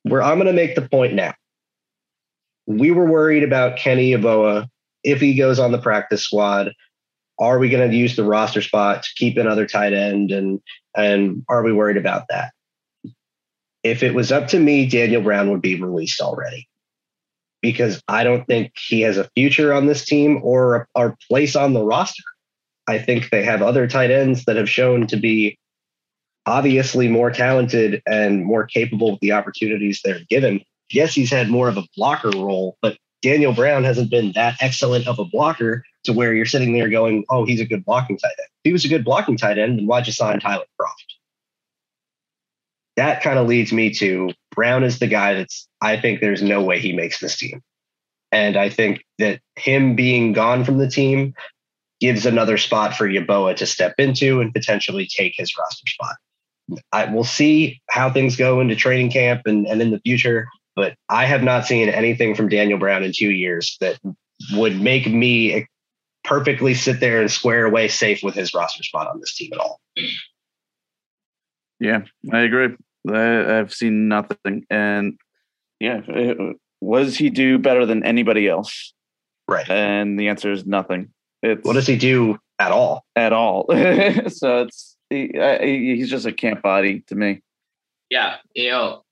Where 0.03 0.21
I'm 0.21 0.37
going 0.37 0.47
to 0.47 0.53
make 0.53 0.75
the 0.75 0.87
point 0.87 1.13
now. 1.13 1.33
We 2.67 2.91
were 2.91 3.05
worried 3.05 3.43
about 3.43 3.77
Kenny 3.77 4.11
Yeboah 4.11 4.67
if 5.03 5.19
he 5.19 5.35
goes 5.35 5.57
on 5.57 5.71
the 5.71 5.77
practice 5.79 6.23
squad. 6.23 6.73
Are 7.39 7.59
we 7.59 7.69
going 7.69 7.89
to 7.89 7.95
use 7.95 8.15
the 8.15 8.23
roster 8.23 8.61
spot 8.61 9.03
to 9.03 9.09
keep 9.15 9.37
another 9.37 9.65
tight 9.65 9.93
end, 9.93 10.31
and 10.31 10.61
and 10.95 11.45
are 11.47 11.63
we 11.63 11.73
worried 11.73 11.97
about 11.97 12.23
that? 12.29 12.51
If 13.83 14.03
it 14.03 14.13
was 14.13 14.31
up 14.31 14.47
to 14.49 14.59
me, 14.59 14.87
Daniel 14.87 15.21
Brown 15.21 15.51
would 15.51 15.61
be 15.61 15.81
released 15.81 16.19
already 16.19 16.67
because 17.61 18.01
I 18.07 18.23
don't 18.23 18.45
think 18.45 18.73
he 18.77 19.01
has 19.01 19.17
a 19.17 19.29
future 19.35 19.73
on 19.73 19.85
this 19.87 20.05
team 20.05 20.39
or 20.43 20.87
a, 20.95 21.13
place 21.29 21.55
on 21.55 21.73
the 21.73 21.83
roster. 21.83 22.23
I 22.87 22.99
think 22.99 23.29
they 23.29 23.43
have 23.43 23.61
other 23.61 23.87
tight 23.87 24.11
ends 24.11 24.45
that 24.45 24.55
have 24.55 24.69
shown 24.69 25.07
to 25.07 25.17
be 25.17 25.57
obviously 26.45 27.07
more 27.07 27.29
talented 27.29 28.01
and 28.07 28.45
more 28.45 28.65
capable 28.65 29.13
of 29.13 29.19
the 29.21 29.33
opportunities 29.33 30.01
they're 30.03 30.21
given. 30.29 30.61
Yes, 30.91 31.13
he's 31.13 31.31
had 31.31 31.49
more 31.49 31.67
of 31.67 31.77
a 31.77 31.83
blocker 31.95 32.29
role, 32.29 32.77
but 32.81 32.97
Daniel 33.21 33.53
Brown 33.53 33.83
hasn't 33.83 34.11
been 34.11 34.31
that 34.33 34.57
excellent 34.61 35.07
of 35.07 35.19
a 35.19 35.25
blocker 35.25 35.83
to 36.03 36.13
where 36.13 36.33
you're 36.33 36.45
sitting 36.45 36.73
there 36.73 36.89
going, 36.89 37.25
oh, 37.29 37.45
he's 37.45 37.59
a 37.59 37.65
good 37.65 37.83
blocking 37.83 38.17
tight 38.17 38.27
end. 38.27 38.49
If 38.63 38.69
he 38.69 38.71
was 38.71 38.85
a 38.85 38.89
good 38.89 39.03
blocking 39.03 39.37
tight 39.37 39.57
end, 39.57 39.79
then 39.79 39.87
why'd 39.87 40.07
you 40.07 40.13
sign 40.13 40.39
Tyler 40.39 40.65
Kroft? 40.79 41.15
That 42.95 43.21
kind 43.21 43.37
of 43.37 43.47
leads 43.47 43.71
me 43.71 43.91
to 43.95 44.31
Brown 44.51 44.83
is 44.83 44.99
the 44.99 45.07
guy 45.07 45.33
that's, 45.33 45.67
I 45.81 45.99
think 45.99 46.19
there's 46.19 46.41
no 46.41 46.63
way 46.63 46.79
he 46.79 46.93
makes 46.93 47.19
this 47.19 47.37
team. 47.37 47.61
And 48.31 48.57
I 48.57 48.69
think 48.69 49.03
that 49.19 49.39
him 49.55 49.95
being 49.95 50.33
gone 50.33 50.63
from 50.63 50.77
the 50.77 50.89
team 50.89 51.33
gives 51.99 52.25
another 52.25 52.57
spot 52.57 52.95
for 52.95 53.07
Yeboah 53.07 53.55
to 53.57 53.65
step 53.65 53.95
into 53.97 54.41
and 54.41 54.53
potentially 54.53 55.07
take 55.07 55.33
his 55.35 55.53
roster 55.57 55.87
spot. 55.87 56.15
I 56.91 57.05
will 57.05 57.23
see 57.23 57.81
how 57.89 58.11
things 58.11 58.35
go 58.35 58.59
into 58.59 58.75
training 58.75 59.11
camp 59.11 59.43
and, 59.45 59.65
and 59.65 59.81
in 59.81 59.91
the 59.91 59.99
future, 59.99 60.47
but 60.77 60.95
I 61.09 61.25
have 61.25 61.41
not 61.41 61.65
seen 61.65 61.89
anything 61.89 62.35
from 62.35 62.49
Daniel 62.49 62.77
Brown 62.77 63.03
in 63.03 63.11
two 63.11 63.31
years 63.31 63.77
that 63.81 63.99
would 64.53 64.79
make 64.79 65.07
me 65.07 65.65
perfectly 66.23 66.75
sit 66.75 66.99
there 66.99 67.19
and 67.19 67.31
square 67.31 67.65
away 67.65 67.87
safe 67.87 68.21
with 68.21 68.35
his 68.35 68.53
roster 68.53 68.83
spot 68.83 69.07
on 69.07 69.19
this 69.19 69.35
team 69.35 69.49
at 69.53 69.59
all. 69.59 69.81
Yeah, 71.79 72.01
I 72.31 72.41
agree. 72.41 72.75
I, 73.11 73.17
have 73.17 73.73
seen 73.73 74.07
nothing. 74.07 74.67
And 74.69 75.17
yeah, 75.79 76.01
what 76.79 76.99
does 76.99 77.17
he 77.17 77.31
do 77.31 77.57
better 77.57 77.87
than 77.87 78.05
anybody 78.05 78.47
else? 78.47 78.93
Right. 79.47 79.67
And 79.67 80.19
the 80.19 80.27
answer 80.27 80.51
is 80.51 80.67
nothing. 80.67 81.11
It's, 81.41 81.65
what 81.65 81.73
does 81.73 81.87
he 81.87 81.97
do 81.97 82.37
at 82.59 82.71
all? 82.71 83.03
At 83.15 83.33
all. 83.33 83.65
so 84.27 84.61
it's 84.61 84.95
he, 85.09 85.31
he's 85.95 86.09
just 86.11 86.27
a 86.27 86.33
camp 86.33 86.61
body 86.61 87.03
to 87.07 87.15
me. 87.15 87.41
Yeah, 88.11 88.35
you 88.53 88.69
know, 88.69 89.03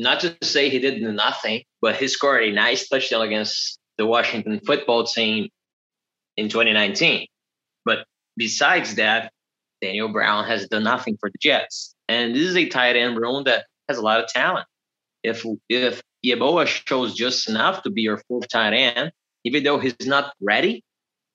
not 0.00 0.20
to 0.20 0.34
say 0.42 0.70
he 0.70 0.78
did 0.78 1.02
nothing, 1.02 1.62
but 1.82 1.96
he 1.96 2.08
scored 2.08 2.42
a 2.42 2.52
nice 2.52 2.88
touchdown 2.88 3.20
against 3.22 3.78
the 3.98 4.06
Washington 4.06 4.58
football 4.64 5.04
team 5.04 5.50
in 6.38 6.48
2019. 6.48 7.26
But 7.84 8.06
besides 8.36 8.94
that, 8.94 9.30
Daniel 9.82 10.08
Brown 10.08 10.46
has 10.46 10.66
done 10.68 10.84
nothing 10.84 11.18
for 11.20 11.28
the 11.30 11.36
Jets. 11.38 11.94
And 12.08 12.34
this 12.34 12.44
is 12.44 12.56
a 12.56 12.66
tight 12.66 12.96
end 12.96 13.18
room 13.18 13.44
that 13.44 13.66
has 13.88 13.98
a 13.98 14.02
lot 14.02 14.20
of 14.20 14.28
talent. 14.28 14.66
If 15.22 15.44
if 15.68 16.02
Yeboah 16.24 16.66
shows 16.66 17.14
just 17.14 17.48
enough 17.48 17.82
to 17.82 17.90
be 17.90 18.00
your 18.00 18.22
fourth 18.26 18.48
tight 18.48 18.72
end, 18.72 19.12
even 19.44 19.64
though 19.64 19.78
he's 19.78 19.94
not 20.06 20.32
ready, 20.40 20.82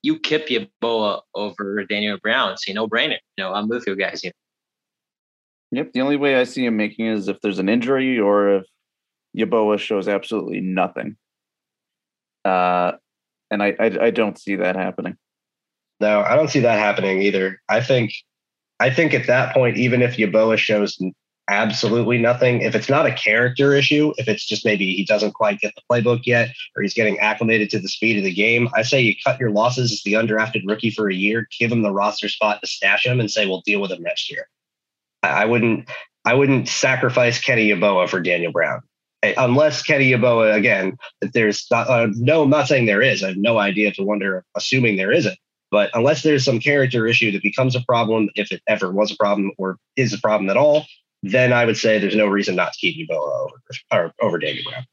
you 0.02 0.18
keep 0.18 0.48
Yeboah 0.48 1.20
over 1.34 1.84
Daniel 1.84 2.18
Brown. 2.20 2.52
It's 2.52 2.68
a 2.68 2.72
no 2.72 2.88
brainer. 2.88 3.18
You 3.36 3.44
know, 3.44 3.52
I'm 3.52 3.68
with 3.68 3.86
you 3.86 3.94
guys 3.94 4.22
here. 4.22 4.32
Yep. 5.72 5.92
The 5.92 6.00
only 6.00 6.16
way 6.16 6.36
I 6.36 6.44
see 6.44 6.64
him 6.64 6.76
making 6.76 7.06
is 7.06 7.28
if 7.28 7.40
there's 7.40 7.58
an 7.58 7.68
injury 7.68 8.18
or 8.18 8.56
if 8.56 8.64
Yeboah 9.36 9.78
shows 9.78 10.08
absolutely 10.08 10.60
nothing. 10.60 11.16
Uh, 12.44 12.92
and 13.50 13.62
I, 13.62 13.74
I, 13.78 13.98
I 14.02 14.10
don't 14.10 14.38
see 14.38 14.56
that 14.56 14.76
happening. 14.76 15.16
No, 16.00 16.20
I 16.22 16.36
don't 16.36 16.48
see 16.48 16.60
that 16.60 16.78
happening 16.78 17.22
either. 17.22 17.60
I 17.68 17.80
think 17.80 18.12
I 18.78 18.90
think 18.90 19.14
at 19.14 19.26
that 19.26 19.54
point, 19.54 19.78
even 19.78 20.02
if 20.02 20.16
Yeboah 20.16 20.58
shows 20.58 20.98
absolutely 21.48 22.18
nothing, 22.18 22.60
if 22.60 22.74
it's 22.74 22.88
not 22.88 23.06
a 23.06 23.12
character 23.12 23.72
issue, 23.72 24.12
if 24.18 24.28
it's 24.28 24.44
just 24.44 24.64
maybe 24.64 24.94
he 24.94 25.04
doesn't 25.04 25.32
quite 25.32 25.60
get 25.60 25.72
the 25.74 25.82
playbook 25.90 26.26
yet 26.26 26.50
or 26.74 26.82
he's 26.82 26.92
getting 26.92 27.18
acclimated 27.18 27.70
to 27.70 27.78
the 27.78 27.88
speed 27.88 28.18
of 28.18 28.24
the 28.24 28.34
game, 28.34 28.68
I 28.74 28.82
say 28.82 29.00
you 29.00 29.14
cut 29.24 29.40
your 29.40 29.50
losses 29.50 29.92
as 29.92 30.02
the 30.02 30.14
undrafted 30.14 30.64
rookie 30.66 30.90
for 30.90 31.08
a 31.08 31.14
year, 31.14 31.48
give 31.58 31.72
him 31.72 31.82
the 31.82 31.92
roster 31.92 32.28
spot 32.28 32.60
to 32.60 32.66
stash 32.66 33.06
him 33.06 33.20
and 33.20 33.30
say, 33.30 33.46
we'll 33.46 33.62
deal 33.62 33.80
with 33.80 33.92
him 33.92 34.02
next 34.02 34.30
year. 34.30 34.48
I 35.30 35.44
wouldn't 35.44 35.88
I 36.24 36.34
wouldn't 36.34 36.68
sacrifice 36.68 37.40
Kenny 37.40 37.68
Yeboah 37.68 38.08
for 38.08 38.20
Daniel 38.20 38.52
Brown. 38.52 38.82
Unless 39.22 39.82
Kenny 39.82 40.10
Yeboah, 40.10 40.54
again, 40.54 40.96
there's 41.20 41.66
not, 41.70 41.88
uh, 41.88 42.08
no, 42.14 42.42
I'm 42.42 42.50
not 42.50 42.68
saying 42.68 42.86
there 42.86 43.02
is. 43.02 43.22
I 43.22 43.28
have 43.28 43.36
no 43.36 43.58
idea 43.58 43.92
to 43.92 44.02
wonder, 44.02 44.44
assuming 44.56 44.96
there 44.96 45.12
isn't. 45.12 45.38
But 45.70 45.90
unless 45.94 46.22
there's 46.22 46.44
some 46.44 46.60
character 46.60 47.06
issue 47.06 47.32
that 47.32 47.42
becomes 47.42 47.74
a 47.74 47.82
problem, 47.82 48.28
if 48.34 48.52
it 48.52 48.60
ever 48.68 48.92
was 48.92 49.10
a 49.10 49.16
problem 49.16 49.52
or 49.58 49.78
is 49.96 50.12
a 50.12 50.18
problem 50.18 50.50
at 50.50 50.56
all, 50.56 50.84
then 51.22 51.52
I 51.52 51.64
would 51.64 51.76
say 51.76 51.98
there's 51.98 52.14
no 52.16 52.26
reason 52.26 52.56
not 52.56 52.72
to 52.72 52.78
keep 52.78 53.08
Yeboah 53.08 53.48
over 53.92 54.12
over 54.20 54.38
Daniel 54.38 54.64
Brown. 54.68 54.84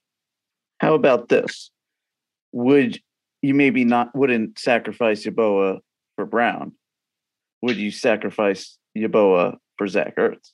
How 0.79 0.93
about 0.93 1.29
this? 1.29 1.69
Would 2.53 2.99
you 3.41 3.53
maybe 3.53 3.85
not 3.85 4.15
wouldn't 4.15 4.57
sacrifice 4.57 5.25
Yeboah 5.25 5.79
for 6.15 6.25
Brown? 6.25 6.73
Would 7.61 7.77
you 7.77 7.91
sacrifice 7.91 8.77
Yeboah 8.97 9.57
for 9.83 9.87
Zach 9.89 10.15
Ertz? 10.15 10.51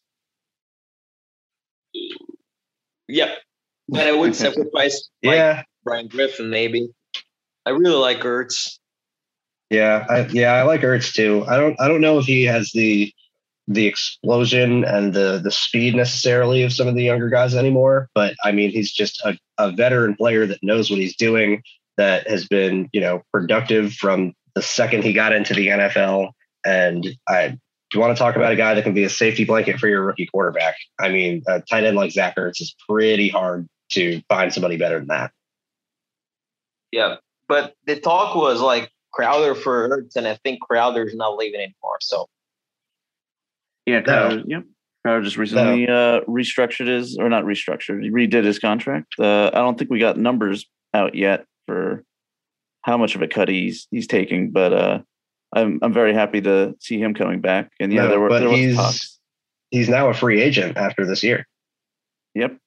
Yep. 3.08 3.30
but 3.88 4.08
I 4.08 4.12
would 4.12 4.36
sacrifice. 4.36 5.10
yeah, 5.22 5.64
Ryan 5.86 6.08
Griffin 6.08 6.50
maybe. 6.50 6.90
I 7.66 7.72
really 7.72 7.96
like 7.96 8.22
Ertz. 8.22 8.80
Yeah, 9.70 10.06
I, 10.10 10.26
yeah, 10.28 10.54
I 10.54 10.64
like 10.64 10.82
Ertz 10.82 11.14
too. 11.14 11.46
I 11.48 11.58
don't, 11.58 11.80
I 11.80 11.88
don't 11.88 12.02
know 12.02 12.18
if 12.18 12.26
he 12.26 12.44
has 12.46 12.72
the 12.74 13.14
the 13.68 13.86
explosion 13.86 14.84
and 14.84 15.14
the 15.14 15.40
the 15.44 15.52
speed 15.52 15.94
necessarily 15.94 16.64
of 16.64 16.74
some 16.74 16.88
of 16.88 16.96
the 16.96 17.04
younger 17.04 17.30
guys 17.30 17.54
anymore. 17.54 18.10
But 18.16 18.34
I 18.44 18.52
mean, 18.52 18.72
he's 18.72 18.92
just 18.92 19.24
a, 19.24 19.38
a 19.60 19.72
veteran 19.72 20.16
player 20.16 20.48
that 20.48 20.64
knows 20.64 20.90
what 20.90 21.00
he's 21.00 21.16
doing. 21.16 21.62
That 21.98 22.28
has 22.28 22.48
been, 22.48 22.90
you 22.94 23.02
know, 23.02 23.22
productive 23.32 23.94
from 23.94 24.34
the 24.56 24.62
second 24.64 25.04
he 25.04 25.14
got 25.14 25.34
into 25.34 25.54
the 25.54 25.68
NFL. 25.68 26.32
And 26.66 27.08
I, 27.28 27.58
you 27.94 28.00
want 28.00 28.16
to 28.16 28.20
talk 28.20 28.36
about 28.36 28.52
a 28.52 28.56
guy 28.56 28.74
that 28.76 28.84
can 28.84 28.94
be 28.94 29.04
a 29.04 29.10
safety 29.10 29.46
blanket 29.46 29.80
for 29.80 29.88
your 29.88 30.04
rookie 30.04 30.28
quarterback? 30.28 30.76
I 31.00 31.10
mean, 31.10 31.44
a 31.48 31.62
tight 31.62 31.86
end 31.86 31.98
like 31.98 32.12
Zach 32.12 32.36
Ertz 32.36 32.62
is 32.62 32.76
pretty 32.88 33.30
hard 33.30 33.68
to 33.92 34.22
find 34.30 34.54
somebody 34.54 34.78
better 34.78 35.00
than 35.00 35.08
that. 35.08 35.32
Yeah, 36.92 37.16
but 37.48 37.74
the 37.86 38.00
talk 38.00 38.36
was 38.36 38.62
like 38.62 38.92
Crowder 39.12 39.56
for 39.56 39.90
Ertz, 39.90 40.16
and 40.16 40.28
I 40.28 40.36
think 40.36 40.62
Crowder's 40.62 41.16
not 41.16 41.38
leaving 41.38 41.60
anymore. 41.60 41.98
So 42.02 42.28
Yeah, 43.86 44.02
Crowder, 44.02 44.44
yep. 44.46 44.64
Crowder 45.04 45.24
just 45.24 45.38
recently 45.38 45.88
uh, 45.88 46.22
restructured 46.22 46.88
his, 46.88 47.18
or 47.18 47.30
not 47.30 47.44
restructured, 47.44 48.04
he 48.04 48.12
redid 48.12 48.44
his 48.44 48.60
contract. 48.60 49.14
Uh, 49.20 49.48
I 49.48 49.58
don't 49.58 49.78
think 49.78 49.90
we 49.90 50.00
got 50.00 50.18
numbers 50.18 50.66
out 50.94 51.16
yet 51.16 51.46
for 51.66 52.04
how 52.82 52.98
much 52.98 53.16
of 53.16 53.22
a 53.22 53.28
cut 53.28 53.50
he's 53.50 53.88
he's 53.92 54.08
taking, 54.08 54.52
but 54.52 54.74
uh, 54.74 55.00
I'm 55.54 55.80
I'm 55.82 55.94
very 55.94 56.14
happy 56.14 56.42
to 56.42 56.76
see 56.80 57.00
him 57.00 57.14
coming 57.14 57.42
back. 57.42 57.72
And 57.80 57.92
yeah, 57.92 58.04
No, 58.04 58.10
there 58.10 58.20
were 58.20 58.30
but 58.30 58.40
there 58.40 58.50
was 58.50 58.60
he's- 58.60 58.76
talks. 58.76 59.20
He's 59.72 59.88
now 59.90 60.10
a 60.10 60.16
free 60.16 60.42
agent 60.42 60.78
after 60.78 61.06
this 61.06 61.22
year. 61.22 61.48
Yep. 62.34 62.58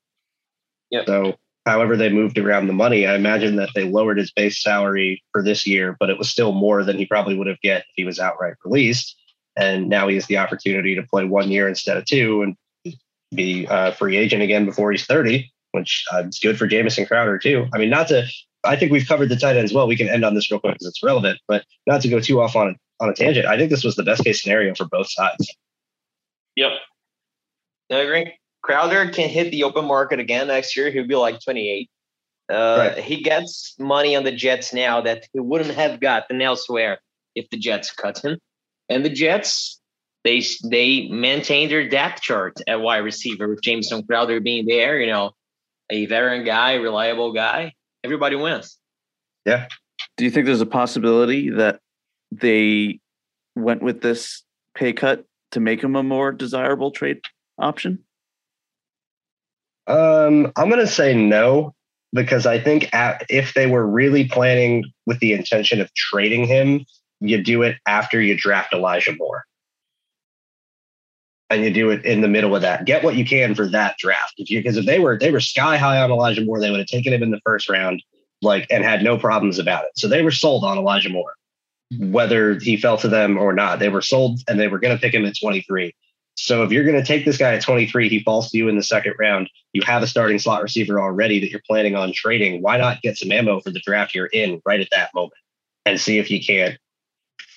Yeah. 0.91 1.05
So, 1.05 1.35
however 1.67 1.97
they 1.97 2.11
moved 2.11 2.39
around 2.39 2.69
the 2.69 2.73
money, 2.73 3.09
I 3.09 3.17
imagine 3.17 3.57
that 3.57 3.71
they 3.75 3.83
lowered 3.83 4.19
his 4.19 4.31
base 4.31 4.63
salary 4.63 5.21
for 5.33 5.43
this 5.43 5.67
year, 5.67 5.97
but 5.99 6.11
it 6.11 6.19
was 6.19 6.31
still 6.31 6.53
more 6.53 6.85
than 6.85 6.99
he 6.99 7.07
probably 7.07 7.37
would 7.37 7.49
have 7.49 7.61
get 7.61 7.81
if 7.81 7.95
he 7.97 8.05
was 8.05 8.21
outright 8.21 8.55
released. 8.65 9.17
And 9.57 9.89
now 9.89 10.07
he 10.07 10.15
has 10.15 10.27
the 10.27 10.39
opportunity 10.39 10.95
to 10.95 11.03
play 11.03 11.25
one 11.25 11.51
year 11.51 11.67
instead 11.69 11.97
of 11.97 12.05
two 12.05 12.43
and 12.43 12.57
be 13.35 13.67
a 13.69 13.93
free 13.93 14.17
agent 14.17 14.43
again 14.43 14.65
before 14.65 14.93
he's 14.93 15.05
30, 15.05 15.51
which 15.73 16.05
uh, 16.13 16.23
is 16.29 16.39
good 16.39 16.57
for 16.59 16.67
Jamison 16.69 17.05
Crowder 17.05 17.39
too. 17.39 17.67
I 17.75 17.79
mean, 17.79 17.91
not 17.91 18.09
to, 18.09 18.27
I 18.65 18.77
think 18.77 18.93
we've 18.93 19.07
covered 19.07 19.29
the 19.29 19.37
tight 19.37 19.57
ends 19.57 19.73
well. 19.73 19.87
We 19.87 19.97
can 19.97 20.09
end 20.09 20.25
on 20.25 20.35
this 20.35 20.51
real 20.51 20.61
quick 20.61 20.75
because 20.75 20.87
it's 20.87 21.03
relevant, 21.03 21.39
but 21.49 21.65
not 21.87 22.01
to 22.03 22.09
go 22.09 22.21
too 22.21 22.41
off 22.41 22.57
on 22.57 22.77
on 23.01 23.09
a 23.09 23.15
tangent. 23.15 23.47
I 23.47 23.57
think 23.57 23.71
this 23.71 23.85
was 23.85 23.97
the 23.97 24.05
best 24.05 24.23
case 24.25 24.43
scenario 24.43 24.75
for 24.75 24.87
both 24.87 25.11
sides. 25.11 25.53
Yep. 26.57 26.73
I 27.91 27.97
agree. 27.97 28.35
Crowder 28.63 29.11
can 29.11 29.29
hit 29.29 29.51
the 29.51 29.65
open 29.65 29.85
market 29.87 30.21
again 30.21 30.47
next 30.47 30.77
year. 30.77 30.91
He'll 30.91 31.07
be 31.07 31.17
like 31.17 31.41
28. 31.41 31.91
Uh, 32.51 32.55
Right. 32.79 32.99
He 32.99 33.23
gets 33.23 33.75
money 33.79 34.15
on 34.15 34.25
the 34.25 34.33
Jets 34.33 34.73
now 34.73 35.01
that 35.01 35.27
he 35.33 35.41
wouldn't 35.41 35.75
have 35.75 36.01
gotten 36.01 36.41
elsewhere 36.41 36.99
if 37.35 37.49
the 37.51 37.57
Jets 37.57 37.91
cut 37.91 38.19
him. 38.19 38.39
And 38.89 39.05
the 39.05 39.11
Jets, 39.11 39.81
they 40.23 40.43
they 40.65 41.09
maintain 41.09 41.69
their 41.69 41.89
depth 41.89 42.23
chart 42.23 42.59
at 42.69 42.81
wide 42.81 42.99
receiver 42.99 43.49
with 43.49 43.63
Jamison 43.63 44.05
Crowder 44.07 44.41
being 44.41 44.67
there. 44.67 45.01
You 45.01 45.07
know, 45.09 45.33
a 45.91 46.07
veteran 46.07 46.45
guy, 46.45 46.75
reliable 46.75 47.33
guy. 47.33 47.75
Everybody 48.05 48.37
wins. 48.37 48.79
Yeah. 49.45 49.69
Do 50.17 50.25
you 50.25 50.31
think 50.31 50.47
there's 50.47 50.61
a 50.61 50.67
possibility 50.67 51.51
that 51.51 51.81
they 52.31 53.01
went 53.55 53.83
with 53.83 54.01
this 54.01 54.43
pay 54.75 54.93
cut 54.93 55.25
to 55.53 55.61
make 55.61 55.83
him 55.83 55.97
a 55.97 56.03
more 56.03 56.33
desirable 56.33 56.91
trade 56.91 57.21
option? 57.59 58.01
Um, 59.87 60.53
I'm 60.57 60.69
going 60.69 60.81
to 60.81 60.87
say 60.87 61.15
no 61.15 61.75
because 62.13 62.47
I 62.47 62.59
think 62.59 62.93
at, 62.95 63.25
if 63.29 63.55
they 63.55 63.67
were 63.67 63.87
really 63.87 64.29
planning 64.29 64.85
with 65.07 65.19
the 65.21 65.33
intention 65.33 65.81
of 65.81 65.93
trading 65.95 66.47
him, 66.47 66.85
you 67.21 67.43
do 67.43 67.63
it 67.63 67.77
after 67.87 68.21
you 68.21 68.37
draft 68.37 68.73
Elijah 68.73 69.15
Moore. 69.17 69.45
And 71.53 71.65
you 71.65 71.71
do 71.71 71.91
it 71.91 72.05
in 72.05 72.21
the 72.21 72.29
middle 72.29 72.55
of 72.57 72.63
that. 72.63 72.85
Get 72.85 73.05
what 73.05 73.17
you 73.17 73.25
can 73.25 73.55
for 73.55 73.67
that 73.69 73.97
draft. 73.99 74.35
If 74.39 74.51
you 74.51 74.61
because 74.61 74.77
if 74.77 74.87
they 74.87 74.99
were 74.99 75.19
they 75.19 75.31
were 75.31 75.41
sky 75.41 75.77
high 75.77 76.01
on 76.01 76.11
Elijah 76.11 76.45
Moore, 76.45 76.61
they 76.61 76.71
would 76.71 76.81
have 76.81 76.89
taken 76.89 77.13
him 77.13 77.23
in 77.23 77.31
the 77.31 77.41
first 77.45 77.69
round, 77.69 78.03
like 78.41 78.67
and 78.71 78.85
had 78.85 79.03
no 79.03 79.19
problems 79.19 79.59
about 79.59 79.85
it. 79.85 79.91
So 79.97 80.09
they 80.09 80.23
were 80.23 80.31
sold 80.31 80.65
on 80.65 80.79
Elijah 80.79 81.11
Moore, 81.11 81.35
whether 81.99 82.59
he 82.59 82.77
fell 82.77 82.97
to 82.99 83.09
them 83.09 83.37
or 83.37 83.53
not. 83.53 83.79
They 83.79 83.89
were 83.89 84.03
sold 84.03 84.41
and 84.49 84.59
they 84.59 84.69
were 84.69 84.79
going 84.79 84.97
to 84.97 85.01
pick 85.01 85.15
him 85.15 85.27
at 85.27 85.37
23. 85.39 85.95
So 86.35 86.63
if 86.63 86.73
you're 86.73 86.85
going 86.85 86.97
to 86.97 87.05
take 87.05 87.25
this 87.25 87.37
guy 87.37 87.55
at 87.55 87.63
23, 87.63 88.09
he 88.09 88.23
falls 88.23 88.51
to 88.51 88.59
you 88.59 88.69
in 88.69 88.77
the 88.77 88.83
second 88.83 89.15
round. 89.19 89.51
You 89.75 89.83
have 89.83 90.03
a 90.03 90.07
starting 90.07 90.39
slot 90.39 90.63
receiver 90.63 91.01
already 91.01 91.41
that 91.41 91.51
you're 91.51 91.63
planning 91.67 91.95
on 91.95 92.13
trading. 92.15 92.63
Why 92.63 92.79
not 92.79 93.03
get 93.03 93.19
some 93.19 93.31
ammo 93.31 93.61
for 93.61 93.71
the 93.71 93.81
draft 93.81 94.15
you're 94.15 94.27
in 94.27 94.63
right 94.65 94.81
at 94.81 94.89
that 94.93 95.15
moment 95.15 95.35
and 95.85 96.01
see 96.01 96.19
if 96.19 96.31
you 96.31 96.43
can't 96.43 96.79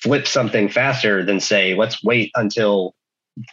flip 0.02 0.28
something 0.28 0.70
faster 0.70 1.24
than 1.24 1.40
say, 1.40 1.74
let's 1.74 2.04
wait 2.04 2.32
until 2.36 2.94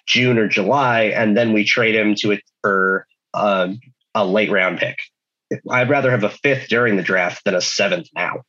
June 0.07 0.39
or 0.39 0.49
July 0.49 1.05
and 1.05 1.37
then 1.37 1.53
we 1.53 1.65
trade 1.65 1.95
him 1.95 2.15
to 2.19 2.33
it 2.33 2.43
for 2.63 3.07
um, 3.35 3.81
a 4.15 4.25
late 4.25 4.51
round 4.51 4.79
pick. 4.79 4.99
I'd 5.71 5.91
rather 5.91 6.11
have 6.11 6.25
a 6.25 6.31
fifth 6.31 6.69
during 6.69 6.97
the 6.97 7.03
draft 7.03 7.45
than 7.45 7.55
a 7.55 7.61
seventh 7.61 8.09
now. 8.15 8.43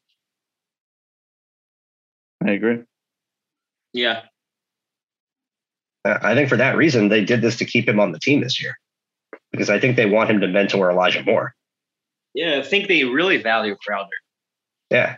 I 2.46 2.52
agree. 2.52 2.80
Yeah. 3.94 4.22
I 6.06 6.34
think 6.36 6.50
for 6.50 6.58
that 6.58 6.76
reason, 6.76 7.08
they 7.08 7.24
did 7.24 7.42
this 7.42 7.58
to 7.58 7.66
keep 7.66 7.88
him 7.88 8.00
on 8.00 8.12
the 8.12 8.20
team 8.20 8.42
this 8.42 8.62
year 8.62 8.78
because 9.52 9.70
I 9.70 9.80
think 9.80 9.96
they 9.96 10.06
want 10.06 10.30
him 10.30 10.42
to 10.42 10.48
mentor 10.48 10.92
Elijah 10.92 11.24
Moore. 11.24 11.54
Yeah. 12.34 12.60
I 12.60 12.64
think 12.64 12.88
they 12.88 13.04
really 13.06 13.42
value 13.42 13.76
Crowder. 13.86 14.10
Yeah. 14.90 15.18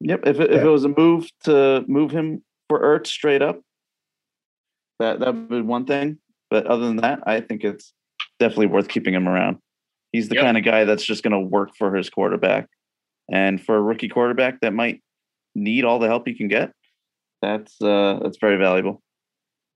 Yep. 0.00 0.20
If 0.26 0.40
it, 0.40 0.50
if 0.50 0.62
it 0.62 0.68
was 0.68 0.84
a 0.84 0.88
move 0.88 1.28
to 1.44 1.84
move 1.86 2.10
him 2.10 2.42
for 2.68 2.80
Ertz 2.80 3.08
straight 3.08 3.42
up, 3.42 3.60
that 5.00 5.18
that 5.20 5.34
would 5.34 5.48
be 5.48 5.60
one 5.62 5.84
thing. 5.84 6.18
But 6.50 6.66
other 6.66 6.86
than 6.86 6.96
that, 6.96 7.20
I 7.26 7.40
think 7.40 7.64
it's 7.64 7.92
definitely 8.38 8.66
worth 8.66 8.88
keeping 8.88 9.14
him 9.14 9.28
around. 9.28 9.58
He's 10.12 10.28
the 10.28 10.36
Yep. 10.36 10.44
kind 10.44 10.56
of 10.58 10.64
guy 10.64 10.84
that's 10.84 11.04
just 11.04 11.22
going 11.22 11.32
to 11.32 11.40
work 11.40 11.70
for 11.76 11.94
his 11.94 12.10
quarterback, 12.10 12.68
and 13.30 13.60
for 13.60 13.76
a 13.76 13.82
rookie 13.82 14.08
quarterback 14.08 14.60
that 14.60 14.72
might 14.72 15.02
need 15.54 15.84
all 15.84 15.98
the 15.98 16.08
help 16.08 16.26
he 16.26 16.34
can 16.34 16.48
get, 16.48 16.72
that's 17.42 17.80
uh 17.82 18.20
that's 18.22 18.38
very 18.40 18.56
valuable. 18.56 19.02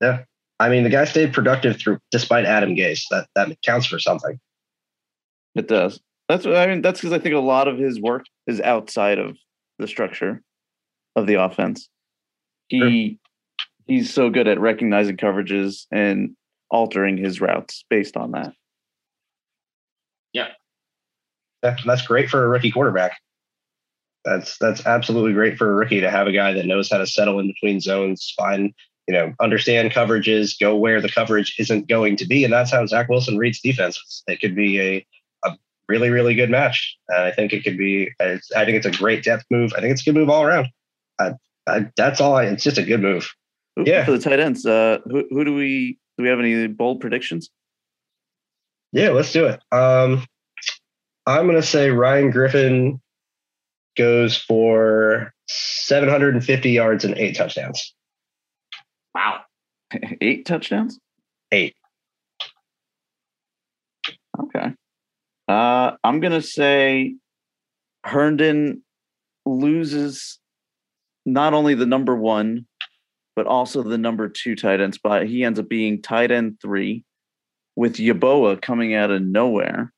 Yeah, 0.01 0.23
I 0.59 0.69
mean, 0.69 0.83
the 0.83 0.89
guy 0.89 1.05
stayed 1.05 1.33
productive 1.33 1.77
through 1.77 1.99
despite 2.11 2.45
Adam 2.45 2.75
Gase. 2.75 3.03
That 3.11 3.27
that 3.35 3.49
counts 3.61 3.87
for 3.87 3.99
something. 3.99 4.39
It 5.55 5.67
does. 5.67 6.01
That's 6.27 6.45
what 6.45 6.55
I 6.57 6.67
mean. 6.67 6.81
That's 6.81 6.99
because 6.99 7.13
I 7.13 7.19
think 7.19 7.35
a 7.35 7.39
lot 7.39 7.67
of 7.67 7.77
his 7.77 8.01
work 8.01 8.25
is 8.47 8.59
outside 8.61 9.19
of 9.19 9.37
the 9.79 9.87
structure 9.87 10.41
of 11.15 11.27
the 11.27 11.35
offense. 11.35 11.89
He 12.67 13.19
he's 13.85 14.13
so 14.13 14.29
good 14.29 14.47
at 14.47 14.59
recognizing 14.59 15.17
coverages 15.17 15.85
and 15.91 16.35
altering 16.69 17.17
his 17.17 17.41
routes 17.41 17.85
based 17.89 18.17
on 18.17 18.31
that. 18.31 18.53
Yeah, 20.33 20.49
that's 21.61 22.05
great 22.05 22.29
for 22.29 22.43
a 22.43 22.47
rookie 22.47 22.71
quarterback. 22.71 23.17
That's 24.25 24.57
that's 24.57 24.85
absolutely 24.85 25.33
great 25.33 25.57
for 25.57 25.71
a 25.71 25.75
rookie 25.75 26.01
to 26.01 26.09
have 26.09 26.27
a 26.27 26.31
guy 26.31 26.53
that 26.53 26.65
knows 26.65 26.89
how 26.89 26.97
to 26.97 27.07
settle 27.07 27.39
in 27.39 27.47
between 27.47 27.79
zones, 27.79 28.33
find 28.35 28.73
you 29.07 29.13
know, 29.13 29.33
understand 29.39 29.91
coverages, 29.91 30.59
go 30.59 30.75
where 30.75 30.99
the 30.99 31.09
coverage 31.09 31.55
isn't 31.59 31.87
going 31.87 32.15
to 32.17 32.25
be, 32.25 32.43
and 32.43 32.51
that's 32.51 32.71
how 32.71 32.85
Zach 32.87 33.07
Wilson 33.07 33.37
reads 33.37 33.61
defenses. 33.61 34.23
It 34.27 34.41
could 34.41 34.55
be 34.55 34.81
a 34.81 35.05
a 35.45 35.57
really 35.87 36.09
really 36.09 36.33
good 36.33 36.49
match. 36.49 36.97
And 37.09 37.19
I 37.19 37.31
think 37.31 37.53
it 37.53 37.63
could 37.63 37.77
be. 37.77 38.09
I 38.19 38.39
think 38.65 38.77
it's 38.77 38.87
a 38.87 38.91
great 38.91 39.23
depth 39.23 39.45
move. 39.51 39.73
I 39.77 39.81
think 39.81 39.91
it's 39.91 40.01
a 40.01 40.05
good 40.05 40.15
move 40.15 40.29
all 40.29 40.43
around. 40.43 40.69
I, 41.19 41.33
I, 41.67 41.91
that's 41.95 42.19
all. 42.19 42.35
I, 42.35 42.45
it's 42.45 42.63
just 42.63 42.77
a 42.77 42.83
good 42.83 43.01
move. 43.01 43.31
Who- 43.75 43.83
Yeah. 43.85 44.05
For 44.05 44.11
the 44.11 44.19
tight 44.19 44.39
ends, 44.39 44.65
uh, 44.65 44.99
who 45.05 45.25
who 45.29 45.43
do 45.43 45.53
we 45.53 45.97
do 46.17 46.23
we 46.23 46.29
have 46.29 46.39
any 46.39 46.67
bold 46.67 47.01
predictions? 47.01 47.49
Yeah, 48.91 49.09
let's 49.09 49.33
do 49.33 49.45
it. 49.45 49.61
Um, 49.73 50.25
I'm 51.25 51.45
going 51.47 51.57
to 51.59 51.63
say 51.67 51.89
Ryan 51.89 52.31
Griffin 52.31 53.01
goes 53.97 54.37
for 54.37 55.33
750 55.47 56.69
yards 56.71 57.03
and 57.03 57.17
eight 57.17 57.35
touchdowns. 57.35 57.93
Wow. 59.13 59.41
Eight 60.21 60.45
touchdowns. 60.45 60.99
Eight. 61.51 61.75
Okay. 64.39 64.73
Uh, 65.47 65.91
I'm 66.03 66.19
gonna 66.19 66.41
say 66.41 67.15
Herndon 68.03 68.83
loses 69.45 70.39
not 71.25 71.53
only 71.53 71.75
the 71.75 71.85
number 71.85 72.15
one, 72.15 72.65
but 73.35 73.47
also 73.47 73.83
the 73.83 73.97
number 73.97 74.29
two 74.29 74.55
tight 74.55 74.81
end 74.81 74.93
spot. 74.93 75.25
He 75.25 75.43
ends 75.43 75.59
up 75.59 75.69
being 75.69 76.01
tight 76.01 76.31
end 76.31 76.59
three, 76.61 77.03
with 77.75 77.97
Yeboah 77.97 78.61
coming 78.61 78.93
out 78.93 79.11
of 79.11 79.21
nowhere 79.21 79.91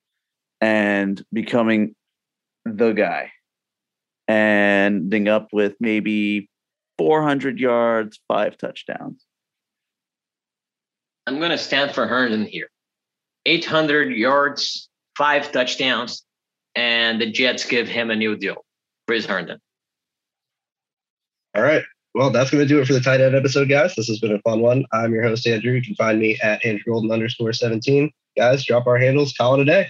and 0.60 1.24
becoming 1.32 1.96
the 2.66 2.92
guy, 2.92 3.32
and 4.28 4.96
ending 5.04 5.28
up 5.28 5.50
with 5.54 5.76
maybe 5.80 6.50
400 6.98 7.60
yards, 7.60 8.20
five 8.28 8.58
touchdowns. 8.58 9.24
I'm 11.28 11.40
going 11.40 11.52
to 11.52 11.58
stand 11.58 11.92
for 11.92 12.08
Herndon 12.08 12.46
here. 12.46 12.70
800 13.46 14.16
yards, 14.16 14.90
five 15.18 15.52
touchdowns, 15.52 16.24
and 16.76 17.22
the 17.22 17.30
Jets 17.30 17.66
give 17.66 17.88
him 17.88 18.10
a 18.10 18.16
new 18.16 18.36
deal. 18.36 18.66
Chris 19.08 19.26
Herndon. 19.26 19.60
All 21.56 21.64
right. 21.64 21.84
Well, 22.18 22.32
that's 22.32 22.50
going 22.50 22.64
to 22.64 22.68
do 22.68 22.82
it 22.82 22.88
for 22.88 22.94
the 22.94 23.00
tight 23.00 23.22
end 23.22 23.36
episode, 23.36 23.70
guys. 23.70 23.94
This 23.94 24.08
has 24.08 24.18
been 24.18 24.34
a 24.34 24.40
fun 24.40 24.60
one. 24.60 24.86
I'm 24.92 25.14
your 25.14 25.22
host, 25.22 25.46
Andrew. 25.46 25.74
You 25.74 25.84
can 25.84 25.94
find 25.94 26.20
me 26.20 26.36
at 26.42 26.66
Andrew 26.66 26.94
Golden 26.94 27.12
underscore 27.12 27.54
17. 27.54 28.12
Guys, 28.36 28.66
drop 28.66 28.88
our 28.88 28.98
handles. 28.98 29.34
Call 29.34 29.54
it 29.54 29.62
a 29.62 29.66
day. 29.66 29.88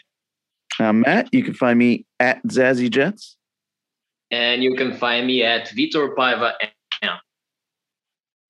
I'm 0.78 0.99
Matt. 0.99 1.30
You 1.32 1.41
can 1.41 1.53
find 1.53 1.80
me 1.80 2.05
at 2.19 2.43
Zazzy 2.43 2.91
Jets. 2.91 3.38
And 4.30 4.61
you 4.61 4.75
can 4.75 4.97
find 4.97 5.25
me 5.25 5.41
at 5.41 5.69
Vitor 5.69 6.13
Paiva. 6.15 6.51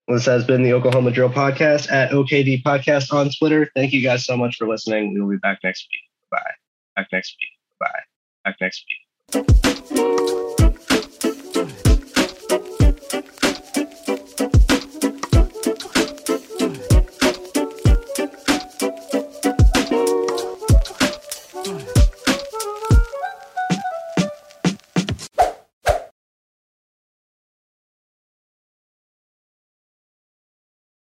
This 0.07 0.25
has 0.25 0.43
been 0.43 0.63
the 0.63 0.73
Oklahoma 0.73 1.11
Drill 1.11 1.29
Podcast 1.29 1.91
at 1.91 2.09
OKD 2.09 2.63
Podcast 2.63 3.13
on 3.13 3.29
Twitter. 3.29 3.69
Thank 3.75 3.93
you 3.93 4.01
guys 4.01 4.25
so 4.25 4.35
much 4.35 4.55
for 4.55 4.67
listening. 4.67 5.13
We 5.13 5.21
will 5.21 5.29
be 5.29 5.37
back 5.37 5.59
next 5.63 5.87
week. 5.91 6.01
Bye. 6.31 6.39
Back 6.95 7.09
next 7.11 7.35
week. 7.39 7.49
Bye. 7.79 7.99
Back 8.43 8.55
next 8.59 8.85
week. 8.89 10.76